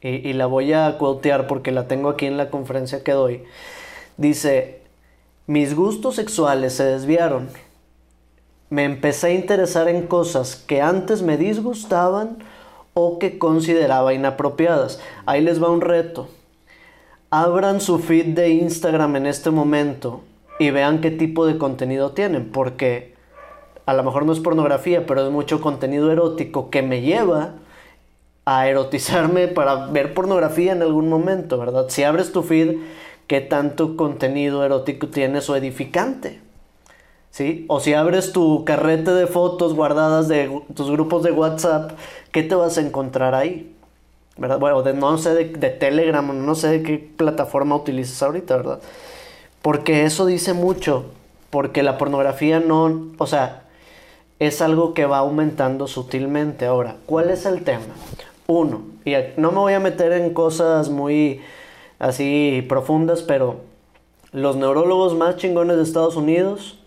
y, 0.00 0.28
y 0.28 0.32
la 0.32 0.46
voy 0.46 0.72
a 0.72 0.98
quotear 0.98 1.46
porque 1.46 1.72
la 1.72 1.88
tengo 1.88 2.10
aquí 2.10 2.26
en 2.26 2.36
la 2.36 2.50
conferencia 2.50 3.02
que 3.02 3.12
doy, 3.12 3.44
dice, 4.16 4.82
mis 5.46 5.74
gustos 5.74 6.16
sexuales 6.16 6.74
se 6.74 6.84
desviaron. 6.84 7.48
Me 8.68 8.84
empecé 8.84 9.28
a 9.28 9.34
interesar 9.34 9.88
en 9.88 10.06
cosas 10.06 10.54
que 10.54 10.80
antes 10.80 11.22
me 11.22 11.36
disgustaban 11.36 12.38
o 12.94 13.18
que 13.18 13.38
consideraba 13.38 14.14
inapropiadas. 14.14 15.00
Ahí 15.26 15.40
les 15.40 15.62
va 15.62 15.70
un 15.70 15.80
reto. 15.80 16.28
Abran 17.30 17.80
su 17.80 17.98
feed 17.98 18.34
de 18.34 18.50
Instagram 18.50 19.16
en 19.16 19.26
este 19.26 19.50
momento 19.50 20.22
y 20.58 20.70
vean 20.70 21.00
qué 21.00 21.10
tipo 21.10 21.46
de 21.46 21.58
contenido 21.58 22.12
tienen, 22.12 22.50
porque 22.50 23.14
a 23.86 23.94
lo 23.94 24.02
mejor 24.02 24.26
no 24.26 24.32
es 24.32 24.40
pornografía, 24.40 25.06
pero 25.06 25.24
es 25.24 25.30
mucho 25.30 25.60
contenido 25.60 26.10
erótico 26.12 26.70
que 26.70 26.82
me 26.82 27.02
lleva 27.02 27.54
a 28.44 28.68
erotizarme 28.68 29.48
para 29.48 29.86
ver 29.86 30.14
pornografía 30.14 30.72
en 30.72 30.82
algún 30.82 31.08
momento, 31.08 31.58
¿verdad? 31.58 31.86
Si 31.88 32.02
abres 32.02 32.32
tu 32.32 32.42
feed 32.42 32.78
qué 33.26 33.40
tanto 33.40 33.96
contenido 33.96 34.64
erótico 34.64 35.08
tienes 35.08 35.48
o 35.48 35.56
edificante. 35.56 36.40
¿Sí? 37.30 37.64
O 37.68 37.78
si 37.78 37.94
abres 37.94 38.32
tu 38.32 38.64
carrete 38.64 39.12
de 39.12 39.26
fotos 39.26 39.74
guardadas 39.74 40.26
de 40.26 40.50
tus 40.74 40.90
grupos 40.90 41.22
de 41.22 41.30
WhatsApp, 41.30 41.92
¿qué 42.32 42.42
te 42.42 42.54
vas 42.54 42.76
a 42.76 42.80
encontrar 42.80 43.34
ahí? 43.34 43.72
¿Verdad? 44.36 44.58
Bueno, 44.58 44.82
no 44.94 45.18
sé 45.18 45.34
de, 45.34 45.44
de 45.44 45.70
Telegram, 45.70 46.44
no 46.44 46.54
sé 46.54 46.68
de 46.68 46.82
qué 46.82 46.98
plataforma 47.16 47.76
utilizas 47.76 48.22
ahorita, 48.22 48.56
¿verdad? 48.56 48.80
Porque 49.62 50.04
eso 50.04 50.26
dice 50.26 50.54
mucho, 50.54 51.04
porque 51.50 51.82
la 51.82 51.98
pornografía 51.98 52.58
no, 52.58 53.08
o 53.18 53.26
sea, 53.26 53.64
es 54.40 54.62
algo 54.62 54.94
que 54.94 55.04
va 55.04 55.18
aumentando 55.18 55.86
sutilmente. 55.86 56.66
Ahora, 56.66 56.96
¿cuál 57.06 57.30
es 57.30 57.44
el 57.44 57.62
tema? 57.62 57.94
Uno, 58.46 58.82
y 59.04 59.14
no 59.36 59.52
me 59.52 59.58
voy 59.58 59.74
a 59.74 59.80
meter 59.80 60.12
en 60.12 60.32
cosas 60.34 60.88
muy 60.88 61.42
así 62.00 62.64
profundas, 62.68 63.22
pero 63.22 63.58
los 64.32 64.56
neurólogos 64.56 65.14
más 65.14 65.36
chingones 65.36 65.76
de 65.76 65.82
Estados 65.82 66.16
Unidos 66.16 66.79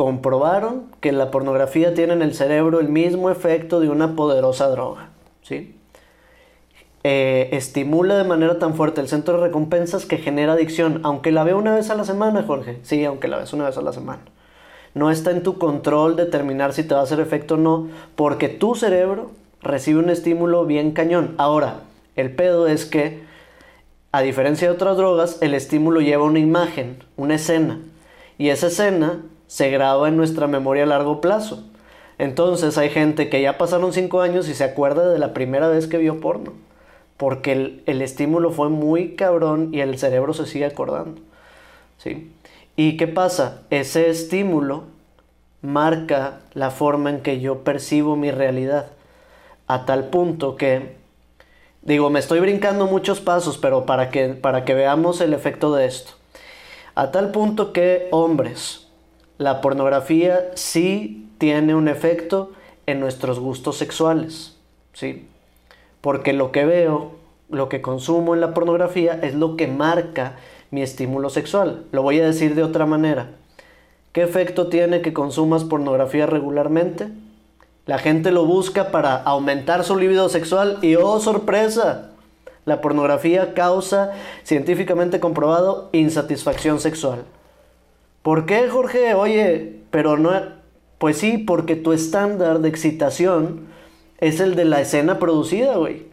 comprobaron 0.00 0.84
que 1.02 1.12
la 1.12 1.30
pornografía 1.30 1.92
tiene 1.92 2.14
en 2.14 2.22
el 2.22 2.32
cerebro 2.32 2.80
el 2.80 2.88
mismo 2.88 3.28
efecto 3.28 3.80
de 3.80 3.90
una 3.90 4.16
poderosa 4.16 4.70
droga, 4.70 5.10
¿sí? 5.42 5.76
Eh, 7.04 7.50
estimula 7.52 8.16
de 8.16 8.24
manera 8.24 8.58
tan 8.58 8.72
fuerte 8.72 9.02
el 9.02 9.08
centro 9.08 9.34
de 9.34 9.48
recompensas 9.48 10.06
que 10.06 10.16
genera 10.16 10.54
adicción, 10.54 11.00
aunque 11.02 11.32
la 11.32 11.44
ve 11.44 11.52
una 11.52 11.74
vez 11.74 11.90
a 11.90 11.96
la 11.96 12.06
semana, 12.06 12.44
Jorge. 12.44 12.78
Sí, 12.82 13.04
aunque 13.04 13.28
la 13.28 13.36
ves 13.36 13.52
una 13.52 13.66
vez 13.66 13.76
a 13.76 13.82
la 13.82 13.92
semana. 13.92 14.22
No 14.94 15.10
está 15.10 15.32
en 15.32 15.42
tu 15.42 15.58
control 15.58 16.16
determinar 16.16 16.72
si 16.72 16.82
te 16.82 16.94
va 16.94 17.00
a 17.00 17.02
hacer 17.02 17.20
efecto 17.20 17.56
o 17.56 17.58
no, 17.58 17.88
porque 18.16 18.48
tu 18.48 18.76
cerebro 18.76 19.32
recibe 19.60 20.00
un 20.00 20.08
estímulo 20.08 20.64
bien 20.64 20.92
cañón. 20.92 21.34
Ahora, 21.36 21.80
el 22.16 22.34
pedo 22.34 22.68
es 22.68 22.86
que 22.86 23.20
a 24.12 24.22
diferencia 24.22 24.66
de 24.66 24.74
otras 24.74 24.96
drogas, 24.96 25.36
el 25.42 25.52
estímulo 25.52 26.00
lleva 26.00 26.24
una 26.24 26.38
imagen, 26.38 27.04
una 27.18 27.34
escena, 27.34 27.80
y 28.38 28.48
esa 28.48 28.68
escena 28.68 29.20
se 29.50 29.68
graba 29.68 30.06
en 30.06 30.16
nuestra 30.16 30.46
memoria 30.46 30.84
a 30.84 30.86
largo 30.86 31.20
plazo. 31.20 31.64
Entonces 32.18 32.78
hay 32.78 32.88
gente 32.88 33.28
que 33.28 33.42
ya 33.42 33.58
pasaron 33.58 33.92
5 33.92 34.20
años 34.20 34.48
y 34.48 34.54
se 34.54 34.62
acuerda 34.62 35.08
de 35.08 35.18
la 35.18 35.34
primera 35.34 35.66
vez 35.66 35.88
que 35.88 35.98
vio 35.98 36.20
porno, 36.20 36.52
porque 37.16 37.50
el, 37.50 37.82
el, 37.86 38.00
estímulo 38.00 38.52
fue 38.52 38.68
muy 38.68 39.16
cabrón 39.16 39.70
y 39.74 39.80
el 39.80 39.98
cerebro 39.98 40.34
se 40.34 40.46
sigue 40.46 40.66
acordando. 40.66 41.20
¿sí? 41.98 42.30
¿Y 42.76 42.96
qué 42.96 43.08
pasa? 43.08 43.62
Ese 43.70 44.08
estímulo 44.08 44.84
marca 45.62 46.42
la 46.54 46.70
forma 46.70 47.10
en 47.10 47.20
que 47.20 47.40
yo 47.40 47.64
percibo 47.64 48.14
mi 48.14 48.30
realidad, 48.30 48.86
a 49.66 49.84
tal 49.84 50.10
punto 50.10 50.54
que 50.54 51.00
Digo, 51.82 52.08
me 52.10 52.20
estoy 52.20 52.38
brincando 52.38 52.86
muchos 52.86 53.20
pasos, 53.20 53.58
pero 53.58 53.84
para 53.84 54.10
que, 54.10 54.28
para 54.28 54.64
que 54.64 54.74
veamos 54.74 55.20
el 55.22 55.32
efecto 55.32 55.74
de 55.74 55.86
esto. 55.86 56.12
A 56.94 57.10
tal 57.10 57.32
punto 57.32 57.72
que, 57.72 58.06
hombres, 58.12 58.89
la 59.40 59.62
pornografía 59.62 60.50
sí 60.54 61.26
tiene 61.38 61.74
un 61.74 61.88
efecto 61.88 62.52
en 62.84 63.00
nuestros 63.00 63.40
gustos 63.40 63.78
sexuales, 63.78 64.58
¿sí? 64.92 65.28
Porque 66.02 66.34
lo 66.34 66.52
que 66.52 66.66
veo 66.66 67.12
lo 67.48 67.70
que 67.70 67.80
consumo 67.80 68.34
en 68.34 68.42
la 68.42 68.52
pornografía 68.52 69.18
es 69.22 69.34
lo 69.34 69.56
que 69.56 69.66
marca 69.66 70.36
mi 70.70 70.82
estímulo 70.82 71.30
sexual. 71.30 71.86
Lo 71.90 72.02
voy 72.02 72.20
a 72.20 72.26
decir 72.26 72.54
de 72.54 72.62
otra 72.62 72.84
manera. 72.84 73.30
¿Qué 74.12 74.22
efecto 74.22 74.66
tiene 74.66 75.00
que 75.00 75.14
consumas 75.14 75.64
pornografía 75.64 76.26
regularmente? 76.26 77.08
La 77.86 77.98
gente 77.98 78.32
lo 78.32 78.44
busca 78.44 78.90
para 78.90 79.16
aumentar 79.22 79.84
su 79.84 79.96
libido 79.96 80.28
sexual 80.28 80.80
y 80.82 80.96
¡oh 80.96 81.18
sorpresa! 81.18 82.10
La 82.66 82.82
pornografía 82.82 83.54
causa, 83.54 84.12
científicamente 84.44 85.18
comprobado, 85.18 85.88
insatisfacción 85.92 86.78
sexual. 86.78 87.24
¿Por 88.22 88.46
qué, 88.46 88.68
Jorge? 88.68 89.14
Oye, 89.14 89.80
pero 89.90 90.16
no... 90.18 90.30
Pues 90.98 91.16
sí, 91.16 91.38
porque 91.38 91.76
tu 91.76 91.92
estándar 91.92 92.60
de 92.60 92.68
excitación 92.68 93.68
es 94.18 94.40
el 94.40 94.54
de 94.54 94.66
la 94.66 94.82
escena 94.82 95.18
producida, 95.18 95.76
güey. 95.76 96.06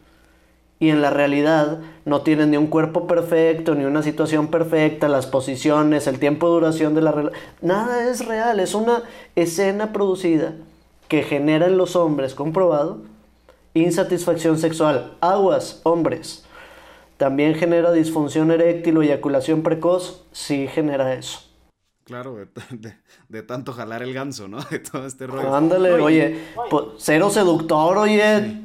Y 0.79 0.89
en 0.89 1.01
la 1.01 1.09
realidad 1.09 1.79
no 2.05 2.21
tienes 2.21 2.47
ni 2.47 2.55
un 2.55 2.67
cuerpo 2.67 3.07
perfecto, 3.07 3.75
ni 3.75 3.83
una 3.83 4.03
situación 4.03 4.47
perfecta, 4.47 5.09
las 5.09 5.25
posiciones, 5.25 6.07
el 6.07 6.19
tiempo 6.19 6.47
de 6.47 6.53
duración 6.53 6.95
de 6.95 7.01
la 7.01 7.11
relación. 7.11 7.41
Nada 7.61 8.09
es 8.09 8.25
real, 8.25 8.61
es 8.61 8.75
una 8.75 9.03
escena 9.35 9.91
producida 9.91 10.53
que 11.09 11.23
genera 11.23 11.65
en 11.65 11.77
los 11.77 11.97
hombres, 11.97 12.33
comprobado, 12.33 13.01
insatisfacción 13.73 14.57
sexual. 14.57 15.17
Aguas, 15.19 15.81
hombres. 15.83 16.45
También 17.17 17.55
genera 17.55 17.91
disfunción 17.91 18.51
eréctil 18.51 18.97
o 18.97 19.01
eyaculación 19.01 19.63
precoz. 19.63 20.23
Sí 20.31 20.67
genera 20.67 21.13
eso. 21.13 21.46
Claro, 22.07 22.37
de, 23.27 23.43
tanto 23.43 23.73
jalar 23.73 24.01
el 24.01 24.13
ganso, 24.13 24.47
¿no? 24.47 24.61
De 24.71 24.79
todo 24.79 25.05
este 25.05 25.27
rollo. 25.27 25.53
Ándale, 25.53 25.91
oye, 25.91 26.41
cero 26.99 27.29
seductor, 27.29 27.97
oye. 27.97 28.61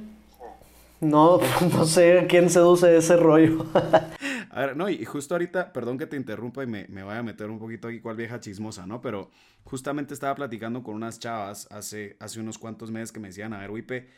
No, 1.00 1.40
no 1.72 1.85
sé 1.85 2.26
quién 2.28 2.48
seduce 2.48 2.96
ese 2.96 3.16
rollo. 3.16 3.66
a 4.50 4.61
ver, 4.61 4.76
no, 4.76 4.88
y 4.88 5.05
justo 5.05 5.35
ahorita, 5.35 5.72
perdón 5.72 5.98
que 5.98 6.07
te 6.07 6.16
interrumpa 6.16 6.62
y 6.62 6.68
me, 6.68 6.87
me 6.87 7.02
vaya 7.02 7.18
a 7.18 7.24
meter 7.24 7.50
un 7.50 7.59
poquito 7.59 7.88
aquí 7.88 7.98
cual 7.98 8.14
vieja 8.14 8.38
chismosa, 8.38 8.87
¿no? 8.87 9.00
Pero 9.00 9.28
justamente 9.64 10.14
estaba 10.14 10.37
platicando 10.37 10.85
con 10.85 10.94
unas 10.94 11.18
chavas 11.18 11.66
hace, 11.72 12.16
hace 12.20 12.38
unos 12.38 12.59
cuantos 12.59 12.92
meses 12.92 13.11
que 13.11 13.18
me 13.18 13.26
decían, 13.26 13.52
a 13.55 13.59
ver, 13.59 13.72
Wipe, 13.72 14.09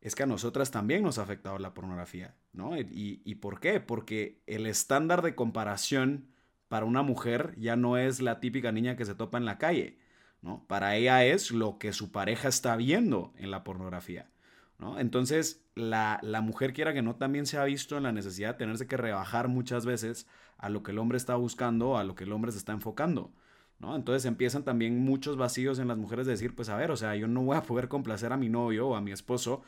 es 0.00 0.14
que 0.14 0.22
a 0.22 0.26
nosotras 0.26 0.70
también 0.70 1.02
nos 1.02 1.18
ha 1.18 1.24
afectado 1.24 1.58
la 1.58 1.74
pornografía, 1.74 2.36
¿no? 2.54 2.78
¿Y, 2.78 3.20
y 3.22 3.34
por 3.34 3.60
qué? 3.60 3.80
Porque 3.80 4.40
el 4.46 4.66
estándar 4.66 5.20
de 5.20 5.34
comparación 5.34 6.31
para 6.72 6.86
una 6.86 7.02
mujer 7.02 7.54
ya 7.58 7.76
no 7.76 7.98
es 7.98 8.22
la 8.22 8.40
típica 8.40 8.72
niña 8.72 8.96
que 8.96 9.04
se 9.04 9.14
topa 9.14 9.36
en 9.36 9.44
la 9.44 9.58
calle, 9.58 9.98
¿no? 10.40 10.64
Para 10.68 10.96
ella 10.96 11.22
es 11.22 11.50
lo 11.50 11.76
que 11.76 11.92
su 11.92 12.10
pareja 12.10 12.48
está 12.48 12.76
viendo 12.76 13.34
en 13.36 13.50
la 13.50 13.62
pornografía. 13.62 14.30
Entonces, 14.96 15.62
la, 15.74 16.18
mujer 16.42 16.72
quiera 16.72 16.94
que 16.94 17.02
no 17.02 17.16
también 17.16 17.44
se 17.44 17.58
ha 17.58 17.64
visto 17.64 17.98
en 17.98 18.04
la 18.04 18.12
necesidad 18.12 18.54
de 18.54 18.58
tenerse 18.60 18.86
que 18.86 18.96
rebajar 18.96 19.48
muchas 19.48 19.84
veces 19.84 20.26
a 20.56 20.70
lo 20.70 20.82
que 20.82 20.92
el 20.92 20.98
hombre 20.98 21.18
está 21.18 21.34
buscando, 21.36 21.98
a 21.98 22.04
lo 22.04 22.14
que 22.14 22.24
el 22.24 22.32
hombre 22.32 22.52
se 22.52 22.58
está 22.58 22.72
enfocando. 22.72 23.34
¿no? 23.78 23.94
Entonces 23.94 24.24
empiezan 24.24 24.64
también 24.64 24.98
muchos 24.98 25.36
vacíos 25.36 25.78
en 25.78 25.88
las 25.88 25.98
mujeres 25.98 26.24
de 26.24 26.32
decir, 26.32 26.56
pues 26.56 26.70
a 26.70 26.76
ver, 26.78 26.90
o 26.90 26.96
sea, 26.96 27.14
yo 27.16 27.28
no 27.28 27.42
voy 27.42 27.58
a 27.58 27.64
poder 27.64 27.88
complacer 27.88 28.32
a 28.32 28.38
mi 28.38 28.48
novio 28.48 28.88
o 28.88 28.96
a 28.96 29.02
mi 29.02 29.12
esposo. 29.12 29.60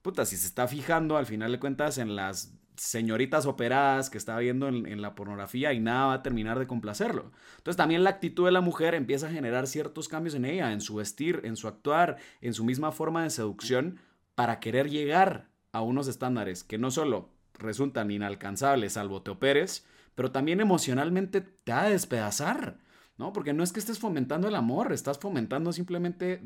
Puta, 0.00 0.24
si 0.24 0.36
se 0.36 0.46
está 0.46 0.68
fijando 0.68 1.16
al 1.16 1.26
final 1.26 1.50
de 1.50 1.58
cuentas 1.58 1.98
en 1.98 2.14
las 2.14 2.56
señoritas 2.76 3.46
operadas 3.46 4.10
que 4.10 4.18
está 4.18 4.38
viendo 4.38 4.68
en, 4.68 5.02
la 5.02 5.14
pornografía 5.14 5.72
y 5.72 5.80
nada 5.80 6.06
va 6.06 6.12
a 6.14 6.22
terminar 6.22 6.58
de 6.58 6.66
complacerlo. 6.66 7.32
Entonces 7.58 7.76
también 7.76 8.04
la 8.04 8.10
actitud 8.10 8.44
de 8.44 8.52
la 8.52 8.60
mujer 8.60 8.94
empieza 8.94 9.26
a 9.26 9.32
generar 9.32 9.66
ciertos 9.66 10.08
cambios 10.08 10.34
en 10.34 10.44
ella, 10.44 10.72
en 10.72 10.80
su 10.80 10.96
vestir, 10.96 11.40
en 11.44 11.56
su 11.56 11.68
actuar, 11.68 12.16
en 12.40 12.54
su 12.54 12.64
misma 12.64 12.92
forma 12.92 13.22
de 13.22 13.30
seducción, 13.30 14.00
para 14.34 14.60
querer 14.60 14.90
llegar 14.90 15.48
a 15.72 15.80
unos 15.80 16.08
estándares 16.08 16.64
que 16.64 16.78
no 16.78 16.90
solo 16.90 17.30
resultan 17.58 18.10
inalcanzables 18.10 18.94
salvo 18.94 19.22
te 19.22 19.30
operes, 19.30 19.86
pero 20.14 20.32
también 20.32 20.60
emocionalmente 20.60 21.40
te 21.40 21.72
va 21.72 21.82
a 21.82 21.90
despedazar, 21.90 22.78
¿no? 23.18 23.32
Porque 23.32 23.52
no 23.52 23.62
es 23.62 23.72
que 23.72 23.80
estés 23.80 23.98
fomentando 23.98 24.48
el 24.48 24.54
amor, 24.54 24.92
estás 24.92 25.18
fomentando 25.18 25.72
simplemente 25.72 26.42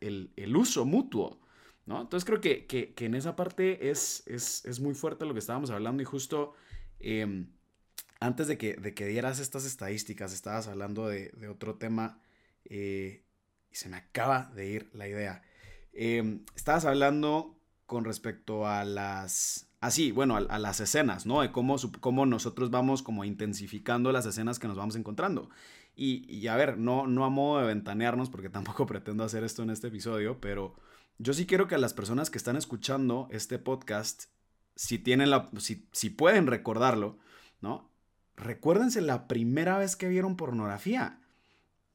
el, 0.00 0.56
uso 0.56 0.84
mutuo, 0.84 1.40
¿no? 1.86 2.00
Entonces 2.00 2.24
creo 2.24 2.40
que, 2.40 2.94
en 2.98 3.14
esa 3.14 3.36
parte 3.36 3.90
es, 3.90 4.24
es, 4.26 4.80
muy 4.80 4.94
fuerte 4.94 5.24
lo 5.24 5.34
que 5.34 5.40
estábamos 5.40 5.70
hablando 5.70 6.02
y 6.02 6.06
justo 6.06 6.54
em, 7.00 7.48
antes 8.20 8.46
de 8.46 8.58
que, 8.58 8.74
de 8.74 8.94
que 8.94 9.06
dieras 9.06 9.38
estas 9.38 9.64
estadísticas, 9.64 10.32
estabas 10.32 10.68
hablando 10.68 11.08
de, 11.08 11.30
otro 11.48 11.76
tema 11.76 12.20
eh, 12.64 13.24
y 13.70 13.74
se 13.74 13.88
me 13.88 13.96
acaba 13.96 14.50
de 14.54 14.66
ir 14.66 14.90
la 14.92 15.08
idea. 15.08 15.42
Em, 15.92 16.44
estabas 16.56 16.84
hablando 16.84 17.58
con 17.86 18.04
respecto 18.04 18.66
a 18.66 18.84
las... 18.84 19.68
Así, 19.80 20.10
ah, 20.10 20.14
bueno, 20.14 20.36
a, 20.36 20.58
las 20.58 20.80
escenas, 20.80 21.26
¿no? 21.26 21.42
De 21.42 21.52
cómo, 21.52 21.76
cómo 22.00 22.24
nosotros 22.24 22.70
vamos 22.70 23.02
como 23.02 23.24
intensificando 23.24 24.12
las 24.12 24.24
escenas 24.24 24.58
que 24.58 24.66
nos 24.66 24.78
vamos 24.78 24.96
encontrando. 24.96 25.50
Y, 25.96 26.46
a 26.48 26.56
ver, 26.56 26.78
no, 26.78 27.06
no 27.06 27.24
a 27.24 27.30
modo 27.30 27.60
de 27.60 27.66
ventanearnos, 27.66 28.30
porque 28.30 28.48
tampoco 28.48 28.86
pretendo 28.86 29.24
hacer 29.24 29.44
esto 29.44 29.62
en 29.62 29.70
este 29.70 29.88
episodio, 29.88 30.40
pero 30.40 30.74
yo 31.18 31.32
sí 31.32 31.46
quiero 31.46 31.68
que 31.68 31.78
las 31.78 31.94
personas 31.94 32.30
que 32.30 32.38
están 32.38 32.56
escuchando 32.56 33.28
este 33.30 33.58
podcast, 33.58 34.24
si 34.76 34.98
tienen 34.98 35.30
la, 35.30 35.50
si, 35.58 35.88
si 35.92 36.10
pueden 36.10 36.46
recordarlo, 36.46 37.18
¿no? 37.60 37.90
Recuérdense 38.36 39.00
la 39.00 39.28
primera 39.28 39.78
vez 39.78 39.96
que 39.96 40.08
vieron 40.08 40.36
pornografía 40.36 41.20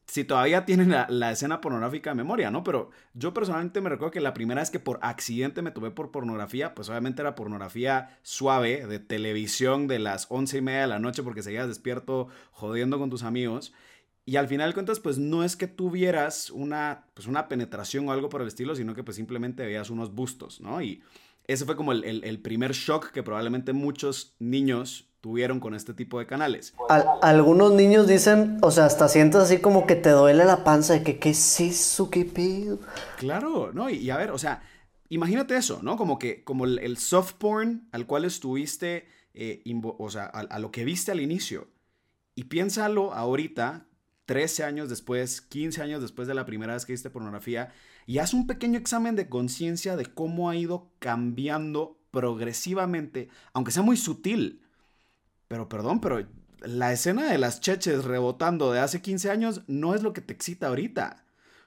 si 0.10 0.23
todavía 0.23 0.65
tienen 0.65 0.89
la, 0.89 1.32
escena 1.32 1.62
pornográfica 1.62 2.10
de 2.10 2.15
memoria, 2.15 2.49
¿no? 2.49 2.63
Pero 2.63 2.89
yo 3.13 3.32
personalmente 3.32 3.79
me 3.79 3.89
recuerdo 3.89 4.12
que 4.12 4.21
la 4.21 4.34
primera 4.34 4.62
vez 4.62 4.71
que 4.71 4.79
por 4.79 4.97
accidente 5.03 5.62
me 5.62 5.69
tuve 5.69 5.91
por 5.91 6.10
pornografía, 6.10 6.73
pues 6.73 6.89
obviamente 6.89 7.21
era 7.21 7.36
pornografía 7.36 8.17
suave, 8.23 8.88
de 8.88 8.97
televisión 8.97 9.88
de 9.88 9.99
las 9.99 10.25
once 10.29 10.58
y 10.58 10.62
media 10.62 10.82
de 10.82 10.88
la 10.88 10.99
noche 10.99 11.21
porque 11.21 11.43
seguías 11.43 11.67
despierto 11.67 12.27
jodiendo 12.51 12.97
con 12.97 13.12
tus 13.12 13.21
amigos. 13.21 13.71
Y 14.30 14.38
al 14.38 14.48
final 14.48 14.70
de 14.70 14.74
cuentas, 14.76 15.00
pues 15.00 15.18
no 15.18 15.44
es 15.44 15.56
que 15.56 15.65
tuvieras 15.65 16.52
una, 16.52 17.08
pues 17.15 17.26
una 17.26 17.48
penetración 17.48 18.08
o 18.08 18.12
algo 18.12 18.30
por 18.30 18.44
el 18.44 18.48
estilo, 18.48 18.76
sino 18.76 18.94
que 18.94 19.04
pues 19.04 19.18
simplemente 19.18 19.65
veías 19.65 19.89
unos 19.89 20.13
bustos, 20.13 20.62
¿no? 20.62 20.84
Y 20.84 21.02
ese 21.48 21.65
fue 21.65 21.76
como 21.76 21.94
el, 21.94 22.24
el 22.24 22.39
primer 22.39 22.74
shock 22.74 23.10
que 23.10 23.24
probablemente 23.24 23.74
muchos 23.74 24.36
niños 24.38 25.10
tuvieron 25.20 25.60
con 25.60 25.74
este 25.74 25.96
tipo 25.96 26.20
de 26.20 26.28
canales. 26.28 26.76
algunos 27.24 27.74
niños 27.74 28.06
dicen, 28.06 28.60
o 28.62 28.70
sea, 28.70 28.86
hasta 28.86 29.08
sientes 29.08 29.42
así 29.42 29.58
como 29.58 29.88
que 29.88 29.96
te 29.96 30.12
duele 30.12 30.46
la 30.46 30.63
panza 30.63 30.94
de 30.94 31.02
que, 31.02 31.18
¿qué 31.18 31.32
es 31.32 31.60
eso? 31.60 32.12
¿Qué 32.12 32.24
pedo? 32.24 32.78
Claro, 33.18 33.72
¿no? 33.74 33.89
Y, 33.89 34.12
a 34.12 34.18
ver, 34.18 34.30
o 34.30 34.38
sea, 34.38 34.62
imagínate 35.10 35.58
eso, 35.58 35.80
¿no? 35.82 35.98
Como 35.98 36.20
que, 36.20 36.44
como 36.44 36.65
el, 36.65 36.98
soft 36.98 37.34
porn 37.39 37.89
al 37.92 38.06
cual 38.06 38.26
estuviste, 38.26 39.08
eh, 39.34 39.63
o 39.82 40.12
sea, 40.12 40.26
a, 40.26 40.42
a, 40.42 40.60
lo 40.60 40.70
que 40.70 40.86
viste 40.86 41.12
al 41.12 41.20
inicio. 41.20 41.68
Y 42.36 42.44
piénsalo 42.44 43.12
ahorita, 43.12 43.88
13 44.30 44.63
años 44.63 44.89
después, 44.89 45.42
15 45.42 45.82
años 45.82 46.02
después 46.02 46.28
de 46.28 46.36
la 46.36 46.46
primera 46.46 46.74
vez 46.74 46.86
que 46.86 46.94
viste 46.94 47.10
pornografía, 47.10 47.74
y 48.06 48.20
haz 48.20 48.36
un 48.36 48.46
pequeño 48.46 48.78
examen 48.78 49.15
de 49.15 49.28
conciencia 49.28 49.96
de 49.96 50.06
cómo 50.06 50.50
ha 50.50 50.56
ido 50.56 50.92
cambiando 51.00 51.98
progresivamente, 52.12 53.30
aunque 53.54 53.72
sea 53.72 53.82
muy 53.82 53.98
sutil 53.98 54.62
pero 55.50 55.68
perdón, 55.68 56.00
pero 56.00 56.26
la 56.62 56.94
escena 56.94 57.30
de 57.30 57.39
las 57.39 57.60
cheches 57.60 58.06
rebotando 58.06 58.72
de 58.72 58.80
hace 58.80 59.02
15 59.02 59.32
años 59.32 59.62
no 59.68 59.96
es 59.96 60.04
lo 60.04 60.13
que 60.13 60.22
te 60.22 60.32
excita 60.32 60.68
ahorita, 60.68 61.26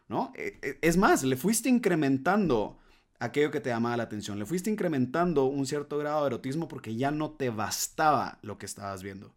¿no? 0.09 0.33
E, 0.37 0.59
e, 0.63 0.79
es 0.81 0.97
más, 0.97 1.25
le 1.25 1.37
fuiste 1.37 1.69
incrementando 1.69 2.79
aquello 3.19 3.51
que 3.51 3.61
te 3.61 3.71
llamaba 3.71 3.97
la 3.97 4.05
atención, 4.05 4.39
le 4.39 4.47
fuiste 4.47 4.71
incrementando 4.71 5.47
un 5.47 5.67
cierto 5.67 5.99
grado 5.99 6.21
de 6.23 6.29
erotismo 6.29 6.69
porque 6.69 6.95
ya 6.95 7.11
no 7.11 7.33
te 7.33 7.51
bastaba 7.51 8.39
lo 8.43 8.57
que 8.57 8.67
estabas 8.67 9.03
viendo. 9.03 9.35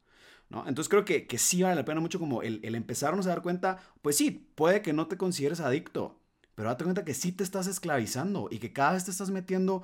¿No? 0.50 0.68
Entonces 0.68 0.90
creo 0.90 1.06
que, 1.06 1.26
que, 1.26 1.38
sí 1.40 1.64
vale 1.64 1.76
la 1.76 1.86
pena 1.86 2.00
mucho 2.02 2.20
como 2.20 2.44
el, 2.44 2.60
el 2.64 2.76
empezarnos 2.76 3.26
a 3.26 3.30
dar 3.30 3.42
cuenta, 3.42 3.80
pues 4.02 4.16
sí, 4.16 4.32
puede 4.56 4.82
que 4.84 4.94
no 4.94 5.08
te 5.08 5.18
consideres 5.18 5.60
adicto, 5.60 6.20
pero 6.56 6.70
date 6.70 6.84
cuenta 6.84 7.04
que 7.04 7.14
sí 7.14 7.32
te 7.32 7.44
estás 7.44 7.68
esclavizando 7.68 8.48
y 8.50 8.60
que 8.60 8.72
cada 8.72 8.94
vez 8.94 9.06
te 9.06 9.12
estás 9.12 9.30
metiendo, 9.30 9.84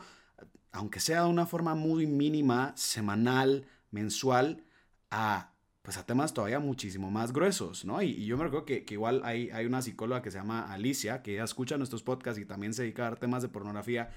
aunque 0.72 1.00
sea 1.00 1.24
de 1.24 1.30
una 1.30 1.46
forma 1.46 1.76
muy 1.76 2.08
mínima, 2.08 2.74
semanal, 2.78 3.66
mensual 3.92 4.64
a, 5.10 5.52
pues 5.82 5.98
a 5.98 6.06
temas 6.06 6.34
todavía 6.34 6.60
muchísimo 6.60 7.12
más 7.12 7.34
gruesos, 7.34 7.84
¿no? 7.84 8.02
Y, 8.02 8.26
yo 8.26 8.38
me 8.38 8.46
recuerdo 8.46 8.66
que, 8.66 8.86
igual 8.90 9.22
hay, 9.26 9.50
hay, 9.50 9.66
una 9.66 9.82
psicóloga 9.82 10.22
que 10.22 10.32
se 10.32 10.38
llama 10.38 10.72
Alicia, 10.72 11.22
que 11.22 11.40
escucha 11.40 11.78
nuestros 11.78 12.04
podcasts 12.04 12.40
y 12.40 12.46
también 12.46 12.74
se 12.74 12.84
dedica 12.84 13.04
a 13.04 13.10
dar 13.10 13.20
temas 13.20 13.42
de 13.42 13.50
pornografía. 13.50 14.10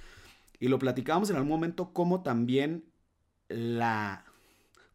Y 0.61 0.68
lo 0.68 0.78
platicábamos 0.78 1.30
en 1.30 1.37
algún 1.37 1.50
momento 1.50 1.92
como 1.92 2.22
también 2.22 2.85
la, 3.48 4.24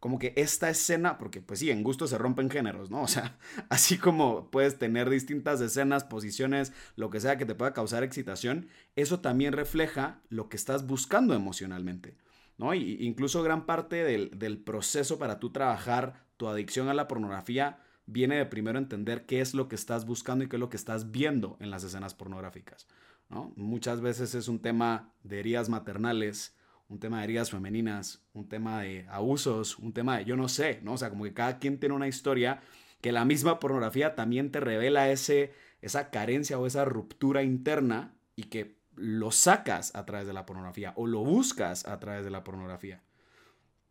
como 0.00 0.18
que 0.18 0.32
esta 0.36 0.70
escena, 0.70 1.18
porque 1.18 1.42
pues 1.42 1.60
sí, 1.60 1.70
en 1.70 1.82
gusto 1.82 2.06
se 2.06 2.18
rompen 2.18 2.50
géneros, 2.50 2.90
¿no? 2.90 3.02
O 3.02 3.08
sea, 3.08 3.38
así 3.68 3.98
como 3.98 4.50
puedes 4.50 4.78
tener 4.78 5.10
distintas 5.10 5.60
escenas, 5.60 6.04
posiciones, 6.04 6.72
lo 6.96 7.10
que 7.10 7.20
sea 7.20 7.36
que 7.36 7.46
te 7.46 7.54
pueda 7.54 7.74
causar 7.74 8.02
excitación, 8.02 8.68
eso 8.96 9.20
también 9.20 9.52
refleja 9.52 10.22
lo 10.30 10.48
que 10.48 10.56
estás 10.56 10.86
buscando 10.86 11.34
emocionalmente. 11.34 12.16
¿no? 12.56 12.74
Y 12.74 12.98
incluso 13.00 13.42
gran 13.42 13.64
parte 13.64 14.04
del, 14.04 14.58
proceso 14.58 15.18
para 15.18 15.40
tú 15.40 15.50
trabajar 15.50 16.26
tu 16.36 16.46
adicción 16.46 16.88
a 16.88 16.94
la 16.94 17.08
pornografía 17.08 17.78
viene 18.04 18.36
de 18.36 18.44
primero 18.44 18.78
entender 18.78 19.24
qué 19.24 19.40
es 19.40 19.54
lo 19.54 19.66
que 19.66 19.76
estás 19.76 20.04
buscando 20.04 20.44
y 20.44 20.48
qué 20.48 20.56
es 20.56 20.60
lo 20.60 20.68
que 20.68 20.76
estás 20.76 21.10
viendo 21.10 21.56
en 21.60 21.70
las 21.70 21.84
escenas 21.84 22.14
pornográficas, 22.14 22.86
¿no? 23.30 23.52
Muchas 23.56 24.02
veces 24.02 24.34
es 24.34 24.46
un 24.46 24.60
tema 24.60 25.14
de 25.22 25.40
heridas 25.40 25.70
maternales, 25.70 26.54
un 26.90 26.98
tema 26.98 27.18
de 27.18 27.24
heridas 27.24 27.50
femeninas, 27.50 28.20
un 28.34 28.48
tema 28.48 28.82
de 28.82 29.06
abusos, 29.08 29.78
un 29.78 29.92
tema 29.92 30.18
de 30.18 30.24
yo 30.24 30.36
no 30.36 30.48
sé, 30.48 30.80
¿no? 30.82 30.94
O 30.94 30.98
sea, 30.98 31.08
como 31.08 31.24
que 31.24 31.32
cada 31.32 31.58
quien 31.58 31.78
tiene 31.78 31.94
una 31.94 32.08
historia 32.08 32.60
que 33.00 33.12
la 33.12 33.24
misma 33.24 33.60
pornografía 33.60 34.16
también 34.16 34.50
te 34.50 34.58
revela 34.58 35.08
ese, 35.08 35.52
esa 35.80 36.10
carencia 36.10 36.58
o 36.58 36.66
esa 36.66 36.84
ruptura 36.84 37.44
interna 37.44 38.12
y 38.34 38.44
que 38.44 38.76
lo 38.96 39.30
sacas 39.30 39.94
a 39.94 40.04
través 40.04 40.26
de 40.26 40.32
la 40.32 40.44
pornografía 40.44 40.92
o 40.96 41.06
lo 41.06 41.20
buscas 41.20 41.86
a 41.86 42.00
través 42.00 42.24
de 42.24 42.30
la 42.30 42.42
pornografía. 42.42 43.00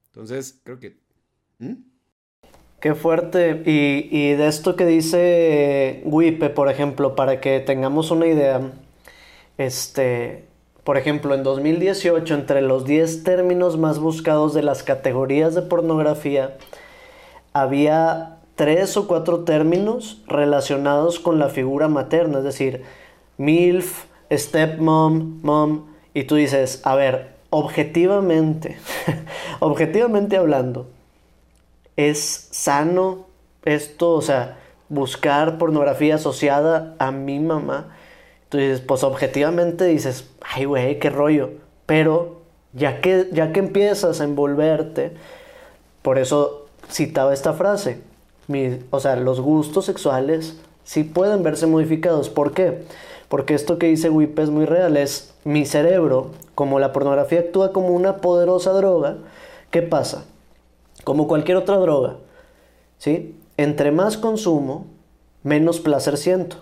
Entonces, 0.07 0.59
creo 0.63 0.79
que... 0.79 0.99
Qué 2.81 2.95
fuerte. 2.95 3.63
Y, 3.65 4.09
y, 4.11 4.33
de 4.33 4.47
esto 4.47 4.75
que 4.75 4.85
dice 4.85 6.01
Wipe, 6.05 6.49
por 6.49 6.69
ejemplo, 6.69 7.15
para 7.15 7.41
que 7.41 7.59
tengamos 7.59 8.11
una 8.11 8.27
idea, 8.27 8.71
este, 9.57 10.48
por 10.83 10.97
ejemplo, 10.97 11.35
en 11.35 11.43
2018, 11.43 12.33
entre 12.33 12.61
los 12.61 12.85
10 12.85 13.23
términos 13.23 13.77
más 13.77 13.99
buscados 13.99 14.53
de 14.53 14.63
las 14.63 14.83
categorías 14.83 15.55
de 15.55 15.61
pornografía, 15.61 16.57
había 17.53 18.37
tres 18.55 18.97
o 18.97 19.07
cuatro 19.07 19.45
términos 19.45 20.21
relacionados 20.27 21.19
con 21.19 21.39
la 21.39 21.49
figura 21.49 21.87
materna, 21.87 22.39
es 22.39 22.43
decir, 22.43 22.83
MILF, 23.37 24.05
stepmom, 24.31 25.39
mom, 25.41 25.85
y 26.13 26.25
tú 26.25 26.35
dices, 26.35 26.81
a 26.83 26.95
ver, 26.95 27.35
objetivamente, 27.49 28.77
objetivamente 29.59 30.37
hablando, 30.37 30.87
¿es 31.95 32.49
sano 32.51 33.27
esto? 33.63 34.11
O 34.11 34.21
sea, 34.21 34.57
buscar 34.89 35.57
pornografía 35.57 36.15
asociada 36.15 36.95
a 36.99 37.11
mi 37.11 37.39
mamá. 37.39 37.95
Tú 38.49 38.57
dices, 38.57 38.81
pues 38.81 39.03
objetivamente 39.03 39.85
dices, 39.85 40.27
ay, 40.41 40.65
güey, 40.65 40.99
qué 40.99 41.09
rollo. 41.09 41.51
Pero 41.85 42.41
ya 42.73 43.01
que, 43.01 43.29
ya 43.31 43.51
que 43.51 43.59
empiezas 43.59 44.21
a 44.21 44.23
envolverte, 44.23 45.13
por 46.01 46.17
eso 46.17 46.67
citaba 46.89 47.33
esta 47.33 47.53
frase, 47.53 48.01
o 48.89 48.99
sea, 48.99 49.15
los 49.15 49.39
gustos 49.41 49.85
sexuales 49.85 50.57
sí 50.83 51.03
pueden 51.03 51.43
verse 51.43 51.67
modificados. 51.67 52.29
¿Por 52.29 52.53
qué? 52.53 52.83
Porque 53.27 53.53
esto 53.53 53.77
que 53.77 53.87
dice 53.87 54.09
Wipe 54.09 54.41
es 54.41 54.49
muy 54.49 54.65
real, 54.65 54.97
es 54.97 55.35
mi 55.43 55.65
cerebro, 55.65 56.31
como 56.55 56.79
la 56.79 56.91
pornografía 56.91 57.41
actúa 57.41 57.71
como 57.71 57.89
una 57.89 58.17
poderosa 58.17 58.71
droga, 58.71 59.17
¿qué 59.69 59.83
pasa? 59.83 60.25
Como 61.03 61.27
cualquier 61.27 61.57
otra 61.57 61.77
droga, 61.77 62.15
¿sí? 62.97 63.35
Entre 63.57 63.91
más 63.91 64.17
consumo, 64.17 64.87
menos 65.43 65.79
placer 65.79 66.17
siento. 66.17 66.57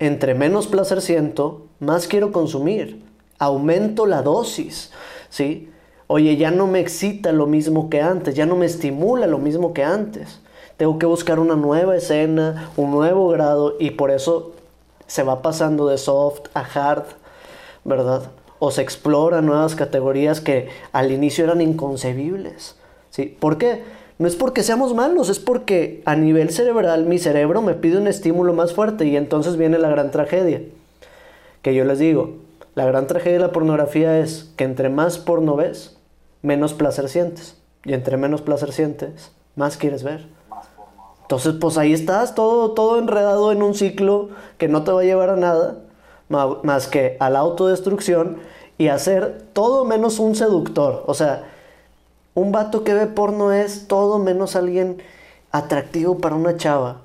Entre 0.00 0.34
menos 0.34 0.66
placer 0.66 1.02
siento, 1.02 1.66
más 1.78 2.08
quiero 2.08 2.32
consumir. 2.32 3.04
Aumento 3.38 4.06
la 4.06 4.22
dosis, 4.22 4.90
¿sí? 5.28 5.70
Oye, 6.06 6.38
ya 6.38 6.50
no 6.50 6.66
me 6.66 6.80
excita 6.80 7.32
lo 7.32 7.46
mismo 7.46 7.90
que 7.90 8.00
antes, 8.00 8.34
ya 8.34 8.46
no 8.46 8.56
me 8.56 8.64
estimula 8.64 9.26
lo 9.26 9.36
mismo 9.36 9.74
que 9.74 9.84
antes. 9.84 10.40
Tengo 10.78 10.98
que 10.98 11.04
buscar 11.04 11.38
una 11.38 11.54
nueva 11.54 11.96
escena, 11.96 12.70
un 12.78 12.90
nuevo 12.90 13.28
grado 13.28 13.76
y 13.78 13.90
por 13.90 14.10
eso 14.10 14.52
se 15.06 15.22
va 15.22 15.42
pasando 15.42 15.86
de 15.86 15.98
soft 15.98 16.46
a 16.54 16.60
hard, 16.60 17.04
¿verdad? 17.84 18.30
O 18.58 18.70
se 18.70 18.80
explora 18.80 19.42
nuevas 19.42 19.74
categorías 19.74 20.40
que 20.40 20.70
al 20.92 21.12
inicio 21.12 21.44
eran 21.44 21.60
inconcebibles. 21.60 22.76
¿sí? 23.10 23.36
¿Por 23.38 23.58
qué? 23.58 23.84
No 24.20 24.28
es 24.28 24.36
porque 24.36 24.62
seamos 24.62 24.92
malos, 24.92 25.30
es 25.30 25.38
porque 25.38 26.02
a 26.04 26.14
nivel 26.14 26.50
cerebral 26.50 27.06
mi 27.06 27.18
cerebro 27.18 27.62
me 27.62 27.72
pide 27.72 27.96
un 27.96 28.06
estímulo 28.06 28.52
más 28.52 28.74
fuerte 28.74 29.06
y 29.06 29.16
entonces 29.16 29.56
viene 29.56 29.78
la 29.78 29.88
gran 29.88 30.10
tragedia. 30.10 30.60
Que 31.62 31.74
yo 31.74 31.86
les 31.86 32.00
digo, 32.00 32.34
la 32.74 32.84
gran 32.84 33.06
tragedia 33.06 33.38
de 33.38 33.46
la 33.46 33.52
pornografía 33.52 34.18
es 34.18 34.52
que 34.56 34.64
entre 34.64 34.90
más 34.90 35.16
porno 35.16 35.56
ves, 35.56 35.96
menos 36.42 36.74
placer 36.74 37.08
sientes. 37.08 37.56
Y 37.82 37.94
entre 37.94 38.18
menos 38.18 38.42
placer 38.42 38.72
sientes, 38.72 39.32
más 39.56 39.78
quieres 39.78 40.02
ver. 40.02 40.26
Entonces, 41.22 41.54
pues 41.58 41.78
ahí 41.78 41.94
estás, 41.94 42.34
todo, 42.34 42.72
todo 42.72 42.98
enredado 42.98 43.52
en 43.52 43.62
un 43.62 43.72
ciclo 43.72 44.28
que 44.58 44.68
no 44.68 44.84
te 44.84 44.92
va 44.92 45.00
a 45.00 45.04
llevar 45.04 45.30
a 45.30 45.36
nada, 45.36 45.78
más 46.28 46.88
que 46.88 47.16
a 47.20 47.30
la 47.30 47.38
autodestrucción 47.38 48.36
y 48.76 48.88
a 48.88 48.98
ser 48.98 49.44
todo 49.54 49.86
menos 49.86 50.18
un 50.18 50.34
seductor. 50.34 51.04
O 51.06 51.14
sea, 51.14 51.49
un 52.34 52.52
vato 52.52 52.84
que 52.84 52.94
ve 52.94 53.06
porno 53.06 53.52
es 53.52 53.88
todo 53.88 54.18
menos 54.18 54.56
alguien 54.56 55.02
atractivo 55.52 56.18
para 56.18 56.36
una 56.36 56.56
chava. 56.56 57.02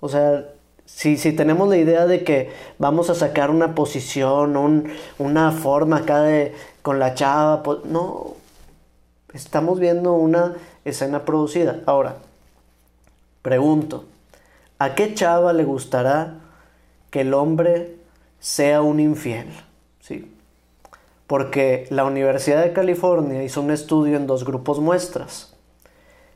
O 0.00 0.08
sea, 0.08 0.46
si, 0.84 1.16
si 1.16 1.32
tenemos 1.32 1.68
la 1.68 1.76
idea 1.76 2.06
de 2.06 2.24
que 2.24 2.52
vamos 2.78 3.10
a 3.10 3.14
sacar 3.14 3.50
una 3.50 3.74
posición, 3.74 4.88
una 5.18 5.52
forma 5.52 5.98
acá 5.98 6.22
de, 6.22 6.54
con 6.82 6.98
la 6.98 7.14
chava, 7.14 7.62
pues 7.62 7.84
no, 7.84 8.34
estamos 9.32 9.78
viendo 9.78 10.14
una 10.14 10.54
escena 10.84 11.24
producida. 11.24 11.80
Ahora, 11.86 12.16
Pregunto, 13.46 14.06
¿a 14.80 14.96
qué 14.96 15.14
chava 15.14 15.52
le 15.52 15.62
gustará 15.62 16.34
que 17.12 17.20
el 17.20 17.32
hombre 17.32 17.94
sea 18.40 18.82
un 18.82 18.98
infiel? 18.98 19.46
Porque 21.26 21.86
la 21.90 22.04
Universidad 22.04 22.62
de 22.62 22.72
California 22.72 23.42
hizo 23.42 23.60
un 23.60 23.70
estudio 23.70 24.16
en 24.16 24.26
dos 24.26 24.44
grupos 24.44 24.78
muestras. 24.78 25.56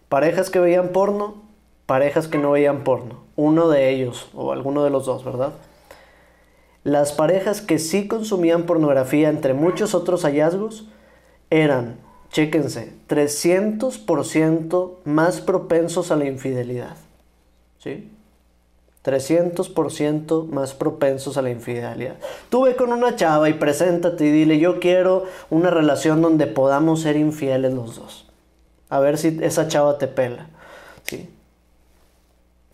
Parejas 0.09 0.50
que 0.50 0.59
veían 0.59 0.88
porno, 0.88 1.42
parejas 1.87 2.26
que 2.26 2.38
no 2.38 2.53
veían 2.53 2.83
porno. 2.83 3.20
Uno 3.37 3.68
de 3.68 3.90
ellos, 3.90 4.29
o 4.35 4.53
alguno 4.53 4.83
de 4.83 4.90
los 4.90 5.07
dos, 5.07 5.24
¿verdad? 5.24 5.53
Las 6.83 7.12
parejas 7.12 7.61
que 7.61 7.79
sí 7.79 8.09
consumían 8.09 8.64
pornografía, 8.64 9.29
entre 9.29 9.55
muchos 9.55 9.94
otros 9.94 10.24
hallazgos, 10.24 10.88
eran 11.50 11.98
chéquense, 12.31 12.92
300% 13.09 14.98
más 15.05 15.40
propensos 15.40 16.11
a 16.11 16.16
la 16.16 16.26
infidelidad. 16.26 16.96
¿Sí? 17.79 18.11
300% 19.05 20.47
más 20.47 20.75
propensos 20.75 21.37
a 21.37 21.43
la 21.43 21.51
infidelidad. 21.51 22.17
Tú 22.51 22.63
ve 22.63 22.77
con 22.77 22.93
una 22.93 23.17
chava 23.17 23.49
y 23.49 23.55
preséntate 23.55 24.27
y 24.27 24.31
dile, 24.31 24.59
yo 24.59 24.81
quiero 24.81 25.25
una 25.49 25.71
relación 25.71 26.21
donde 26.21 26.47
podamos 26.47 27.03
ser 27.03 27.17
infieles 27.17 27.73
los 27.73 27.97
dos. 27.97 28.27
A 28.89 29.01
ver 29.01 29.17
si 29.19 29.39
esa 29.43 29.69
chava 29.69 29.99
te 29.99 30.07
pela. 30.07 30.49
¿Sí? 31.05 31.31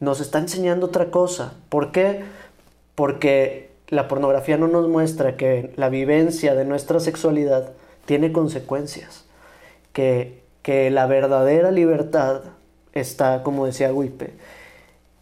Nos 0.00 0.20
está 0.20 0.38
enseñando 0.38 0.86
otra 0.86 1.10
cosa. 1.10 1.54
¿Por 1.68 1.92
qué? 1.92 2.24
Porque 2.94 3.70
la 3.88 4.08
pornografía 4.08 4.56
no 4.56 4.68
nos 4.68 4.88
muestra 4.88 5.36
que 5.36 5.72
la 5.76 5.88
vivencia 5.88 6.54
de 6.54 6.64
nuestra 6.64 7.00
sexualidad 7.00 7.70
tiene 8.04 8.32
consecuencias 8.32 9.26
que, 9.92 10.44
la 10.90 11.06
verdadera 11.06 11.70
libertad 11.70 12.42
está, 12.92 13.42
como 13.42 13.66
decía 13.66 13.92
Wipe, 13.92 14.34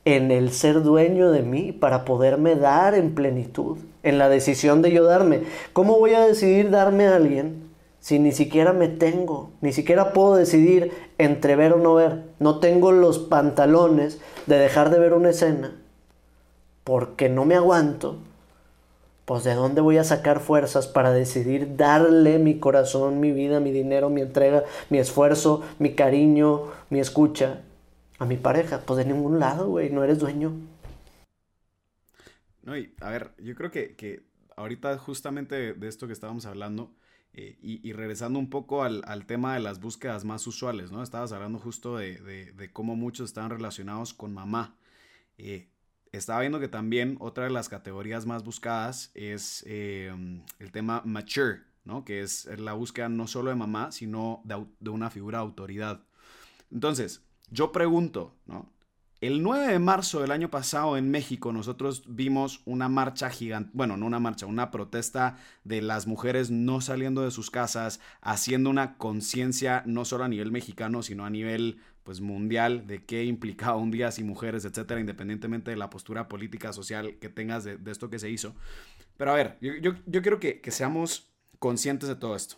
en 0.05 0.31
el 0.31 0.53
ser 0.53 0.83
dueño 0.83 1.31
de 1.31 1.43
mí 1.43 1.73
para 1.73 2.05
poderme 2.05 2.57
dar 2.57 2.95
en 2.95 3.15
plenitud, 3.15 3.79
en 4.03 4.19
la 4.19 4.29
decisión 4.29 4.83
de 4.83 4.93
yo 4.93 5.05
darme. 5.05 5.43
¿Cómo 5.73 5.99
voy 5.99 6.15
a 6.15 6.27
decidir 6.27 6.71
darme 6.71 7.07
a 7.07 7.17
alguien 7.17 7.71
si 8.01 8.19
ni 8.19 8.33
siquiera 8.33 8.73
me 8.73 8.89
tengo? 8.89 9.51
Ni 9.61 9.73
siquiera 9.73 10.13
puedo 10.13 10.37
decidir 10.37 10.93
entre 11.19 11.57
ver 11.57 11.73
o 11.73 11.79
no 11.79 11.95
ver. 11.95 12.23
No 12.39 12.59
tengo 12.59 12.93
los 12.93 13.19
pantalones 13.19 14.21
de 14.47 14.59
dejar 14.59 14.91
de 14.91 14.99
ver 14.99 15.15
una 15.15 15.31
escena 15.31 15.73
porque 16.85 17.31
no 17.31 17.47
me 17.47 17.55
aguanto 17.55 18.19
pues 19.25 19.43
de 19.43 19.55
dónde 19.55 19.81
voy 19.81 19.97
a 19.97 20.05
sacar 20.05 20.41
fuerzas 20.41 20.87
para 20.87 21.11
decidir 21.11 21.77
darle 21.77 22.39
mi 22.39 22.59
corazón, 22.59 23.21
mi 23.21 23.33
vida, 23.33 23.59
mi 23.59 23.73
dinero, 23.73 24.11
mi 24.11 24.21
entrega, 24.21 24.65
mi 24.91 24.99
esfuerzo, 24.99 25.63
mi 25.79 25.95
cariño, 25.95 26.65
mi 26.91 27.01
escucha 27.01 27.61
a 28.19 28.25
mi 28.25 28.37
pareja. 28.37 28.81
Pues 28.81 28.99
de 28.99 29.05
ningún 29.05 29.39
lado, 29.39 29.69
güey, 29.69 29.91
no 29.91 30.05
eres 30.05 30.19
dueño. 30.19 30.53
No, 32.63 32.77
y 32.77 32.95
a 33.01 33.11
ver, 33.11 33.33
yo 33.39 33.55
creo 33.55 33.71
que, 33.71 34.23
ahorita 34.57 34.97
justamente 34.99 35.75
de 35.75 35.89
esto 35.89 36.07
que 36.07 36.13
estábamos 36.13 36.47
hablando, 36.47 36.95
eh, 37.33 37.59
y, 37.61 37.93
regresando 37.93 38.39
un 38.39 38.49
poco 38.49 38.85
al, 38.85 39.27
tema 39.27 39.55
de 39.55 39.61
las 39.61 39.81
búsquedas 39.81 40.25
más 40.25 40.47
usuales, 40.47 40.93
¿no? 40.93 41.03
Estabas 41.03 41.33
hablando 41.33 41.59
justo 41.59 41.97
de, 41.97 42.53
de 42.55 42.73
cómo 42.73 42.95
muchos 42.95 43.31
están 43.31 43.51
relacionados 43.51 44.15
con 44.15 44.33
mamá. 44.33 44.77
Eh, 45.37 45.69
estaba 46.13 46.41
viendo 46.41 46.61
que 46.61 46.69
también 46.69 47.17
otra 47.21 47.45
de 47.45 47.51
las 47.51 47.69
categorías 47.69 48.27
más 48.27 48.45
buscadas 48.45 49.11
es 49.15 49.65
em, 49.67 50.43
el 50.59 50.71
tema 50.73 51.03
mature, 51.05 51.63
¿no? 51.85 52.05
Que 52.05 52.23
es 52.23 52.47
la 52.59 52.73
búsqueda 52.73 53.09
no 53.09 53.27
solo 53.27 53.51
de 53.51 53.57
mamá, 53.57 53.93
sino 53.93 54.43
de, 54.45 54.91
una 54.91 55.11
figura 55.11 55.39
de 55.39 55.45
autoridad. 55.45 56.05
Entonces, 56.71 57.25
yo 57.55 57.73
pregunto, 57.73 58.35
¿no? 58.47 58.69
El 59.21 59.43
9 59.43 59.69
de 59.69 59.79
marzo 59.79 60.21
del 60.21 60.33
año 60.33 60.51
pasado 60.51 60.99
en 60.99 61.11
México 61.11 61.51
nosotros 61.51 62.03
vimos 62.07 62.61
una 62.67 62.91
marcha 62.91 63.31
gigante, 63.31 63.71
bueno, 63.73 63.97
no 63.97 64.05
una 64.05 64.19
marcha, 64.19 64.45
una 64.45 64.71
protesta 64.71 65.39
de 65.63 65.81
las 65.81 66.07
mujeres 66.07 66.51
no 66.51 66.83
saliendo 66.83 67.23
de 67.23 67.31
sus 67.31 67.51
casas, 67.51 68.01
haciendo 68.21 68.69
una 68.69 68.99
conciencia 68.99 69.83
no 69.87 70.05
solo 70.05 70.25
a 70.25 70.29
nivel 70.29 70.53
mexicano, 70.53 71.03
sino 71.03 71.25
a 71.25 71.31
nivel 71.31 71.81
pues 72.03 72.21
mundial 72.21 72.87
de 72.87 73.03
qué 73.05 73.25
implicaba 73.25 73.77
un 73.77 73.91
día 73.91 74.11
sin 74.11 74.27
mujeres, 74.27 74.67
etcétera, 74.67 75.01
independientemente 75.01 75.71
de 75.71 75.79
la 75.79 75.89
postura 75.89 76.29
política, 76.29 76.75
social 76.75 77.17
que 77.19 77.31
tengas 77.31 77.65
de, 77.65 77.79
esto 77.87 78.11
que 78.11 78.19
se 78.19 78.29
hizo. 78.29 78.55
Pero 79.17 79.31
a 79.31 79.35
ver, 79.35 79.57
yo, 79.63 79.73
yo, 79.81 80.21
quiero 80.21 80.39
que, 80.39 80.61
que 80.61 80.71
seamos 80.71 81.31
conscientes 81.59 82.11
de 82.11 82.17
todo 82.17 82.37
esto. 82.37 82.57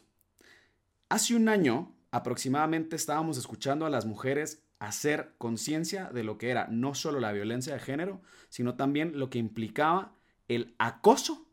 Hace 1.11 1.36
un 1.36 1.49
año 1.49 1.94
aproximadamente 2.11 2.97
estábamos 2.97 3.38
escuchando 3.38 3.86
a 3.86 3.90
las 3.90 4.05
mujeres 4.05 4.65
hacer 4.78 5.34
conciencia 5.38 6.10
de 6.10 6.24
lo 6.24 6.38
que 6.38 6.50
era 6.50 6.68
no 6.68 6.94
solo 6.94 7.20
la 7.20 7.32
violencia 7.32 7.74
de 7.74 7.80
género, 7.80 8.20
sino 8.48 8.74
también 8.74 9.18
lo 9.18 9.30
que 9.30 9.38
implicaba 9.38 10.12
el 10.48 10.74
acoso 10.78 11.46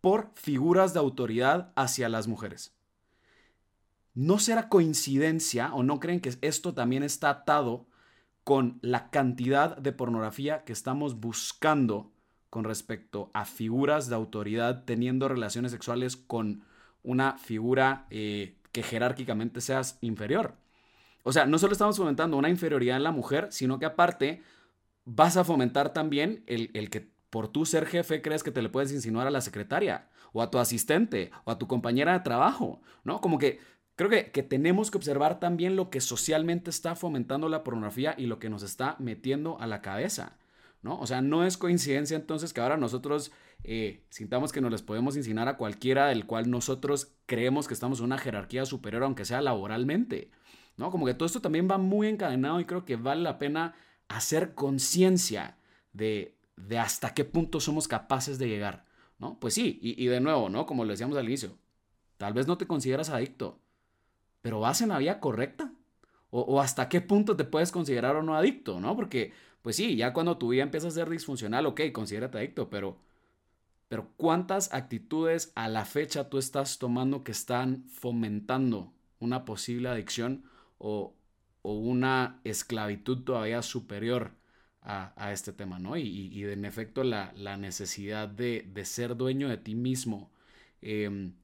por 0.00 0.30
figuras 0.34 0.92
de 0.92 1.00
autoridad 1.00 1.72
hacia 1.76 2.08
las 2.08 2.28
mujeres. 2.28 2.74
¿No 4.14 4.38
será 4.38 4.68
coincidencia 4.68 5.74
o 5.74 5.82
no 5.82 6.00
creen 6.00 6.20
que 6.20 6.32
esto 6.40 6.74
también 6.74 7.02
está 7.02 7.30
atado 7.30 7.86
con 8.44 8.78
la 8.80 9.10
cantidad 9.10 9.76
de 9.76 9.92
pornografía 9.92 10.64
que 10.64 10.72
estamos 10.72 11.20
buscando 11.20 12.12
con 12.48 12.64
respecto 12.64 13.30
a 13.34 13.44
figuras 13.44 14.08
de 14.08 14.14
autoridad 14.14 14.84
teniendo 14.84 15.28
relaciones 15.28 15.72
sexuales 15.72 16.16
con 16.16 16.62
una 17.02 17.36
figura 17.38 18.06
eh, 18.10 18.56
que 18.72 18.82
jerárquicamente 18.82 19.60
seas 19.60 19.98
inferior? 20.00 20.54
O 21.26 21.32
sea, 21.32 21.44
no 21.44 21.58
solo 21.58 21.72
estamos 21.72 21.96
fomentando 21.96 22.36
una 22.36 22.50
inferioridad 22.50 22.96
en 22.96 23.02
la 23.02 23.10
mujer, 23.10 23.48
sino 23.50 23.80
que 23.80 23.86
aparte 23.86 24.44
vas 25.04 25.36
a 25.36 25.42
fomentar 25.42 25.92
también 25.92 26.44
el, 26.46 26.70
el 26.72 26.88
que 26.88 27.10
por 27.30 27.48
tu 27.48 27.66
ser 27.66 27.84
jefe 27.84 28.22
crees 28.22 28.44
que 28.44 28.52
te 28.52 28.62
le 28.62 28.68
puedes 28.68 28.92
insinuar 28.92 29.26
a 29.26 29.32
la 29.32 29.40
secretaria 29.40 30.08
o 30.32 30.40
a 30.40 30.52
tu 30.52 30.58
asistente 30.58 31.32
o 31.42 31.50
a 31.50 31.58
tu 31.58 31.66
compañera 31.66 32.12
de 32.12 32.20
trabajo, 32.20 32.80
¿no? 33.02 33.20
Como 33.20 33.38
que 33.38 33.58
creo 33.96 34.08
que, 34.08 34.30
que, 34.30 34.44
tenemos 34.44 34.92
que 34.92 34.98
observar 34.98 35.40
también 35.40 35.74
lo 35.74 35.90
que 35.90 36.00
socialmente 36.00 36.70
está 36.70 36.94
fomentando 36.94 37.48
la 37.48 37.64
pornografía 37.64 38.14
y 38.16 38.26
lo 38.26 38.38
que 38.38 38.48
nos 38.48 38.62
está 38.62 38.94
metiendo 39.00 39.60
a 39.60 39.66
la 39.66 39.82
cabeza, 39.82 40.38
¿no? 40.80 40.96
O 41.00 41.08
sea, 41.08 41.22
no 41.22 41.44
es 41.44 41.56
coincidencia 41.56 42.16
entonces 42.16 42.52
que 42.52 42.60
ahora 42.60 42.76
nosotros 42.76 43.32
eh, 43.64 44.04
sintamos 44.10 44.52
que 44.52 44.60
nos 44.60 44.70
les 44.70 44.82
podemos 44.82 45.16
insinuar 45.16 45.48
a 45.48 45.56
cualquiera 45.56 46.06
del 46.06 46.24
cual 46.24 46.48
nosotros 46.48 47.16
creemos 47.26 47.66
que 47.66 47.74
estamos 47.74 47.98
en 47.98 48.04
una 48.04 48.18
jerarquía 48.18 48.64
superior, 48.64 49.02
aunque 49.02 49.24
sea 49.24 49.40
laboralmente. 49.40 50.30
¿No? 50.76 50.90
Como 50.90 51.06
que 51.06 51.14
todo 51.14 51.26
esto 51.26 51.40
también 51.40 51.68
va 51.70 51.78
muy 51.78 52.08
encadenado 52.08 52.60
y 52.60 52.64
creo 52.64 52.84
que 52.84 52.96
vale 52.96 53.22
la 53.22 53.38
pena 53.38 53.74
hacer 54.08 54.54
conciencia 54.54 55.56
de, 55.92 56.36
de 56.56 56.78
hasta 56.78 57.14
qué 57.14 57.24
punto 57.24 57.60
somos 57.60 57.88
capaces 57.88 58.38
de 58.38 58.48
llegar, 58.48 58.84
¿no? 59.18 59.38
Pues 59.40 59.54
sí, 59.54 59.78
y, 59.82 60.06
de 60.06 60.20
nuevo, 60.20 60.48
¿no? 60.48 60.66
Como 60.66 60.84
lo 60.84 60.90
decíamos 60.90 61.16
al 61.16 61.26
inicio, 61.26 61.56
tal 62.16 62.32
vez 62.32 62.46
no 62.46 62.58
te 62.58 62.66
consideras 62.66 63.10
adicto, 63.10 63.58
pero 64.42 64.60
vas 64.60 64.80
en 64.80 64.90
la 64.90 64.98
vía 64.98 65.20
correcta. 65.20 65.72
O, 66.30 66.40
o, 66.40 66.60
hasta 66.60 66.88
qué 66.88 67.00
punto 67.00 67.36
te 67.36 67.44
puedes 67.44 67.70
considerar 67.70 68.16
o 68.16 68.22
no 68.22 68.36
adicto, 68.36 68.80
¿no? 68.80 68.96
Porque, 68.96 69.32
pues 69.62 69.76
sí, 69.76 69.96
ya 69.96 70.12
cuando 70.12 70.36
tu 70.36 70.48
vida 70.48 70.64
empieza 70.64 70.88
a 70.88 70.90
ser 70.90 71.08
disfuncional, 71.08 71.66
ok, 71.66 71.80
considérate 71.92 72.38
adicto, 72.38 72.68
pero, 72.68 72.98
pero 73.88 74.10
¿cuántas 74.16 74.74
actitudes 74.74 75.52
a 75.54 75.68
la 75.68 75.84
fecha 75.84 76.28
tú 76.28 76.38
estás 76.38 76.78
tomando 76.78 77.22
que 77.22 77.32
están 77.32 77.84
fomentando 77.88 78.92
una 79.20 79.44
posible 79.44 79.88
adicción 79.88 80.44
o, 80.78 81.14
una 81.62 82.40
esclavitud 82.44 83.24
todavía 83.24 83.60
superior 83.62 84.32
a, 84.82 85.32
este 85.32 85.52
tema, 85.52 85.80
¿no? 85.80 85.96
Y, 85.96 86.44
en 86.44 86.64
efecto 86.64 87.02
la, 87.02 87.32
necesidad 87.56 88.28
de, 88.28 88.70
ser 88.84 89.16
dueño 89.16 89.48
de 89.48 89.56
ti 89.56 89.74
mismo. 89.74 90.30
Em, 90.80 91.34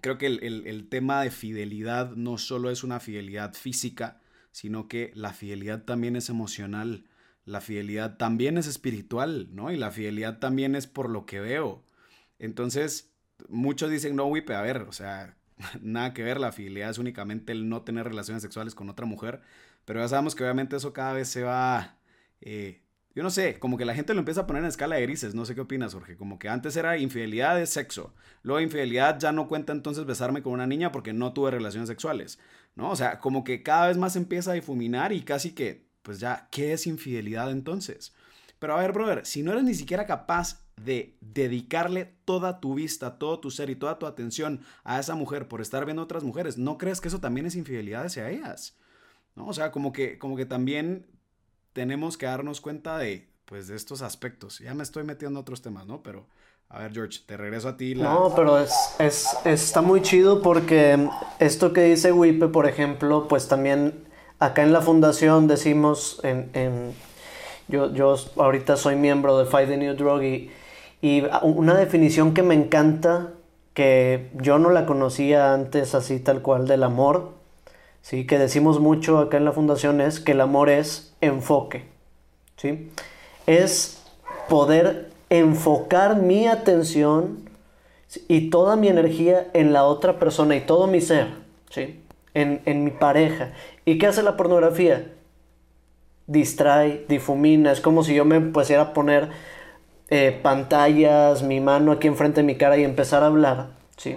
creo 0.00 0.16
que 0.16 0.26
el, 0.26 0.88
tema 0.88 1.22
de 1.22 1.30
fidelidad 1.30 2.12
no 2.12 2.38
solo 2.38 2.70
es 2.70 2.84
una 2.84 3.00
fidelidad 3.00 3.52
física, 3.54 4.20
sino 4.50 4.88
que 4.88 5.12
la 5.14 5.34
fidelidad 5.34 5.84
también 5.84 6.16
es 6.16 6.30
emocional, 6.30 7.04
la 7.44 7.60
fidelidad 7.60 8.16
también 8.16 8.56
es 8.56 8.66
espiritual, 8.66 9.48
¿no? 9.52 9.70
Y 9.70 9.76
la 9.76 9.90
fidelidad 9.90 10.38
también 10.38 10.74
es 10.74 10.86
por 10.86 11.10
lo 11.10 11.26
que 11.26 11.40
veo. 11.40 11.84
Entonces, 12.38 13.12
muchos 13.48 13.90
dicen, 13.90 14.16
no, 14.16 14.26
Wipe, 14.26 14.54
a 14.54 14.62
ver, 14.62 14.78
o 14.82 14.92
sea, 14.92 15.36
nada 15.80 16.12
que 16.14 16.22
ver, 16.22 16.40
la 16.40 16.52
fidelidad 16.52 16.90
es 16.90 16.98
únicamente 16.98 17.52
el 17.52 17.68
no 17.68 17.82
tener 17.82 18.06
relaciones 18.06 18.42
sexuales 18.42 18.74
con 18.74 18.88
otra 18.88 19.06
mujer, 19.06 19.40
pero 19.84 20.00
ya 20.00 20.08
sabemos 20.08 20.34
que 20.34 20.44
obviamente 20.44 20.76
eso 20.76 20.92
cada 20.92 21.12
vez 21.12 21.28
se 21.28 21.42
va, 21.42 21.96
eh, 22.40 22.82
yo 23.14 23.22
no 23.22 23.30
sé, 23.30 23.58
como 23.58 23.78
que 23.78 23.84
la 23.84 23.94
gente 23.94 24.12
lo 24.12 24.20
empieza 24.20 24.42
a 24.42 24.46
poner 24.46 24.62
en 24.62 24.68
escala 24.68 24.96
de 24.96 25.02
grises, 25.02 25.34
no 25.34 25.44
sé 25.46 25.54
qué 25.54 25.62
opinas, 25.62 25.94
Jorge, 25.94 26.16
como 26.16 26.38
que 26.38 26.48
antes 26.48 26.76
era 26.76 26.98
infidelidad 26.98 27.56
de 27.56 27.66
sexo, 27.66 28.14
luego 28.42 28.60
infidelidad 28.60 29.18
ya 29.18 29.32
no 29.32 29.48
cuenta 29.48 29.72
entonces 29.72 30.04
besarme 30.04 30.42
con 30.42 30.52
una 30.52 30.66
niña 30.66 30.92
porque 30.92 31.12
no 31.12 31.32
tuve 31.32 31.50
relaciones 31.50 31.88
sexuales, 31.88 32.38
¿no? 32.74 32.90
O 32.90 32.96
sea, 32.96 33.18
como 33.20 33.42
que 33.44 33.62
cada 33.62 33.88
vez 33.88 33.96
más 33.96 34.16
empieza 34.16 34.50
a 34.50 34.54
difuminar 34.54 35.12
y 35.12 35.22
casi 35.22 35.52
que, 35.52 35.86
pues 36.02 36.20
ya, 36.20 36.48
¿qué 36.50 36.72
es 36.72 36.86
infidelidad 36.86 37.50
entonces? 37.50 38.14
Pero 38.58 38.74
a 38.74 38.80
ver, 38.80 38.92
brother, 38.92 39.26
si 39.26 39.42
no 39.42 39.52
eres 39.52 39.64
ni 39.64 39.74
siquiera 39.74 40.06
capaz 40.06 40.66
de 40.76 41.16
dedicarle 41.20 42.16
toda 42.24 42.60
tu 42.60 42.74
vista, 42.74 43.18
todo 43.18 43.40
tu 43.40 43.50
ser 43.50 43.70
y 43.70 43.76
toda 43.76 43.98
tu 43.98 44.06
atención 44.06 44.60
a 44.84 45.00
esa 45.00 45.14
mujer 45.14 45.48
por 45.48 45.60
estar 45.60 45.84
viendo 45.84 46.02
otras 46.02 46.24
mujeres, 46.24 46.58
¿no 46.58 46.78
crees 46.78 47.00
que 47.00 47.08
eso 47.08 47.20
también 47.20 47.46
es 47.46 47.54
infidelidad 47.54 48.04
hacia 48.04 48.30
ellas? 48.30 48.76
¿No? 49.34 49.46
O 49.46 49.52
sea, 49.52 49.70
como 49.70 49.92
que, 49.92 50.18
como 50.18 50.36
que 50.36 50.46
también 50.46 51.06
tenemos 51.72 52.16
que 52.16 52.26
darnos 52.26 52.60
cuenta 52.60 52.96
de, 52.98 53.28
pues, 53.44 53.68
de 53.68 53.76
estos 53.76 54.00
aspectos. 54.00 54.58
Ya 54.60 54.74
me 54.74 54.82
estoy 54.82 55.04
metiendo 55.04 55.38
a 55.38 55.42
otros 55.42 55.60
temas, 55.60 55.86
¿no? 55.86 56.02
Pero, 56.02 56.26
a 56.70 56.80
ver, 56.80 56.92
George, 56.92 57.20
te 57.26 57.36
regreso 57.36 57.68
a 57.68 57.76
ti. 57.76 57.94
No, 57.94 58.32
pero 58.34 58.58
es, 58.58 58.72
es, 58.98 59.28
está 59.44 59.82
muy 59.82 60.00
chido 60.00 60.40
porque 60.40 61.08
esto 61.38 61.74
que 61.74 61.82
dice 61.82 62.12
Wipe, 62.12 62.48
por 62.48 62.66
ejemplo, 62.66 63.28
pues 63.28 63.48
también 63.48 64.06
acá 64.38 64.62
en 64.62 64.72
la 64.72 64.80
fundación 64.80 65.46
decimos, 65.46 66.20
en 66.22 66.94
yo, 67.68 67.92
yo 67.92 68.16
ahorita 68.36 68.76
soy 68.76 68.96
miembro 68.96 69.38
de 69.38 69.46
Fight 69.46 69.68
the 69.68 69.76
New 69.76 69.94
Drug 69.94 70.22
y 70.22 70.50
y 71.02 71.22
una 71.42 71.76
definición 71.76 72.34
que 72.34 72.42
me 72.42 72.54
encanta, 72.54 73.32
que 73.74 74.30
yo 74.34 74.58
no 74.58 74.70
la 74.70 74.86
conocía 74.86 75.52
antes 75.52 75.94
así 75.94 76.18
tal 76.18 76.42
cual 76.42 76.66
del 76.66 76.82
amor, 76.82 77.32
¿sí? 78.02 78.26
que 78.26 78.38
decimos 78.38 78.80
mucho 78.80 79.18
acá 79.18 79.36
en 79.36 79.44
la 79.44 79.52
fundación, 79.52 80.00
es 80.00 80.20
que 80.20 80.32
el 80.32 80.40
amor 80.40 80.70
es 80.70 81.14
enfoque. 81.20 81.84
¿sí? 82.56 82.90
Es 83.46 84.02
poder 84.48 85.10
enfocar 85.28 86.16
mi 86.16 86.46
atención 86.46 87.48
y 88.28 88.48
toda 88.50 88.76
mi 88.76 88.88
energía 88.88 89.48
en 89.52 89.72
la 89.72 89.84
otra 89.84 90.18
persona 90.18 90.56
y 90.56 90.60
todo 90.60 90.86
mi 90.86 91.00
ser, 91.00 91.28
¿sí? 91.70 92.00
en, 92.32 92.62
en 92.64 92.84
mi 92.84 92.90
pareja. 92.90 93.52
¿Y 93.84 93.98
qué 93.98 94.06
hace 94.06 94.22
la 94.22 94.36
pornografía? 94.36 95.12
Distrae, 96.26 97.04
difumina, 97.08 97.72
es 97.72 97.80
como 97.80 98.02
si 98.02 98.14
yo 98.14 98.24
me 98.24 98.40
pusiera 98.40 98.82
a 98.82 98.92
poner 98.92 99.28
eh, 100.08 100.38
pantallas, 100.42 101.42
mi 101.42 101.60
mano 101.60 101.92
aquí 101.92 102.06
enfrente 102.06 102.40
de 102.40 102.46
mi 102.46 102.56
cara 102.56 102.76
y 102.76 102.84
empezar 102.84 103.22
a 103.22 103.26
hablar, 103.26 103.68
¿sí? 103.96 104.16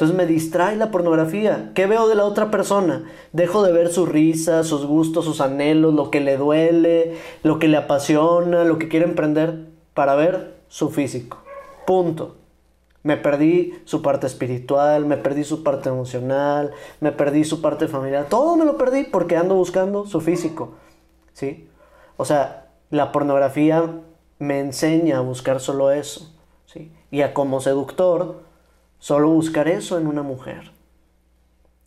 Entonces 0.00 0.16
me 0.16 0.24
distrae 0.24 0.76
la 0.76 0.90
pornografía. 0.90 1.72
¿Qué 1.74 1.86
veo 1.86 2.08
de 2.08 2.14
la 2.14 2.24
otra 2.24 2.50
persona? 2.50 3.04
Dejo 3.34 3.62
de 3.62 3.70
ver 3.70 3.92
su 3.92 4.06
risa, 4.06 4.64
sus 4.64 4.86
gustos, 4.86 5.26
sus 5.26 5.42
anhelos, 5.42 5.92
lo 5.92 6.10
que 6.10 6.20
le 6.20 6.38
duele, 6.38 7.18
lo 7.42 7.58
que 7.58 7.68
le 7.68 7.76
apasiona, 7.76 8.64
lo 8.64 8.78
que 8.78 8.88
quiere 8.88 9.04
emprender, 9.04 9.66
para 9.92 10.14
ver 10.14 10.54
su 10.68 10.88
físico. 10.88 11.42
Punto. 11.86 12.36
Me 13.02 13.18
perdí 13.18 13.74
su 13.84 14.00
parte 14.00 14.26
espiritual, 14.26 15.04
me 15.04 15.18
perdí 15.18 15.44
su 15.44 15.62
parte 15.62 15.90
emocional, 15.90 16.70
me 17.00 17.12
perdí 17.12 17.44
su 17.44 17.60
parte 17.60 17.86
familiar. 17.86 18.24
Todo 18.30 18.56
me 18.56 18.64
lo 18.64 18.78
perdí 18.78 19.04
porque 19.04 19.36
ando 19.36 19.54
buscando 19.54 20.06
su 20.06 20.22
físico. 20.22 20.76
¿Sí? 21.40 21.66
O 22.18 22.26
sea, 22.26 22.68
la 22.90 23.12
pornografía 23.12 24.02
me 24.38 24.60
enseña 24.60 25.16
a 25.16 25.20
buscar 25.20 25.58
solo 25.58 25.90
eso. 25.90 26.36
¿sí? 26.66 26.92
Y 27.10 27.22
a 27.22 27.32
como 27.32 27.62
seductor, 27.62 28.42
solo 28.98 29.30
buscar 29.30 29.66
eso 29.66 29.98
en 29.98 30.06
una 30.06 30.22
mujer. 30.22 30.70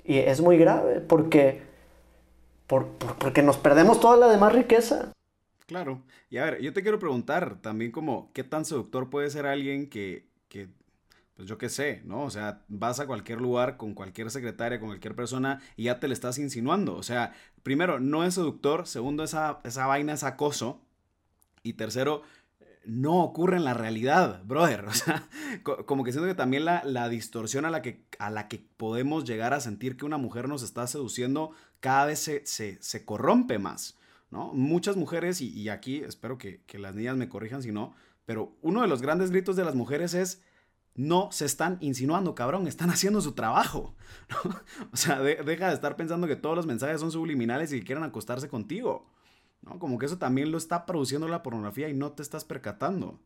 Y 0.03 0.17
es 0.17 0.41
muy 0.41 0.57
grave 0.57 1.01
porque, 1.01 1.61
porque 2.65 3.43
nos 3.43 3.57
perdemos 3.57 3.99
toda 3.99 4.17
la 4.17 4.27
demás 4.27 4.53
riqueza. 4.53 5.13
Claro. 5.67 6.01
Y 6.31 6.37
a 6.37 6.45
ver, 6.45 6.59
yo 6.59 6.73
te 6.73 6.81
quiero 6.81 6.97
preguntar 6.97 7.61
también 7.61 7.91
como, 7.91 8.31
¿qué 8.33 8.43
tan 8.43 8.65
seductor 8.65 9.11
puede 9.11 9.29
ser 9.29 9.45
alguien 9.45 9.87
que 9.87 10.25
pues 11.35 11.47
yo 11.47 11.57
qué 11.57 11.69
sé, 11.69 12.01
¿no? 12.05 12.23
O 12.23 12.29
sea, 12.29 12.63
vas 12.67 12.99
a 12.99 13.07
cualquier 13.07 13.41
lugar 13.41 13.77
con 13.77 13.93
cualquier 13.93 14.29
secretaria, 14.29 14.79
con 14.79 14.89
cualquier 14.89 15.15
persona 15.15 15.61
y 15.75 15.83
ya 15.83 15.99
te 15.99 16.07
le 16.07 16.13
estás 16.13 16.37
insinuando. 16.37 16.95
O 16.95 17.03
sea, 17.03 17.33
primero, 17.63 17.99
no 17.99 18.23
es 18.23 18.35
seductor, 18.35 18.87
segundo, 18.87 19.23
esa, 19.23 19.59
esa 19.63 19.87
vaina 19.87 20.13
es 20.13 20.23
acoso 20.23 20.81
y 21.63 21.73
tercero, 21.73 22.21
no 22.85 23.23
ocurre 23.23 23.57
en 23.57 23.63
la 23.63 23.73
realidad, 23.73 24.43
brother. 24.43 24.85
O 24.87 24.93
sea, 24.93 25.27
como 25.85 26.03
que 26.03 26.11
siento 26.11 26.27
que 26.27 26.35
también 26.35 26.65
la, 26.65 26.83
la, 26.83 27.09
distorsión 27.09 27.65
a 27.65 27.71
la, 27.71 27.81
que, 27.81 28.05
a 28.19 28.29
la 28.29 28.47
que 28.47 28.63
podemos 28.77 29.23
llegar 29.23 29.53
a 29.53 29.59
sentir 29.59 29.97
que 29.97 30.05
una 30.05 30.17
mujer 30.17 30.47
nos 30.47 30.63
está 30.63 30.85
seduciendo 30.87 31.51
cada 31.79 32.05
vez 32.05 32.19
se, 32.19 32.45
se, 32.45 33.05
corrompe 33.05 33.59
más, 33.59 33.97
¿no? 34.31 34.53
Muchas 34.53 34.95
mujeres, 34.95 35.41
y, 35.41 35.69
aquí 35.69 35.97
espero 35.97 36.37
que, 36.37 36.61
que, 36.65 36.79
las 36.79 36.95
niñas 36.95 37.17
me 37.17 37.29
corrijan 37.29 37.61
si 37.61 37.71
no, 37.71 37.93
pero 38.25 38.55
uno 38.61 38.81
de 38.81 38.87
los 38.87 39.01
grandes 39.01 39.31
gritos 39.31 39.55
de 39.55 39.65
las 39.65 39.75
mujeres 39.75 40.13
es, 40.13 40.41
no 40.95 41.31
se 41.31 41.45
están 41.45 41.77
insinuando, 41.81 42.35
cabrón, 42.35 42.67
están 42.67 42.89
haciendo 42.89 43.21
su 43.21 43.33
trabajo. 43.33 43.95
O 44.91 44.97
sea, 44.97 45.19
deja 45.19 45.67
de 45.67 45.73
estar 45.73 45.95
pensando 45.95 46.27
que 46.27 46.35
todos 46.35 46.55
los 46.55 46.65
mensajes 46.65 47.01
son 47.01 47.11
subliminales 47.11 47.73
y 47.73 47.81
quieren 47.81 48.03
acostarse 48.03 48.47
contigo. 48.47 49.05
¿no? 49.61 49.79
Como 49.79 49.97
que 49.97 50.05
eso 50.05 50.17
también 50.17 50.51
lo 50.51 50.57
está 50.57 50.85
produciendo 50.85 51.27
la 51.27 51.43
pornografía 51.43 51.89
y 51.89 51.93
no 51.93 52.11
te 52.11 52.21
estás 52.21 52.45
percatando. 52.45 53.19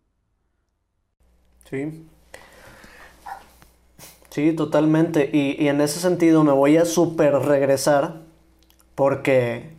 Sí. 1.69 2.05
Sí, 4.29 4.53
totalmente. 4.53 5.29
Y, 5.33 5.61
y 5.61 5.67
en 5.67 5.81
ese 5.81 5.99
sentido 5.99 6.43
me 6.43 6.53
voy 6.53 6.77
a 6.77 6.85
super 6.85 7.33
regresar 7.33 8.21
porque 8.95 9.77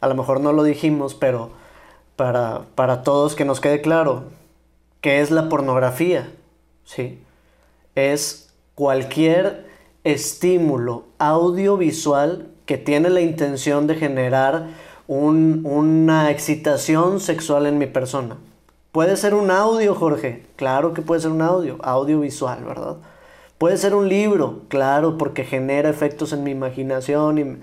a 0.00 0.08
lo 0.08 0.14
mejor 0.14 0.40
no 0.40 0.52
lo 0.52 0.62
dijimos, 0.62 1.14
pero 1.14 1.50
para, 2.16 2.66
para 2.74 3.02
todos 3.02 3.34
que 3.34 3.44
nos 3.44 3.60
quede 3.60 3.80
claro, 3.80 4.30
¿qué 5.00 5.20
es 5.20 5.30
la 5.30 5.48
pornografía? 5.48 6.32
¿Sí? 6.84 7.20
Es 7.96 8.50
cualquier 8.76 9.66
estímulo 10.04 11.04
audiovisual 11.18 12.46
que 12.66 12.78
tiene 12.78 13.10
la 13.10 13.20
intención 13.20 13.88
de 13.88 13.96
generar 13.96 14.68
un- 15.08 15.62
una 15.64 16.30
excitación 16.30 17.18
sexual 17.20 17.66
en 17.66 17.78
mi 17.78 17.86
persona. 17.86 18.36
Puede 18.92 19.16
ser 19.16 19.34
un 19.34 19.50
audio, 19.50 19.94
Jorge. 19.94 20.44
Claro 20.56 20.94
que 20.94 21.02
puede 21.02 21.20
ser 21.20 21.30
un 21.30 21.42
audio, 21.42 21.78
audiovisual, 21.82 22.64
¿verdad? 22.64 22.96
Puede 23.58 23.76
ser 23.78 23.94
un 23.94 24.08
libro, 24.08 24.60
claro, 24.68 25.16
porque 25.18 25.44
genera 25.44 25.88
efectos 25.88 26.32
en 26.32 26.44
mi 26.44 26.50
imaginación. 26.50 27.38
Y... 27.38 27.56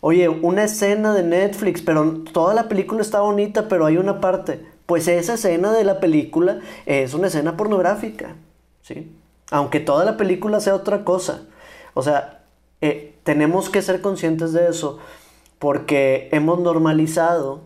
Oye, 0.00 0.28
una 0.28 0.64
escena 0.64 1.14
de 1.14 1.22
Netflix, 1.22 1.82
pero 1.82 2.24
toda 2.32 2.54
la 2.54 2.68
película 2.68 3.00
está 3.02 3.20
bonita, 3.20 3.68
pero 3.68 3.86
hay 3.86 3.96
una 3.96 4.20
parte. 4.20 4.64
Pues 4.86 5.06
esa 5.08 5.34
escena 5.34 5.72
de 5.72 5.84
la 5.84 6.00
película 6.00 6.58
es 6.86 7.14
una 7.14 7.28
escena 7.28 7.56
pornográfica, 7.56 8.34
¿sí? 8.82 9.12
Aunque 9.52 9.80
toda 9.80 10.04
la 10.04 10.16
película 10.16 10.60
sea 10.60 10.74
otra 10.74 11.04
cosa. 11.04 11.42
O 11.92 12.02
sea, 12.02 12.40
eh, 12.80 13.14
tenemos 13.22 13.68
que 13.68 13.82
ser 13.82 14.00
conscientes 14.00 14.52
de 14.52 14.66
eso 14.68 14.98
porque 15.58 16.28
hemos 16.32 16.58
normalizado, 16.58 17.60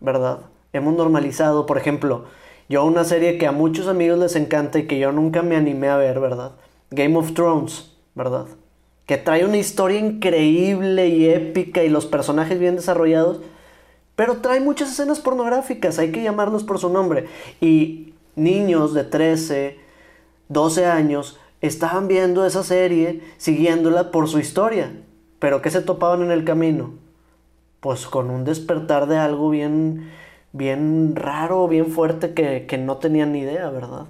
¿verdad? 0.00 0.40
Hemos 0.74 0.94
normalizado, 0.94 1.64
por 1.64 1.78
ejemplo, 1.78 2.26
yo 2.68 2.84
una 2.84 3.04
serie 3.04 3.38
que 3.38 3.46
a 3.46 3.52
muchos 3.52 3.88
amigos 3.88 4.18
les 4.18 4.36
encanta 4.36 4.78
y 4.78 4.86
que 4.86 4.98
yo 4.98 5.12
nunca 5.12 5.42
me 5.42 5.56
animé 5.56 5.88
a 5.88 5.96
ver, 5.96 6.20
¿verdad? 6.20 6.52
Game 6.90 7.16
of 7.16 7.32
Thrones, 7.32 7.90
¿verdad? 8.14 8.46
Que 9.06 9.16
trae 9.16 9.46
una 9.46 9.56
historia 9.56 9.98
increíble 9.98 11.08
y 11.08 11.28
épica 11.30 11.82
y 11.82 11.88
los 11.88 12.04
personajes 12.04 12.58
bien 12.58 12.76
desarrollados, 12.76 13.40
pero 14.14 14.36
trae 14.42 14.60
muchas 14.60 14.92
escenas 14.92 15.20
pornográficas, 15.20 15.98
hay 15.98 16.12
que 16.12 16.22
llamarlos 16.22 16.64
por 16.64 16.78
su 16.78 16.90
nombre. 16.90 17.28
Y 17.62 18.12
niños 18.36 18.92
de 18.92 19.04
13, 19.04 19.83
12 20.48 20.86
años 20.86 21.38
estaban 21.60 22.08
viendo 22.08 22.44
esa 22.44 22.62
serie, 22.62 23.22
siguiéndola 23.38 24.10
por 24.10 24.28
su 24.28 24.38
historia. 24.38 24.92
Pero 25.38 25.62
¿qué 25.62 25.70
se 25.70 25.82
topaban 25.82 26.22
en 26.22 26.30
el 26.30 26.44
camino? 26.44 26.94
Pues 27.80 28.06
con 28.06 28.30
un 28.30 28.44
despertar 28.44 29.06
de 29.06 29.16
algo 29.18 29.50
bien, 29.50 30.10
bien 30.52 31.16
raro, 31.16 31.68
bien 31.68 31.90
fuerte 31.90 32.34
que, 32.34 32.66
que 32.66 32.78
no 32.78 32.96
tenían 32.98 33.32
ni 33.32 33.40
idea, 33.40 33.68
¿verdad? 33.70 34.06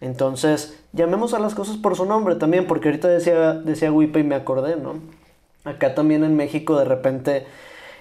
Entonces, 0.00 0.78
llamemos 0.92 1.32
a 1.34 1.38
las 1.38 1.54
cosas 1.54 1.76
por 1.76 1.96
su 1.96 2.04
nombre 2.04 2.34
también, 2.34 2.66
porque 2.66 2.88
ahorita 2.88 3.08
decía, 3.08 3.54
decía 3.54 3.92
Wipe 3.92 4.20
y 4.20 4.24
me 4.24 4.34
acordé, 4.34 4.76
¿no? 4.76 4.94
Acá 5.64 5.94
también 5.94 6.22
en 6.22 6.36
México 6.36 6.78
de 6.78 6.84
repente, 6.84 7.46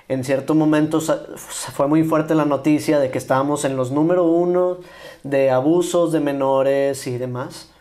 en 0.07 0.23
cierto 0.23 0.53
momento 0.53 1.01
fue 1.01 1.87
muy 1.87 2.03
fuerte 2.03 2.35
la 2.35 2.45
noticia 2.45 2.99
de 2.99 3.09
que 3.09 3.17
estábamos 3.17 3.65
en 3.65 3.75
los 3.75 3.91
número 3.91 4.25
uno 4.25 4.79
de 5.23 5.49
abusos 5.49 6.11
de 6.11 6.19
menores 6.19 7.07
y 7.07 7.17
demás. 7.17 7.71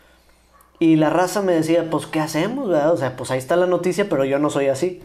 Y 0.79 0.95
la 0.97 1.09
raza 1.09 1.41
me 1.41 1.53
decía, 1.53 1.89
pues, 1.89 2.05
¿qué 2.05 2.19
hacemos? 2.19 2.67
verdad? 2.67 2.93
O 2.93 2.97
sea, 2.97 3.15
pues 3.15 3.31
ahí 3.31 3.37
está 3.37 3.55
la 3.55 3.67
noticia, 3.67 4.09
pero 4.09 4.25
yo 4.25 4.39
no 4.39 4.49
soy 4.49 4.67
así. 4.67 5.01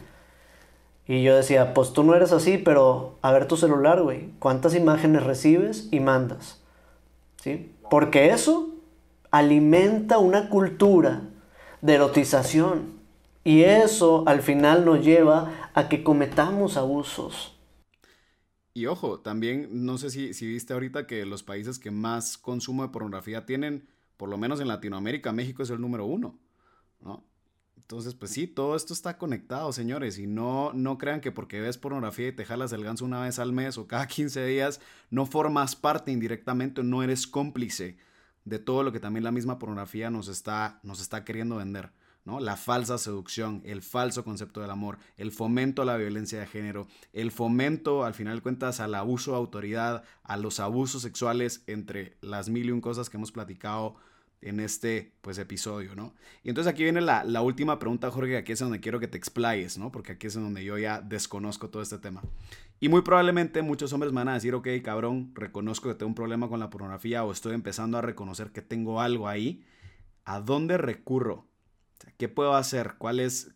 Y 1.07 1.23
yo 1.23 1.37
decía, 1.37 1.75
pues 1.75 1.93
tú 1.93 2.05
no 2.05 2.15
eres 2.15 2.33
así, 2.33 2.57
pero 2.59 3.19
a 3.23 3.33
ver 3.33 3.47
tu 3.47 3.57
celular, 3.57 4.03
güey. 4.03 4.31
¿Cuántas 4.39 4.75
imágenes 4.75 5.25
recibes 5.25 5.89
y 5.91 6.01
mandas? 6.01 6.61
¿Sí? 7.37 7.75
Porque 7.91 8.31
eso 8.31 8.71
alimenta 9.31 10.19
una 10.19 10.49
cultura 10.49 11.23
de 11.81 11.95
erotización. 11.95 13.00
Y 13.45 13.63
eso 13.63 14.25
al 14.27 14.43
final 14.43 14.85
nos 14.85 15.05
lleva 15.05 15.71
a 15.75 15.89
que 15.89 16.03
cometamos 16.03 16.77
abusos. 16.77 17.57
Y 18.75 18.87
ojo, 18.87 19.21
también 19.21 19.69
no 19.85 19.99
sé 19.99 20.11
si, 20.11 20.33
si 20.35 20.47
viste 20.47 20.73
ahorita 20.73 21.07
que 21.07 21.27
los 21.27 21.43
países 21.43 21.79
que 21.79 21.91
más 21.91 22.39
consumo 22.39 22.83
de 22.83 22.91
pornografía 22.91 23.45
tienen, 23.45 23.89
por 24.17 24.29
lo 24.29 24.39
menos 24.39 24.61
en 24.61 24.69
Latinoamérica, 24.69 25.33
México 25.33 25.63
es 25.63 25.71
el 25.71 25.81
número 25.81 26.05
uno, 26.07 26.39
¿no? 27.01 27.25
Entonces, 27.77 28.15
pues 28.15 28.31
sí, 28.33 28.47
todo 28.47 28.77
esto 28.77 28.95
está 28.95 29.19
conectado, 29.19 29.73
señores, 29.73 30.19
y 30.19 30.27
no, 30.29 30.73
no 30.75 30.99
crean 30.99 31.21
que 31.21 31.33
porque 31.33 31.61
ves 31.61 31.79
pornografía 31.79 32.29
y 32.29 32.33
te 32.33 32.45
jalas 32.45 32.73
el 32.73 32.85
ganso 32.85 33.05
una 33.05 33.21
vez 33.23 33.39
al 33.41 33.53
mes 33.53 33.79
o 33.79 33.89
cada 33.89 34.07
15 34.09 34.47
días, 34.47 34.81
no 35.11 35.27
formas 35.27 35.75
parte 35.77 36.13
indirectamente 36.13 36.85
no 36.85 37.03
eres 37.03 37.27
cómplice 37.27 37.99
de 38.45 38.59
todo 38.61 38.83
lo 38.85 38.93
que 38.93 39.01
también 39.01 39.25
la 39.25 39.33
misma 39.33 39.59
pornografía 39.59 40.11
nos 40.11 40.29
está, 40.29 40.81
nos 40.85 41.01
está 41.01 41.25
queriendo 41.25 41.57
vender. 41.57 41.91
¿No? 42.25 42.41
La 42.41 42.57
falsa 42.57 42.99
seducción, 42.99 43.63
el 43.65 43.83
falso 43.83 44.25
concepto 44.25 44.61
del 44.61 44.71
amor, 44.71 44.99
el 45.17 45.33
fomento 45.33 45.83
a 45.83 45.85
la 45.85 45.97
violencia 45.97 46.41
de 46.41 46.47
género, 46.47 46.87
el 47.13 47.31
fomento, 47.31 48.05
al 48.05 48.15
final 48.15 48.37
de 48.37 48.43
cuentas, 48.43 48.81
al 48.81 48.95
abuso 48.95 49.33
de 49.33 49.39
autoridad, 49.39 50.05
a 50.23 50.37
los 50.37 50.61
abusos 50.61 51.03
sexuales, 51.03 51.63
entre 51.67 52.17
las 52.21 52.49
mil 52.49 52.67
y 52.67 52.71
un 52.73 52.81
cosas 52.81 53.11
que 53.11 53.17
hemos 53.17 53.33
platicado 53.33 53.97
en 54.43 54.61
este 54.61 55.13
pues, 55.21 55.39
episodio, 55.39 55.95
¿no? 55.95 56.15
Y 56.43 56.49
entonces 56.49 56.73
aquí 56.73 56.83
viene 56.83 57.01
la, 57.01 57.25
la 57.25 57.43
última 57.43 57.79
pregunta, 57.79 58.11
Jorge, 58.11 58.39
aquí 58.39 58.53
es 58.53 58.59
donde 58.59 58.81
quiero 58.81 58.99
que 58.99 59.09
te 59.09 59.19
explayes, 59.19 59.77
¿no? 59.77 59.93
Porque 59.93 60.13
aquí 60.13 60.27
es 60.27 60.35
donde 60.35 60.65
yo 60.65 60.79
ya 60.79 61.01
desconozco 61.01 61.69
todo 61.69 61.83
este 61.83 61.99
tema. 61.99 62.23
Y 62.79 62.89
muy 62.89 63.03
probablemente 63.03 63.61
muchos 63.61 63.93
hombres 63.93 64.13
me 64.13 64.21
van 64.21 64.29
a 64.29 64.35
decir, 64.35 64.55
ok, 64.55 64.69
cabrón, 64.83 65.33
reconozco 65.35 65.89
que 65.89 65.95
tengo 65.95 66.09
un 66.09 66.15
problema 66.15 66.49
con 66.49 66.61
la 66.61 66.71
pornografía 66.71 67.25
o 67.25 67.33
estoy 67.33 67.53
empezando 67.53 67.99
a 67.99 68.03
reconocer 68.03 68.53
que 68.53 68.63
tengo 68.63 69.03
algo 69.03 69.29
ahí. 69.29 69.63
¿A 70.25 70.41
dónde 70.41 70.79
recurro? 70.79 71.50
¿Qué 72.17 72.29
puedo 72.29 72.55
hacer? 72.55 72.95
¿Cuáles, 72.99 73.53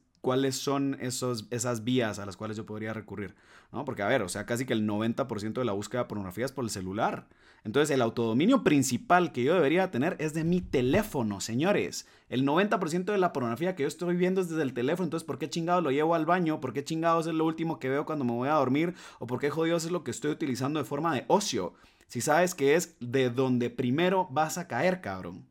son 0.53 0.97
esos, 1.01 1.47
esas 1.51 1.85
vías 1.85 2.19
a 2.19 2.27
las 2.27 2.37
cuales 2.37 2.57
yo 2.57 2.67
podría 2.67 2.93
recurrir? 2.93 3.35
¿No? 3.73 3.85
Porque, 3.85 4.03
a 4.03 4.09
ver, 4.09 4.23
o 4.23 4.29
sea, 4.29 4.47
casi 4.47 4.65
que 4.65 4.73
el 4.73 4.87
90% 4.89 5.53
de 5.53 5.65
la 5.65 5.73
búsqueda 5.73 6.03
de 6.03 6.09
pornografía 6.09 6.45
es 6.45 6.53
por 6.53 6.65
el 6.65 6.71
celular. 6.71 7.27
Entonces, 7.65 7.91
el 7.91 8.03
autodominio 8.03 8.63
principal 8.63 9.33
que 9.33 9.43
yo 9.43 9.55
debería 9.55 9.91
tener 9.91 10.17
es 10.19 10.35
de 10.35 10.45
mi 10.45 10.61
teléfono, 10.61 11.41
señores. 11.41 12.07
El 12.29 12.47
90% 12.47 13.05
de 13.05 13.19
la 13.19 13.33
pornografía 13.33 13.75
que 13.75 13.83
yo 13.83 13.89
estoy 13.89 14.17
viendo 14.17 14.43
es 14.43 14.51
desde 14.51 14.63
el 14.63 14.75
teléfono. 14.75 15.05
Entonces, 15.07 15.27
¿por 15.27 15.39
qué 15.39 15.49
chingado 15.49 15.81
lo 15.81 15.91
llevo 15.91 16.15
al 16.15 16.27
baño? 16.27 16.61
¿Por 16.61 16.75
qué 16.75 16.85
chingados 16.85 17.27
es 17.27 17.35
lo 17.35 17.47
último 17.47 17.79
que 17.79 17.89
veo 17.89 18.05
cuando 18.05 18.25
me 18.25 18.33
voy 18.33 18.49
a 18.49 18.55
dormir? 18.55 18.95
¿O 19.19 19.27
por 19.27 19.41
qué 19.41 19.51
jodidos 19.51 19.85
es 19.87 19.91
lo 19.91 20.05
que 20.05 20.11
estoy 20.11 20.31
utilizando 20.31 20.79
de 20.79 20.85
forma 20.85 21.15
de 21.15 21.25
ocio? 21.29 21.75
Si 22.07 22.21
sabes 22.21 22.55
que 22.55 22.75
es 22.75 22.97
de 23.01 23.31
donde 23.31 23.71
primero 23.71 24.29
vas 24.31 24.59
a 24.59 24.69
caer, 24.69 25.01
cabrón. 25.01 25.47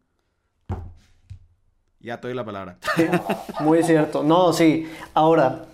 Ya 2.04 2.20
te 2.20 2.28
doy 2.28 2.36
la 2.36 2.43
palabra. 2.43 2.76
Muy 3.62 3.82
cierto. 3.82 4.24
No, 4.24 4.51
sí. 4.51 4.91
Ahora, 5.14 5.66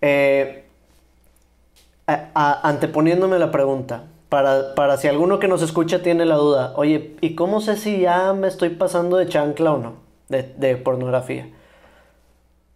eh, 0.00 0.64
anteponiéndome 2.34 3.38
la 3.38 3.52
pregunta, 3.52 4.04
para, 4.28 4.74
para 4.74 4.96
si 4.96 5.06
alguno 5.06 5.38
que 5.38 5.46
nos 5.46 5.62
escucha 5.62 6.02
tiene 6.02 6.24
la 6.24 6.34
duda, 6.34 6.72
oye, 6.74 7.16
¿y 7.20 7.36
cómo 7.36 7.60
sé 7.60 7.76
si 7.76 8.00
ya 8.00 8.32
me 8.32 8.48
estoy 8.48 8.70
pasando 8.70 9.16
de 9.18 9.28
chancla 9.28 9.72
o 9.72 9.78
no? 9.78 9.92
De, 10.28 10.42
de 10.42 10.76
pornografía. 10.76 11.48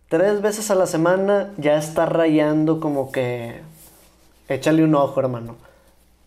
Tres 0.09 0.41
veces 0.41 0.70
a 0.70 0.76
la 0.76 0.87
semana 0.87 1.53
ya 1.57 1.76
está 1.76 2.07
rayando 2.07 2.78
como 2.78 3.11
que... 3.11 3.62
Échale 4.49 4.84
un 4.84 4.95
ojo, 4.95 5.18
hermano. 5.18 5.57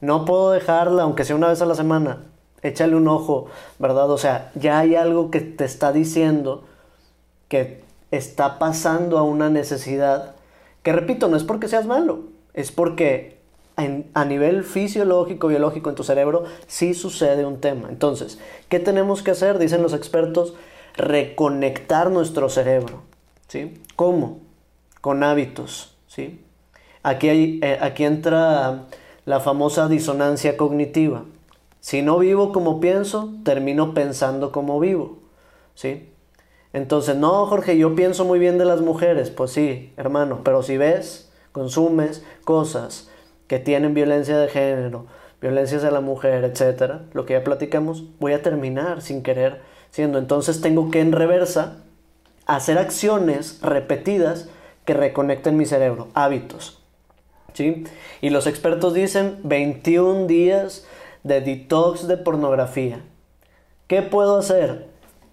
No 0.01 0.26
puedo 0.26 0.51
dejarla, 0.51 1.03
aunque 1.03 1.24
sea 1.24 1.38
una 1.38 1.47
vez 1.47 1.62
a 1.62 1.66
la 1.66 1.76
semana. 1.76 2.18
Échale 2.62 2.95
un 2.95 3.07
ojo, 3.07 3.47
¿verdad? 3.80 4.10
O 4.12 4.18
sea, 4.18 4.51
ya 4.55 4.80
hay 4.80 4.95
algo 4.95 5.32
que 5.32 5.41
te 5.41 5.66
está 5.66 5.91
diciendo 5.91 6.64
que 7.47 7.82
está 8.12 8.60
pasando 8.60 9.18
a 9.18 9.24
una 9.24 9.49
necesidad 9.49 10.36
que, 10.84 10.91
repito, 10.93 11.28
no 11.28 11.38
es 11.38 11.43
porque 11.43 11.68
seas 11.68 11.86
malo, 11.86 12.24
es 12.53 12.72
porque 12.72 13.39
a 14.14 14.26
nivel 14.26 14.64
fisiológico, 14.64 15.47
biológico 15.47 15.89
en 15.89 15.95
tu 15.95 16.03
cerebro, 16.03 16.43
sí 16.68 16.93
sucede 16.93 17.45
un 17.45 17.62
tema. 17.62 17.88
Entonces, 17.89 18.39
¿qué 18.68 18.80
tenemos 18.80 19.24
que 19.24 19.32
hacer? 19.32 19.57
Dicen 19.57 19.82
los 19.82 19.93
expertos, 19.93 20.53
reconectar 20.97 22.12
nuestro 22.12 22.49
cerebro. 22.49 23.03
¿Sí? 23.47 23.82
¿Cómo? 23.95 24.39
Con 25.01 25.24
hábitos. 25.24 25.95
¿Sí? 26.07 26.41
Aquí, 27.03 27.30
hay, 27.30 27.60
eh, 27.64 27.78
aquí 27.80 28.03
entra 28.03 28.86
la 29.26 29.39
famosa 29.39 29.88
disonancia 29.88 30.57
cognitiva. 30.57 31.24
Si 31.80 32.02
no 32.02 32.20
vivo 32.20 32.52
como 32.52 32.80
pienso, 32.80 33.34
termino 33.44 33.94
pensando 33.94 34.52
como 34.52 34.80
vivo. 34.80 35.20
¿Sí? 35.76 36.10
Entonces, 36.74 37.16
no, 37.16 37.46
Jorge, 37.48 37.78
yo 37.78 37.96
pienso 37.96 38.26
muy 38.26 38.38
bien 38.38 38.58
de 38.58 38.66
las 38.66 38.82
mujeres. 38.82 39.30
Pues 39.30 39.52
sí, 39.52 39.94
hermano, 39.98 40.42
pero 40.44 40.62
si 40.62 40.78
ves, 40.78 41.32
consumes 41.52 42.24
cosas 42.44 43.10
que 43.48 43.60
tienen 43.60 43.94
violencia 43.94 44.38
de 44.38 44.50
género, 44.50 45.08
violencia 45.42 45.78
hacia 45.78 45.92
la 45.92 46.02
mujer, 46.02 46.44
etcétera, 46.44 47.06
lo 47.14 47.26
que 47.26 47.34
ya 47.34 47.44
platicamos, 47.44 48.04
voy 48.20 48.34
a 48.34 48.44
terminar 48.44 49.02
sin 49.02 49.24
querer 49.24 49.62
siendo. 49.90 50.20
Entonces 50.20 50.62
tengo 50.62 50.92
que 50.92 51.02
en 51.02 51.12
reversa 51.12 51.78
hacer 52.46 52.78
acciones 52.78 53.60
repetidas 53.62 54.50
que 54.86 54.94
reconecten 54.94 55.58
mi 55.58 55.66
cerebro, 55.66 56.10
hábitos. 56.14 56.80
¿sí? 57.54 57.86
Y 58.22 58.30
los 58.30 58.48
expertos 58.48 58.94
dicen 58.94 59.40
21 59.44 60.28
días 60.28 60.86
de 61.24 61.41
detox 61.41 62.07
de 62.07 62.17
pornografía. 62.17 63.03
¿Qué 63.88 64.01
puedo 64.01 64.38
hacer? 64.38 64.89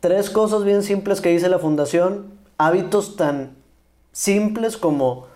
tres 0.07 0.31
cosas 0.31 0.63
bien 0.63 0.85
simples 0.85 1.21
que 1.21 1.31
dice 1.31 1.49
la 1.49 1.59
fundación, 1.59 2.39
hábitos 2.59 3.17
tan 3.17 3.57
simples 4.13 4.77
como 4.77 5.27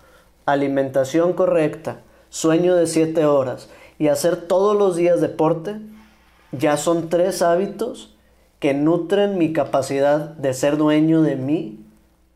alimentación 0.45 1.33
correcta, 1.33 1.99
sueño 2.29 2.75
de 2.77 2.87
7 2.87 3.25
horas 3.25 3.69
y 3.99 4.07
hacer 4.07 4.37
todos 4.37 4.77
los 4.77 4.95
días 4.95 5.19
deporte, 5.19 5.75
ya 6.53 6.77
son 6.77 7.09
tres 7.09 7.41
hábitos 7.41 8.15
que 8.59 8.73
nutren 8.73 9.37
mi 9.37 9.51
capacidad 9.51 10.19
de 10.19 10.53
ser 10.53 10.77
dueño 10.77 11.21
de 11.21 11.35
mí 11.35 11.85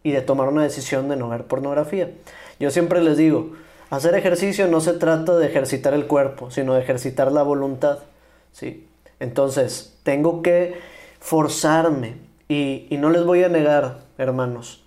y 0.04 0.12
de 0.12 0.22
tomar 0.22 0.50
una 0.50 0.64
decisión 0.64 1.08
de 1.08 1.16
no 1.16 1.30
ver 1.30 1.46
pornografía. 1.46 2.12
Yo 2.60 2.70
siempre 2.70 3.02
les 3.02 3.16
digo, 3.16 3.52
hacer 3.90 4.16
ejercicio 4.16 4.68
no 4.68 4.82
se 4.82 4.94
trata 4.94 5.38
de 5.38 5.48
ejercitar 5.48 5.94
el 5.94 6.08
cuerpo, 6.08 6.52
sino 6.52 6.74
de 6.74 6.82
ejercitar 6.82 7.32
la 7.32 7.44
voluntad. 7.44 8.00
¿sí? 8.52 8.88
Entonces, 9.20 9.98
tengo 10.04 10.42
que 10.42 10.76
forzarme 11.20 12.18
y, 12.48 12.88
no 12.92 13.10
les 13.10 13.24
voy 13.24 13.44
a 13.44 13.50
negar, 13.50 14.02
hermanos, 14.18 14.84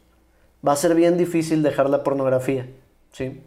va 0.67 0.73
a 0.73 0.77
ser 0.77 0.95
bien 0.95 1.17
difícil 1.19 1.63
dejar 1.63 1.91
la 1.91 2.05
pornografía. 2.05 2.67
¿sí? 3.13 3.41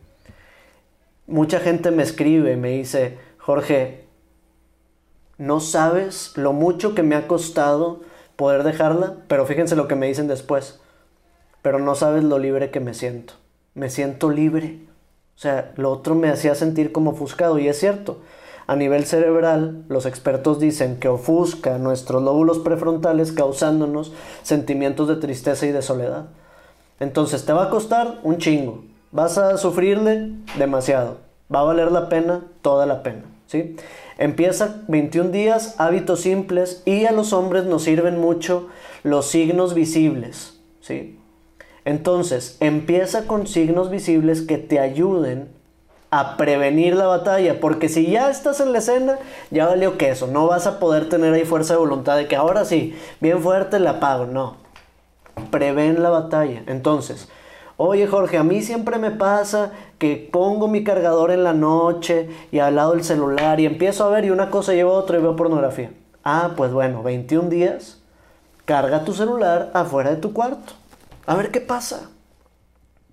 Mucha 1.27 1.59
gente 1.59 1.91
me 1.91 2.03
escribe, 2.03 2.57
me 2.57 2.71
dice, 2.71 3.17
Jorge, 3.37 4.05
no 5.37 5.59
sabes 5.59 6.37
lo 6.37 6.53
mucho 6.53 6.93
que 6.93 7.03
me 7.03 7.15
ha 7.15 7.27
costado 7.27 8.01
poder 8.35 8.63
dejarla, 8.63 9.17
pero 9.27 9.45
fíjense 9.45 9.75
lo 9.75 9.87
que 9.87 9.95
me 9.95 10.07
dicen 10.07 10.27
después. 10.27 10.79
Pero 11.61 11.79
no 11.79 11.95
sabes 11.95 12.23
lo 12.23 12.39
libre 12.39 12.71
que 12.71 12.79
me 12.79 12.93
siento. 12.93 13.35
Me 13.73 13.89
siento 13.89 14.29
libre. 14.29 14.79
Sea, 15.41 15.71
lo 15.75 15.91
otro 15.91 16.13
me 16.13 16.29
hacía 16.29 16.53
sentir 16.53 16.91
como 16.91 17.09
ofuscado 17.09 17.57
y 17.57 17.67
es 17.67 17.79
cierto. 17.79 18.19
A 18.67 18.75
nivel 18.75 19.07
cerebral, 19.07 19.85
los 19.87 20.05
expertos 20.05 20.59
dicen 20.59 20.99
que 20.99 21.07
ofusca 21.07 21.79
nuestros 21.79 22.21
lóbulos 22.21 22.59
prefrontales 22.59 23.31
causándonos 23.31 24.13
sentimientos 24.43 25.07
de 25.07 25.15
tristeza 25.15 25.65
y 25.65 25.71
de 25.71 25.81
soledad. 25.81 26.27
Entonces 26.99 27.43
te 27.43 27.53
va 27.53 27.63
a 27.63 27.69
costar 27.71 28.19
un 28.21 28.37
chingo. 28.37 28.83
Vas 29.11 29.39
a 29.39 29.57
sufrirle 29.57 30.31
demasiado. 30.59 31.17
Va 31.51 31.61
a 31.61 31.63
valer 31.63 31.91
la 31.91 32.07
pena, 32.07 32.45
toda 32.61 32.85
la 32.85 33.01
pena. 33.01 33.23
¿sí? 33.47 33.77
Empieza 34.19 34.83
21 34.89 35.31
días, 35.31 35.73
hábitos 35.79 36.21
simples 36.21 36.83
y 36.85 37.05
a 37.05 37.11
los 37.13 37.33
hombres 37.33 37.65
nos 37.65 37.81
sirven 37.81 38.19
mucho 38.19 38.67
los 39.01 39.25
signos 39.25 39.73
visibles, 39.73 40.59
¿sí? 40.81 41.17
Entonces, 41.85 42.57
empieza 42.59 43.27
con 43.27 43.47
signos 43.47 43.89
visibles 43.89 44.41
que 44.41 44.57
te 44.57 44.79
ayuden 44.79 45.49
a 46.11 46.35
prevenir 46.35 46.95
la 46.95 47.07
batalla, 47.07 47.59
porque 47.59 47.87
si 47.87 48.11
ya 48.11 48.29
estás 48.29 48.59
en 48.59 48.73
la 48.73 48.79
escena, 48.79 49.17
ya 49.49 49.67
valió 49.67 49.97
queso, 49.97 50.27
no 50.27 50.47
vas 50.47 50.67
a 50.67 50.79
poder 50.79 51.07
tener 51.09 51.33
ahí 51.33 51.45
fuerza 51.45 51.73
de 51.73 51.79
voluntad 51.79 52.17
de 52.17 52.27
que 52.27 52.35
ahora 52.35 52.65
sí, 52.65 52.95
bien 53.21 53.41
fuerte 53.41 53.79
la 53.79 53.99
pago, 53.99 54.25
no. 54.25 54.57
Prevén 55.49 56.03
la 56.03 56.09
batalla. 56.09 56.63
Entonces, 56.67 57.29
Oye 57.83 58.05
Jorge, 58.05 58.37
a 58.37 58.43
mí 58.43 58.61
siempre 58.61 58.99
me 58.99 59.09
pasa 59.09 59.71
que 59.97 60.29
pongo 60.31 60.67
mi 60.67 60.83
cargador 60.83 61.31
en 61.31 61.43
la 61.43 61.53
noche 61.53 62.29
y 62.51 62.59
al 62.59 62.75
lado 62.75 62.93
el 62.93 63.03
celular 63.03 63.59
y 63.59 63.65
empiezo 63.65 64.05
a 64.05 64.09
ver 64.09 64.23
y 64.23 64.29
una 64.29 64.51
cosa 64.51 64.73
lleva 64.73 64.91
a 64.91 64.97
otra 64.97 65.17
y 65.17 65.21
veo 65.23 65.35
pornografía. 65.35 65.89
Ah, 66.23 66.51
pues 66.55 66.71
bueno, 66.71 67.01
21 67.01 67.49
días, 67.49 67.99
carga 68.65 69.03
tu 69.03 69.13
celular 69.13 69.71
afuera 69.73 70.11
de 70.11 70.17
tu 70.17 70.31
cuarto. 70.31 70.73
A 71.25 71.35
ver 71.35 71.51
qué 71.51 71.61
pasa. 71.61 72.09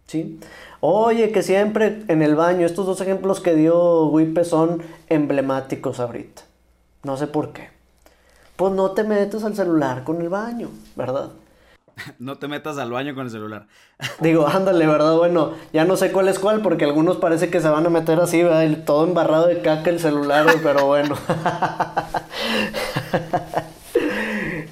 ¿Sí? 0.06 0.40
Oye, 0.80 1.32
que 1.32 1.42
siempre 1.42 2.04
en 2.08 2.22
el 2.22 2.34
baño, 2.34 2.64
estos 2.64 2.86
dos 2.86 3.00
ejemplos 3.00 3.40
que 3.40 3.54
dio 3.54 4.06
Wipe 4.06 4.44
son 4.44 4.82
emblemáticos 5.08 6.00
ahorita. 6.00 6.42
No 7.02 7.16
sé 7.16 7.26
por 7.26 7.52
qué. 7.52 7.68
Pues 8.56 8.72
no 8.72 8.92
te 8.92 9.04
metes 9.04 9.44
al 9.44 9.54
celular 9.54 10.04
con 10.04 10.20
el 10.20 10.28
baño, 10.28 10.70
¿verdad? 10.96 11.30
no 12.18 12.38
te 12.38 12.48
metas 12.48 12.78
al 12.78 12.90
baño 12.90 13.14
con 13.14 13.26
el 13.26 13.30
celular. 13.30 13.66
Digo, 14.20 14.46
ándale, 14.46 14.86
¿verdad? 14.86 15.16
Bueno, 15.16 15.52
ya 15.72 15.84
no 15.84 15.96
sé 15.96 16.12
cuál 16.12 16.28
es 16.28 16.38
cuál, 16.38 16.62
porque 16.62 16.84
algunos 16.84 17.16
parece 17.16 17.50
que 17.50 17.60
se 17.60 17.68
van 17.68 17.86
a 17.86 17.90
meter 17.90 18.20
así, 18.20 18.42
¿verdad? 18.42 18.84
Todo 18.84 19.06
embarrado 19.06 19.46
de 19.46 19.60
caca 19.60 19.90
el 19.90 20.00
celular, 20.00 20.46
pero 20.62 20.86
bueno. 20.86 21.16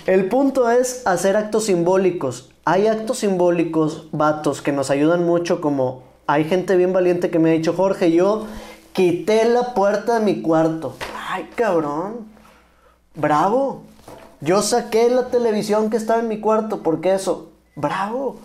el 0.06 0.28
punto 0.28 0.70
es 0.70 1.06
hacer 1.06 1.36
actos 1.36 1.64
simbólicos. 1.64 2.50
Hay 2.64 2.86
actos 2.86 3.18
simbólicos, 3.18 4.08
vatos, 4.12 4.62
que 4.62 4.72
nos 4.72 4.90
ayudan 4.90 5.24
mucho, 5.24 5.60
como 5.60 6.04
hay 6.28 6.44
gente 6.44 6.76
bien 6.76 6.92
valiente 6.92 7.30
que 7.30 7.38
me 7.38 7.50
ha 7.50 7.52
dicho, 7.52 7.72
Jorge, 7.72 8.12
yo 8.12 8.46
quité 8.92 9.44
la 9.44 9.74
puerta 9.74 10.18
de 10.18 10.24
mi 10.24 10.42
cuarto. 10.42 10.94
Ay, 11.28 11.50
cabrón. 11.54 12.28
Bravo. 13.14 13.82
Yo 14.40 14.62
saqué 14.62 15.08
la 15.10 15.28
televisión 15.28 15.90
que 15.90 15.96
estaba 15.96 16.20
en 16.20 16.28
mi 16.28 16.40
cuarto, 16.40 16.82
porque 16.82 17.14
eso, 17.14 17.50
bravo, 17.74 18.36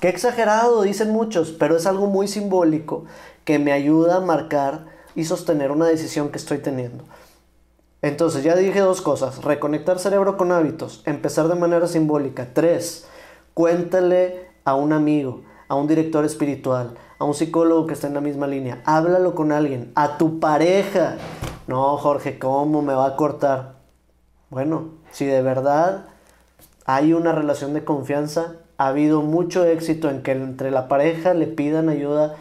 qué 0.00 0.08
exagerado, 0.08 0.82
dicen 0.82 1.12
muchos, 1.12 1.50
pero 1.52 1.76
es 1.76 1.86
algo 1.86 2.08
muy 2.08 2.28
simbólico 2.28 3.04
que 3.44 3.58
me 3.58 3.72
ayuda 3.72 4.16
a 4.16 4.20
marcar 4.20 4.86
y 5.14 5.24
sostener 5.24 5.70
una 5.70 5.86
decisión 5.86 6.30
que 6.30 6.38
estoy 6.38 6.58
teniendo. 6.58 7.04
Entonces, 8.06 8.44
ya 8.44 8.54
dije 8.54 8.78
dos 8.78 9.00
cosas, 9.00 9.42
reconectar 9.42 9.98
cerebro 9.98 10.36
con 10.36 10.52
hábitos, 10.52 11.02
empezar 11.06 11.48
de 11.48 11.56
manera 11.56 11.88
simbólica. 11.88 12.50
Tres, 12.52 13.08
cuéntale 13.52 14.46
a 14.64 14.76
un 14.76 14.92
amigo, 14.92 15.42
a 15.66 15.74
un 15.74 15.88
director 15.88 16.24
espiritual, 16.24 16.96
a 17.18 17.24
un 17.24 17.34
psicólogo 17.34 17.88
que 17.88 17.94
está 17.94 18.06
en 18.06 18.14
la 18.14 18.20
misma 18.20 18.46
línea, 18.46 18.80
háblalo 18.84 19.34
con 19.34 19.50
alguien, 19.50 19.90
a 19.96 20.18
tu 20.18 20.38
pareja. 20.38 21.16
No, 21.66 21.96
Jorge, 21.96 22.38
¿cómo 22.38 22.80
me 22.80 22.94
va 22.94 23.06
a 23.06 23.16
cortar? 23.16 23.74
Bueno, 24.50 24.90
si 25.10 25.26
de 25.26 25.42
verdad 25.42 26.04
hay 26.84 27.12
una 27.12 27.32
relación 27.32 27.74
de 27.74 27.84
confianza, 27.84 28.52
ha 28.78 28.86
habido 28.86 29.22
mucho 29.22 29.64
éxito 29.64 30.10
en 30.10 30.22
que 30.22 30.30
entre 30.30 30.70
la 30.70 30.86
pareja 30.86 31.34
le 31.34 31.48
pidan 31.48 31.88
ayuda 31.88 32.36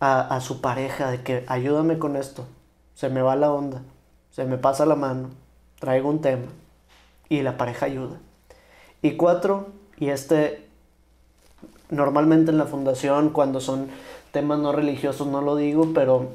a, 0.00 0.40
su 0.40 0.60
pareja, 0.60 1.12
de 1.12 1.22
que 1.22 1.44
ayúdame 1.46 2.00
con 2.00 2.16
esto, 2.16 2.46
se 2.94 3.10
me 3.10 3.22
va 3.22 3.36
la 3.36 3.52
onda, 3.52 3.82
se 4.34 4.44
me 4.44 4.58
pasa 4.58 4.84
la 4.84 4.96
mano, 4.96 5.30
traigo 5.78 6.08
un 6.08 6.20
tema 6.20 6.48
y 7.28 7.42
la 7.42 7.56
pareja 7.56 7.86
ayuda. 7.86 8.18
Y 9.00 9.12
cuatro, 9.12 9.68
y 9.96 10.08
este 10.08 10.66
normalmente 11.88 12.50
en 12.50 12.58
la 12.58 12.64
fundación 12.64 13.30
cuando 13.30 13.60
son 13.60 13.86
temas 14.32 14.58
no 14.58 14.72
religiosos 14.72 15.28
no 15.28 15.40
lo 15.40 15.54
digo, 15.54 15.92
pero 15.94 16.30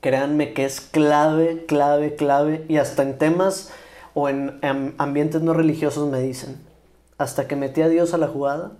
créanme 0.00 0.54
que 0.54 0.64
es 0.64 0.80
clave, 0.80 1.66
clave, 1.66 2.16
clave 2.16 2.64
y 2.68 2.78
hasta 2.78 3.04
en 3.04 3.16
temas 3.16 3.70
o 4.12 4.28
en, 4.28 4.58
ambientes 4.98 5.40
no 5.40 5.54
religiosos 5.54 6.10
me 6.10 6.20
dicen, 6.20 6.60
hasta 7.16 7.46
que 7.46 7.54
metí 7.54 7.80
a 7.82 7.88
Dios 7.88 8.12
a 8.12 8.18
la 8.18 8.26
jugada, 8.26 8.72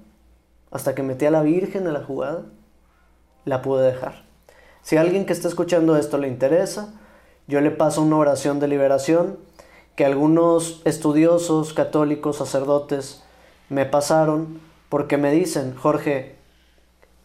hasta 0.72 0.96
que 0.96 1.04
metí 1.04 1.24
a 1.24 1.30
la 1.30 1.42
Virgen 1.42 1.86
a 1.86 1.92
la 1.92 2.02
jugada, 2.02 2.46
la 3.44 3.62
pude 3.62 3.86
dejar. 3.86 4.24
Si 4.82 4.96
a 4.96 5.02
alguien 5.02 5.24
que 5.24 5.34
está 5.34 5.46
escuchando 5.46 5.96
esto 5.96 6.18
le 6.18 6.26
interesa, 6.26 6.99
yo 7.50 7.60
le 7.60 7.72
paso 7.72 8.00
una 8.02 8.16
oración 8.16 8.60
de 8.60 8.68
liberación 8.68 9.36
que 9.96 10.04
algunos 10.04 10.80
estudiosos, 10.84 11.74
católicos, 11.74 12.36
sacerdotes 12.36 13.24
me 13.68 13.84
pasaron 13.84 14.60
porque 14.88 15.16
me 15.16 15.32
dicen, 15.32 15.74
Jorge, 15.74 16.36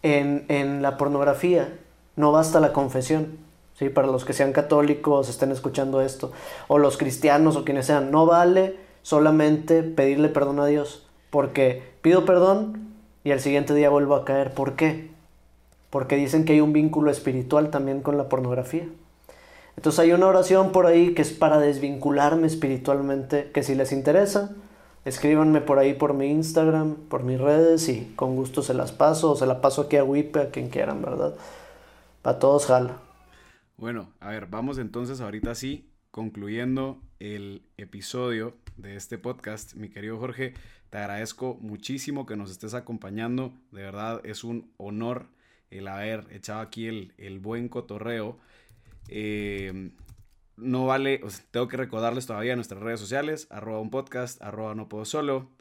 en, 0.02 0.46
en 0.50 0.82
la 0.82 0.98
pornografía 0.98 1.80
no 2.16 2.32
basta 2.32 2.60
la 2.60 2.74
confesión, 2.74 3.38
¿sí? 3.76 3.90
Para 3.90 4.08
los 4.08 4.26
que 4.26 4.34
sean 4.34 4.52
católicos, 4.52 5.30
estén 5.30 5.52
escuchando 5.52 6.02
esto, 6.02 6.32
o 6.68 6.80
los 6.80 6.98
cristianos 6.98 7.56
o 7.56 7.64
quienes 7.64 7.86
sean, 7.86 8.10
no 8.10 8.26
vale 8.26 8.78
solamente 9.04 9.84
pedirle 9.84 10.30
perdón 10.30 10.60
a 10.60 10.66
Dios, 10.66 11.08
porque 11.30 11.84
pido 12.02 12.26
perdón 12.26 12.96
y 13.24 13.32
al 13.32 13.40
siguiente 13.40 13.76
día 13.76 13.90
vuelvo 13.90 14.16
a 14.16 14.26
caer. 14.26 14.54
¿Por 14.54 14.76
qué? 14.76 15.12
Porque 15.92 16.16
dicen 16.16 16.46
que 16.46 16.54
hay 16.54 16.62
un 16.62 16.74
vínculo 16.74 17.12
espiritual 17.12 17.70
también 17.70 18.02
con 18.02 18.18
la 18.18 18.28
pornografía. 18.28 18.88
Entonces 19.78 20.00
hay 20.00 20.12
una 20.14 20.28
oración 20.28 20.72
por 20.72 20.86
ahí 20.86 21.14
que 21.14 21.22
es 21.22 21.32
para 21.32 21.60
desvincularme 21.60 22.48
espiritualmente, 22.48 23.52
que 23.54 23.64
si 23.64 23.76
les 23.76 23.92
interesa, 23.92 24.52
escríbanme 25.04 25.62
por 25.62 25.80
ahí 25.80 25.94
por 25.94 26.14
mi 26.14 26.28
Instagram, 26.28 26.96
por 27.10 27.24
mis 27.24 27.40
redes 27.40 27.90
y 27.90 28.14
con 28.16 28.36
gusto 28.36 28.62
se 28.62 28.74
las 28.74 28.92
paso 28.92 29.36
se 29.36 29.46
la 29.46 29.62
paso 29.62 29.84
aquí 29.84 29.98
a 29.98 30.04
Wipe, 30.04 30.40
a 30.40 30.50
quien 30.50 30.70
quieran, 30.70 31.02
¿verdad? 31.02 31.36
Para 32.22 32.40
todos 32.40 32.66
jala. 32.66 32.98
Bueno, 33.78 34.10
a 34.22 34.30
ver, 34.30 34.46
vamos 34.48 34.78
entonces 34.78 35.20
ahorita 35.20 35.54
sí, 35.54 35.90
concluyendo 36.12 37.02
el 37.20 37.62
episodio 37.78 38.56
de 38.78 38.96
este 38.96 39.18
podcast. 39.18 39.74
Mi 39.76 39.90
querido 39.90 40.18
Jorge, 40.18 40.54
te 40.90 40.98
agradezco 40.98 41.58
muchísimo 41.60 42.26
que 42.26 42.36
nos 42.36 42.52
estés 42.52 42.74
acompañando. 42.74 43.52
De 43.72 43.82
verdad 43.82 44.22
es 44.24 44.44
un 44.44 44.72
honor 44.78 45.28
el 45.72 45.88
haber 45.88 46.26
echado 46.32 46.62
aquí 46.62 46.88
el, 46.88 47.40
buen 47.40 47.68
cotorreo. 47.68 48.38
Em, 49.08 49.92
no 50.58 50.86
vale, 50.86 51.22
tengo 51.52 51.68
que 51.68 51.78
recordarles 51.78 52.26
todavía 52.26 52.56
nuestras 52.56 52.82
redes 52.82 53.00
sociales, 53.00 53.48
arroba 53.50 53.82
un 53.82 53.90
podcast, 53.90 54.42
arroba 54.42 54.76
no 54.76 54.90
puedo 54.90 55.06
solo. 55.06 55.52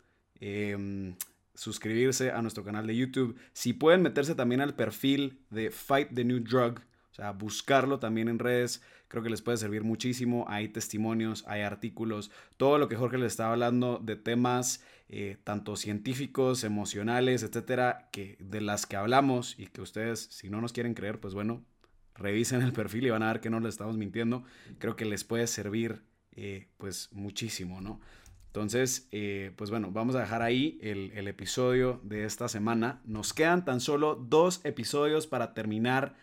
Em, 0.40 1.16
suscribirse 1.54 2.32
a 2.32 2.42
nuestro 2.42 2.64
canal 2.64 2.86
de 2.86 2.96
YouTube. 2.96 3.36
Si 3.52 3.72
pueden 3.72 4.02
meterse 4.02 4.34
también 4.34 4.60
al 4.60 4.74
perfil 4.74 5.40
de 5.50 5.70
Fight 5.70 6.08
the 6.12 6.24
New 6.24 6.40
Drug 6.40 6.80
O 7.12 7.14
sea, 7.14 7.30
buscarlo 7.30 8.00
también 8.00 8.28
en 8.28 8.40
redes 8.40 8.82
creo 9.14 9.22
que 9.22 9.30
les 9.30 9.42
puede 9.42 9.58
servir 9.58 9.84
muchísimo. 9.84 10.44
Hay 10.48 10.68
testimonios, 10.68 11.44
hay 11.46 11.62
artículos, 11.62 12.32
todo 12.56 12.78
lo 12.78 12.88
que 12.88 12.96
Jorge 12.96 13.16
les 13.16 13.32
estaba 13.32 13.52
hablando 13.52 14.00
de 14.02 14.16
temas 14.16 14.82
eh, 15.08 15.36
tanto 15.44 15.76
científicos, 15.76 16.64
emocionales, 16.64 17.44
etcétera, 17.44 18.08
que 18.10 18.36
de 18.40 18.60
las 18.60 18.86
que 18.86 18.96
hablamos 18.96 19.56
y 19.56 19.66
que 19.66 19.82
ustedes, 19.82 20.18
si 20.32 20.50
no 20.50 20.60
nos 20.60 20.72
quieren 20.72 20.94
creer, 20.94 21.20
pues 21.20 21.32
bueno, 21.32 21.64
revisen 22.14 22.62
el 22.62 22.72
perfil 22.72 23.06
y 23.06 23.10
van 23.10 23.22
a 23.22 23.32
ver 23.32 23.40
que 23.40 23.50
no 23.50 23.60
les 23.60 23.74
estamos 23.74 23.96
mintiendo. 23.96 24.44
Creo 24.78 24.96
que 24.96 25.04
les 25.04 25.24
puede 25.24 25.46
servir 25.46 26.02
eh, 26.32 26.68
pues 26.78 27.10
muchísimo, 27.12 27.80
¿no? 27.80 28.00
Entonces, 28.54 29.08
eh, 29.10 29.52
pues 29.56 29.70
bueno, 29.70 29.90
vamos 29.90 30.14
a 30.14 30.20
dejar 30.20 30.40
ahí 30.40 30.78
el, 30.80 31.26
episodio 31.26 32.00
de 32.04 32.24
esta 32.24 32.46
semana. 32.46 33.00
Nos 33.04 33.32
quedan 33.32 33.64
tan 33.64 33.80
solo 33.80 34.14
dos 34.14 34.60
episodios 34.64 35.26
para 35.26 35.54
terminar 35.54 36.14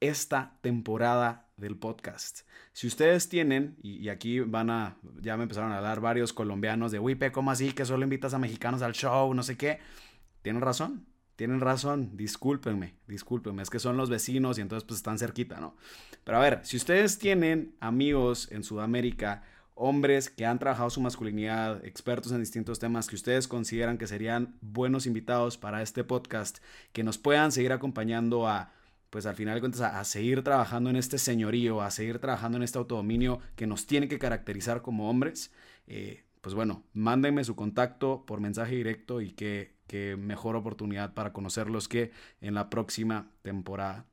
esta 0.00 0.58
temporada 0.60 1.46
del 1.56 1.76
podcast. 1.76 2.40
Si 2.72 2.88
ustedes 2.88 3.28
tienen, 3.28 3.76
y, 3.80 4.08
aquí 4.08 4.40
van 4.40 4.70
a, 4.70 4.96
ya 5.20 5.36
me 5.36 5.44
empezaron 5.44 5.70
a 5.70 5.78
hablar 5.78 6.00
varios 6.00 6.32
colombianos 6.32 6.90
de, 6.90 6.98
Wipe, 6.98 7.30
¿cómo 7.30 7.52
así 7.52 7.70
que 7.70 7.84
solo 7.84 8.02
invitas 8.02 8.34
a 8.34 8.40
mexicanos 8.40 8.82
al 8.82 8.94
show? 8.94 9.32
No 9.32 9.44
sé 9.44 9.56
qué. 9.56 9.78
Tienen 10.42 10.62
razón, 10.62 11.06
tienen 11.38 11.60
razón, 11.60 12.16
discúlpenme, 12.16 12.96
discúlpenme, 13.06 13.62
es 13.62 13.70
que 13.70 13.78
son 13.78 13.96
los 13.96 14.10
vecinos 14.10 14.58
y 14.58 14.60
entonces 14.60 14.84
pues 14.84 14.98
están 14.98 15.20
cerquita, 15.20 15.60
¿no? 15.60 15.76
Pero 16.24 16.38
a 16.38 16.40
ver, 16.40 16.58
si 16.64 16.76
ustedes 16.76 17.16
tienen 17.20 17.76
amigos 17.78 18.50
en 18.50 18.64
Sudamérica, 18.64 19.44
hombres 19.76 20.30
que 20.30 20.46
han 20.46 20.58
trabajado 20.58 20.90
su 20.90 21.00
masculinidad, 21.00 21.84
expertos 21.84 22.32
en 22.32 22.40
distintos 22.40 22.80
temas 22.80 23.06
que 23.06 23.14
ustedes 23.14 23.46
consideran 23.46 23.98
que 23.98 24.08
serían 24.08 24.56
buenos 24.62 25.06
invitados 25.06 25.58
para 25.58 25.80
este 25.80 26.02
podcast, 26.02 26.58
que 26.92 27.04
nos 27.04 27.18
puedan 27.18 27.52
seguir 27.52 27.72
acompañando 27.72 28.48
a 28.48 28.72
pues 29.08 29.24
al 29.24 29.36
final 29.36 29.54
de 29.54 29.60
cuentas 29.60 29.80
a, 29.80 30.04
seguir 30.04 30.42
trabajando 30.42 30.90
en 30.90 30.96
este 30.96 31.18
señorío, 31.18 31.82
a 31.82 31.92
seguir 31.92 32.18
trabajando 32.18 32.56
en 32.56 32.64
este 32.64 32.78
autodominio 32.78 33.38
que 33.54 33.68
nos 33.68 33.86
tiene 33.86 34.08
que 34.08 34.18
caracterizar 34.18 34.82
como 34.82 35.08
hombres, 35.08 35.52
eh, 35.86 36.24
pues 36.40 36.56
bueno, 36.56 36.82
mándenme 36.94 37.44
su 37.44 37.54
contacto 37.54 38.24
por 38.26 38.40
mensaje 38.40 38.74
directo 38.74 39.20
y 39.20 39.30
qué, 39.88 40.16
mejor 40.16 40.54
oportunidad 40.54 41.14
para 41.14 41.32
conocerlos 41.32 41.88
que 41.88 42.12
en 42.40 42.54
la 42.54 42.70
próxima 42.70 43.32
temporada. 43.42 44.06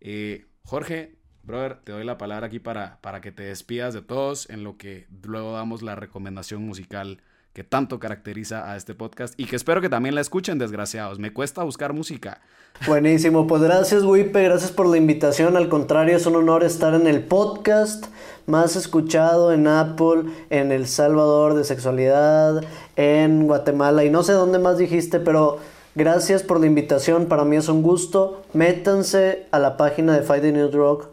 Eh, 0.00 0.46
Jorge, 0.64 1.14
brother, 1.44 1.76
te 1.84 1.92
doy 1.92 2.04
la 2.04 2.18
palabra 2.18 2.48
aquí 2.48 2.58
para, 2.58 3.00
para 3.00 3.20
que 3.20 3.30
te 3.30 3.44
despidas 3.44 3.94
de 3.94 4.02
todos 4.02 4.50
en 4.50 4.64
lo 4.64 4.76
que 4.76 5.06
luego 5.22 5.52
damos 5.52 5.82
la 5.82 5.94
recomendación 5.94 6.64
musical 6.64 7.22
que 7.52 7.64
tanto 7.64 7.98
caracteriza 7.98 8.70
a 8.70 8.76
este 8.76 8.94
podcast 8.94 9.38
y 9.38 9.44
que 9.44 9.56
espero 9.56 9.80
que 9.80 9.88
también 9.88 10.14
la 10.14 10.20
escuchen, 10.20 10.58
desgraciados. 10.58 11.18
Me 11.18 11.32
cuesta 11.32 11.62
buscar 11.62 11.92
música. 11.92 12.40
Buenísimo, 12.86 13.46
pues 13.46 13.62
gracias 13.62 14.02
Wipe, 14.02 14.42
gracias 14.42 14.72
por 14.72 14.86
la 14.86 14.96
invitación. 14.96 15.56
Al 15.56 15.68
contrario, 15.68 16.16
es 16.16 16.26
un 16.26 16.36
honor 16.36 16.64
estar 16.64 16.94
en 16.94 17.06
el 17.06 17.22
podcast 17.22 18.06
más 18.46 18.74
escuchado 18.74 19.52
en 19.52 19.66
Apple, 19.68 20.24
en 20.50 20.72
El 20.72 20.86
Salvador 20.86 21.54
de 21.54 21.64
sexualidad, 21.64 22.64
en 22.96 23.46
Guatemala 23.46 24.04
y 24.04 24.10
no 24.10 24.22
sé 24.22 24.32
dónde 24.32 24.58
más 24.58 24.78
dijiste, 24.78 25.20
pero 25.20 25.58
gracias 25.94 26.42
por 26.42 26.58
la 26.58 26.66
invitación. 26.66 27.26
Para 27.26 27.44
mí 27.44 27.56
es 27.56 27.68
un 27.68 27.82
gusto. 27.82 28.42
Métanse 28.54 29.46
a 29.52 29.58
la 29.58 29.76
página 29.76 30.16
de 30.16 30.22
Fight 30.22 30.42
the 30.42 30.52
New 30.52 30.68
Drug, 30.68 31.08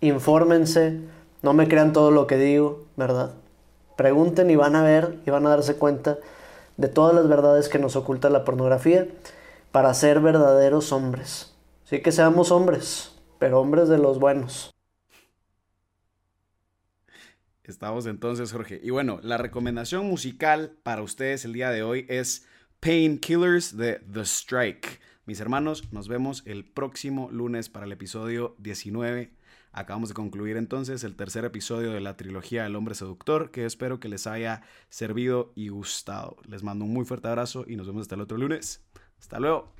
infórmense, 0.00 1.00
no 1.42 1.52
me 1.52 1.68
crean 1.68 1.92
todo 1.92 2.10
lo 2.10 2.26
que 2.26 2.36
digo, 2.36 2.84
¿verdad? 2.96 3.32
Pregunten 4.00 4.48
y 4.48 4.56
van 4.56 4.76
a 4.76 4.82
ver 4.82 5.18
y 5.26 5.30
van 5.30 5.44
a 5.44 5.50
darse 5.50 5.76
cuenta 5.76 6.16
de 6.78 6.88
todas 6.88 7.14
las 7.14 7.28
verdades 7.28 7.68
que 7.68 7.78
nos 7.78 7.96
oculta 7.96 8.30
la 8.30 8.46
pornografía 8.46 9.06
para 9.72 9.92
ser 9.92 10.20
verdaderos 10.20 10.90
hombres. 10.92 11.54
Sí 11.84 12.00
que 12.00 12.10
seamos 12.10 12.50
hombres, 12.50 13.14
pero 13.38 13.60
hombres 13.60 13.90
de 13.90 13.98
los 13.98 14.18
buenos. 14.18 14.74
Estamos 17.62 18.06
entonces, 18.06 18.50
Jorge. 18.50 18.80
Y 18.82 18.88
bueno, 18.88 19.20
la 19.22 19.36
recomendación 19.36 20.06
musical 20.06 20.78
para 20.82 21.02
ustedes 21.02 21.44
el 21.44 21.52
día 21.52 21.68
de 21.68 21.82
hoy 21.82 22.06
es 22.08 22.46
Painkillers 22.80 23.76
de 23.76 24.00
The 24.10 24.22
Strike. 24.22 24.98
Mis 25.26 25.40
hermanos, 25.40 25.92
nos 25.92 26.08
vemos 26.08 26.42
el 26.46 26.64
próximo 26.64 27.28
lunes 27.30 27.68
para 27.68 27.84
el 27.84 27.92
episodio 27.92 28.56
19 28.60 29.30
Acabamos 29.72 30.08
de 30.08 30.14
concluir 30.14 30.56
entonces 30.56 31.04
el 31.04 31.14
tercer 31.14 31.44
episodio 31.44 31.92
de 31.92 32.00
la 32.00 32.16
trilogía 32.16 32.66
El 32.66 32.76
hombre 32.76 32.94
seductor, 32.94 33.50
que 33.50 33.64
espero 33.64 34.00
que 34.00 34.08
les 34.08 34.26
haya 34.26 34.62
servido 34.88 35.52
y 35.54 35.68
gustado. 35.68 36.36
Les 36.46 36.62
mando 36.62 36.84
un 36.84 36.92
muy 36.92 37.04
fuerte 37.04 37.28
abrazo 37.28 37.64
y 37.66 37.76
nos 37.76 37.86
vemos 37.86 38.02
hasta 38.02 38.16
el 38.16 38.20
otro 38.22 38.36
lunes. 38.36 38.82
Hasta 39.18 39.38
luego. 39.38 39.79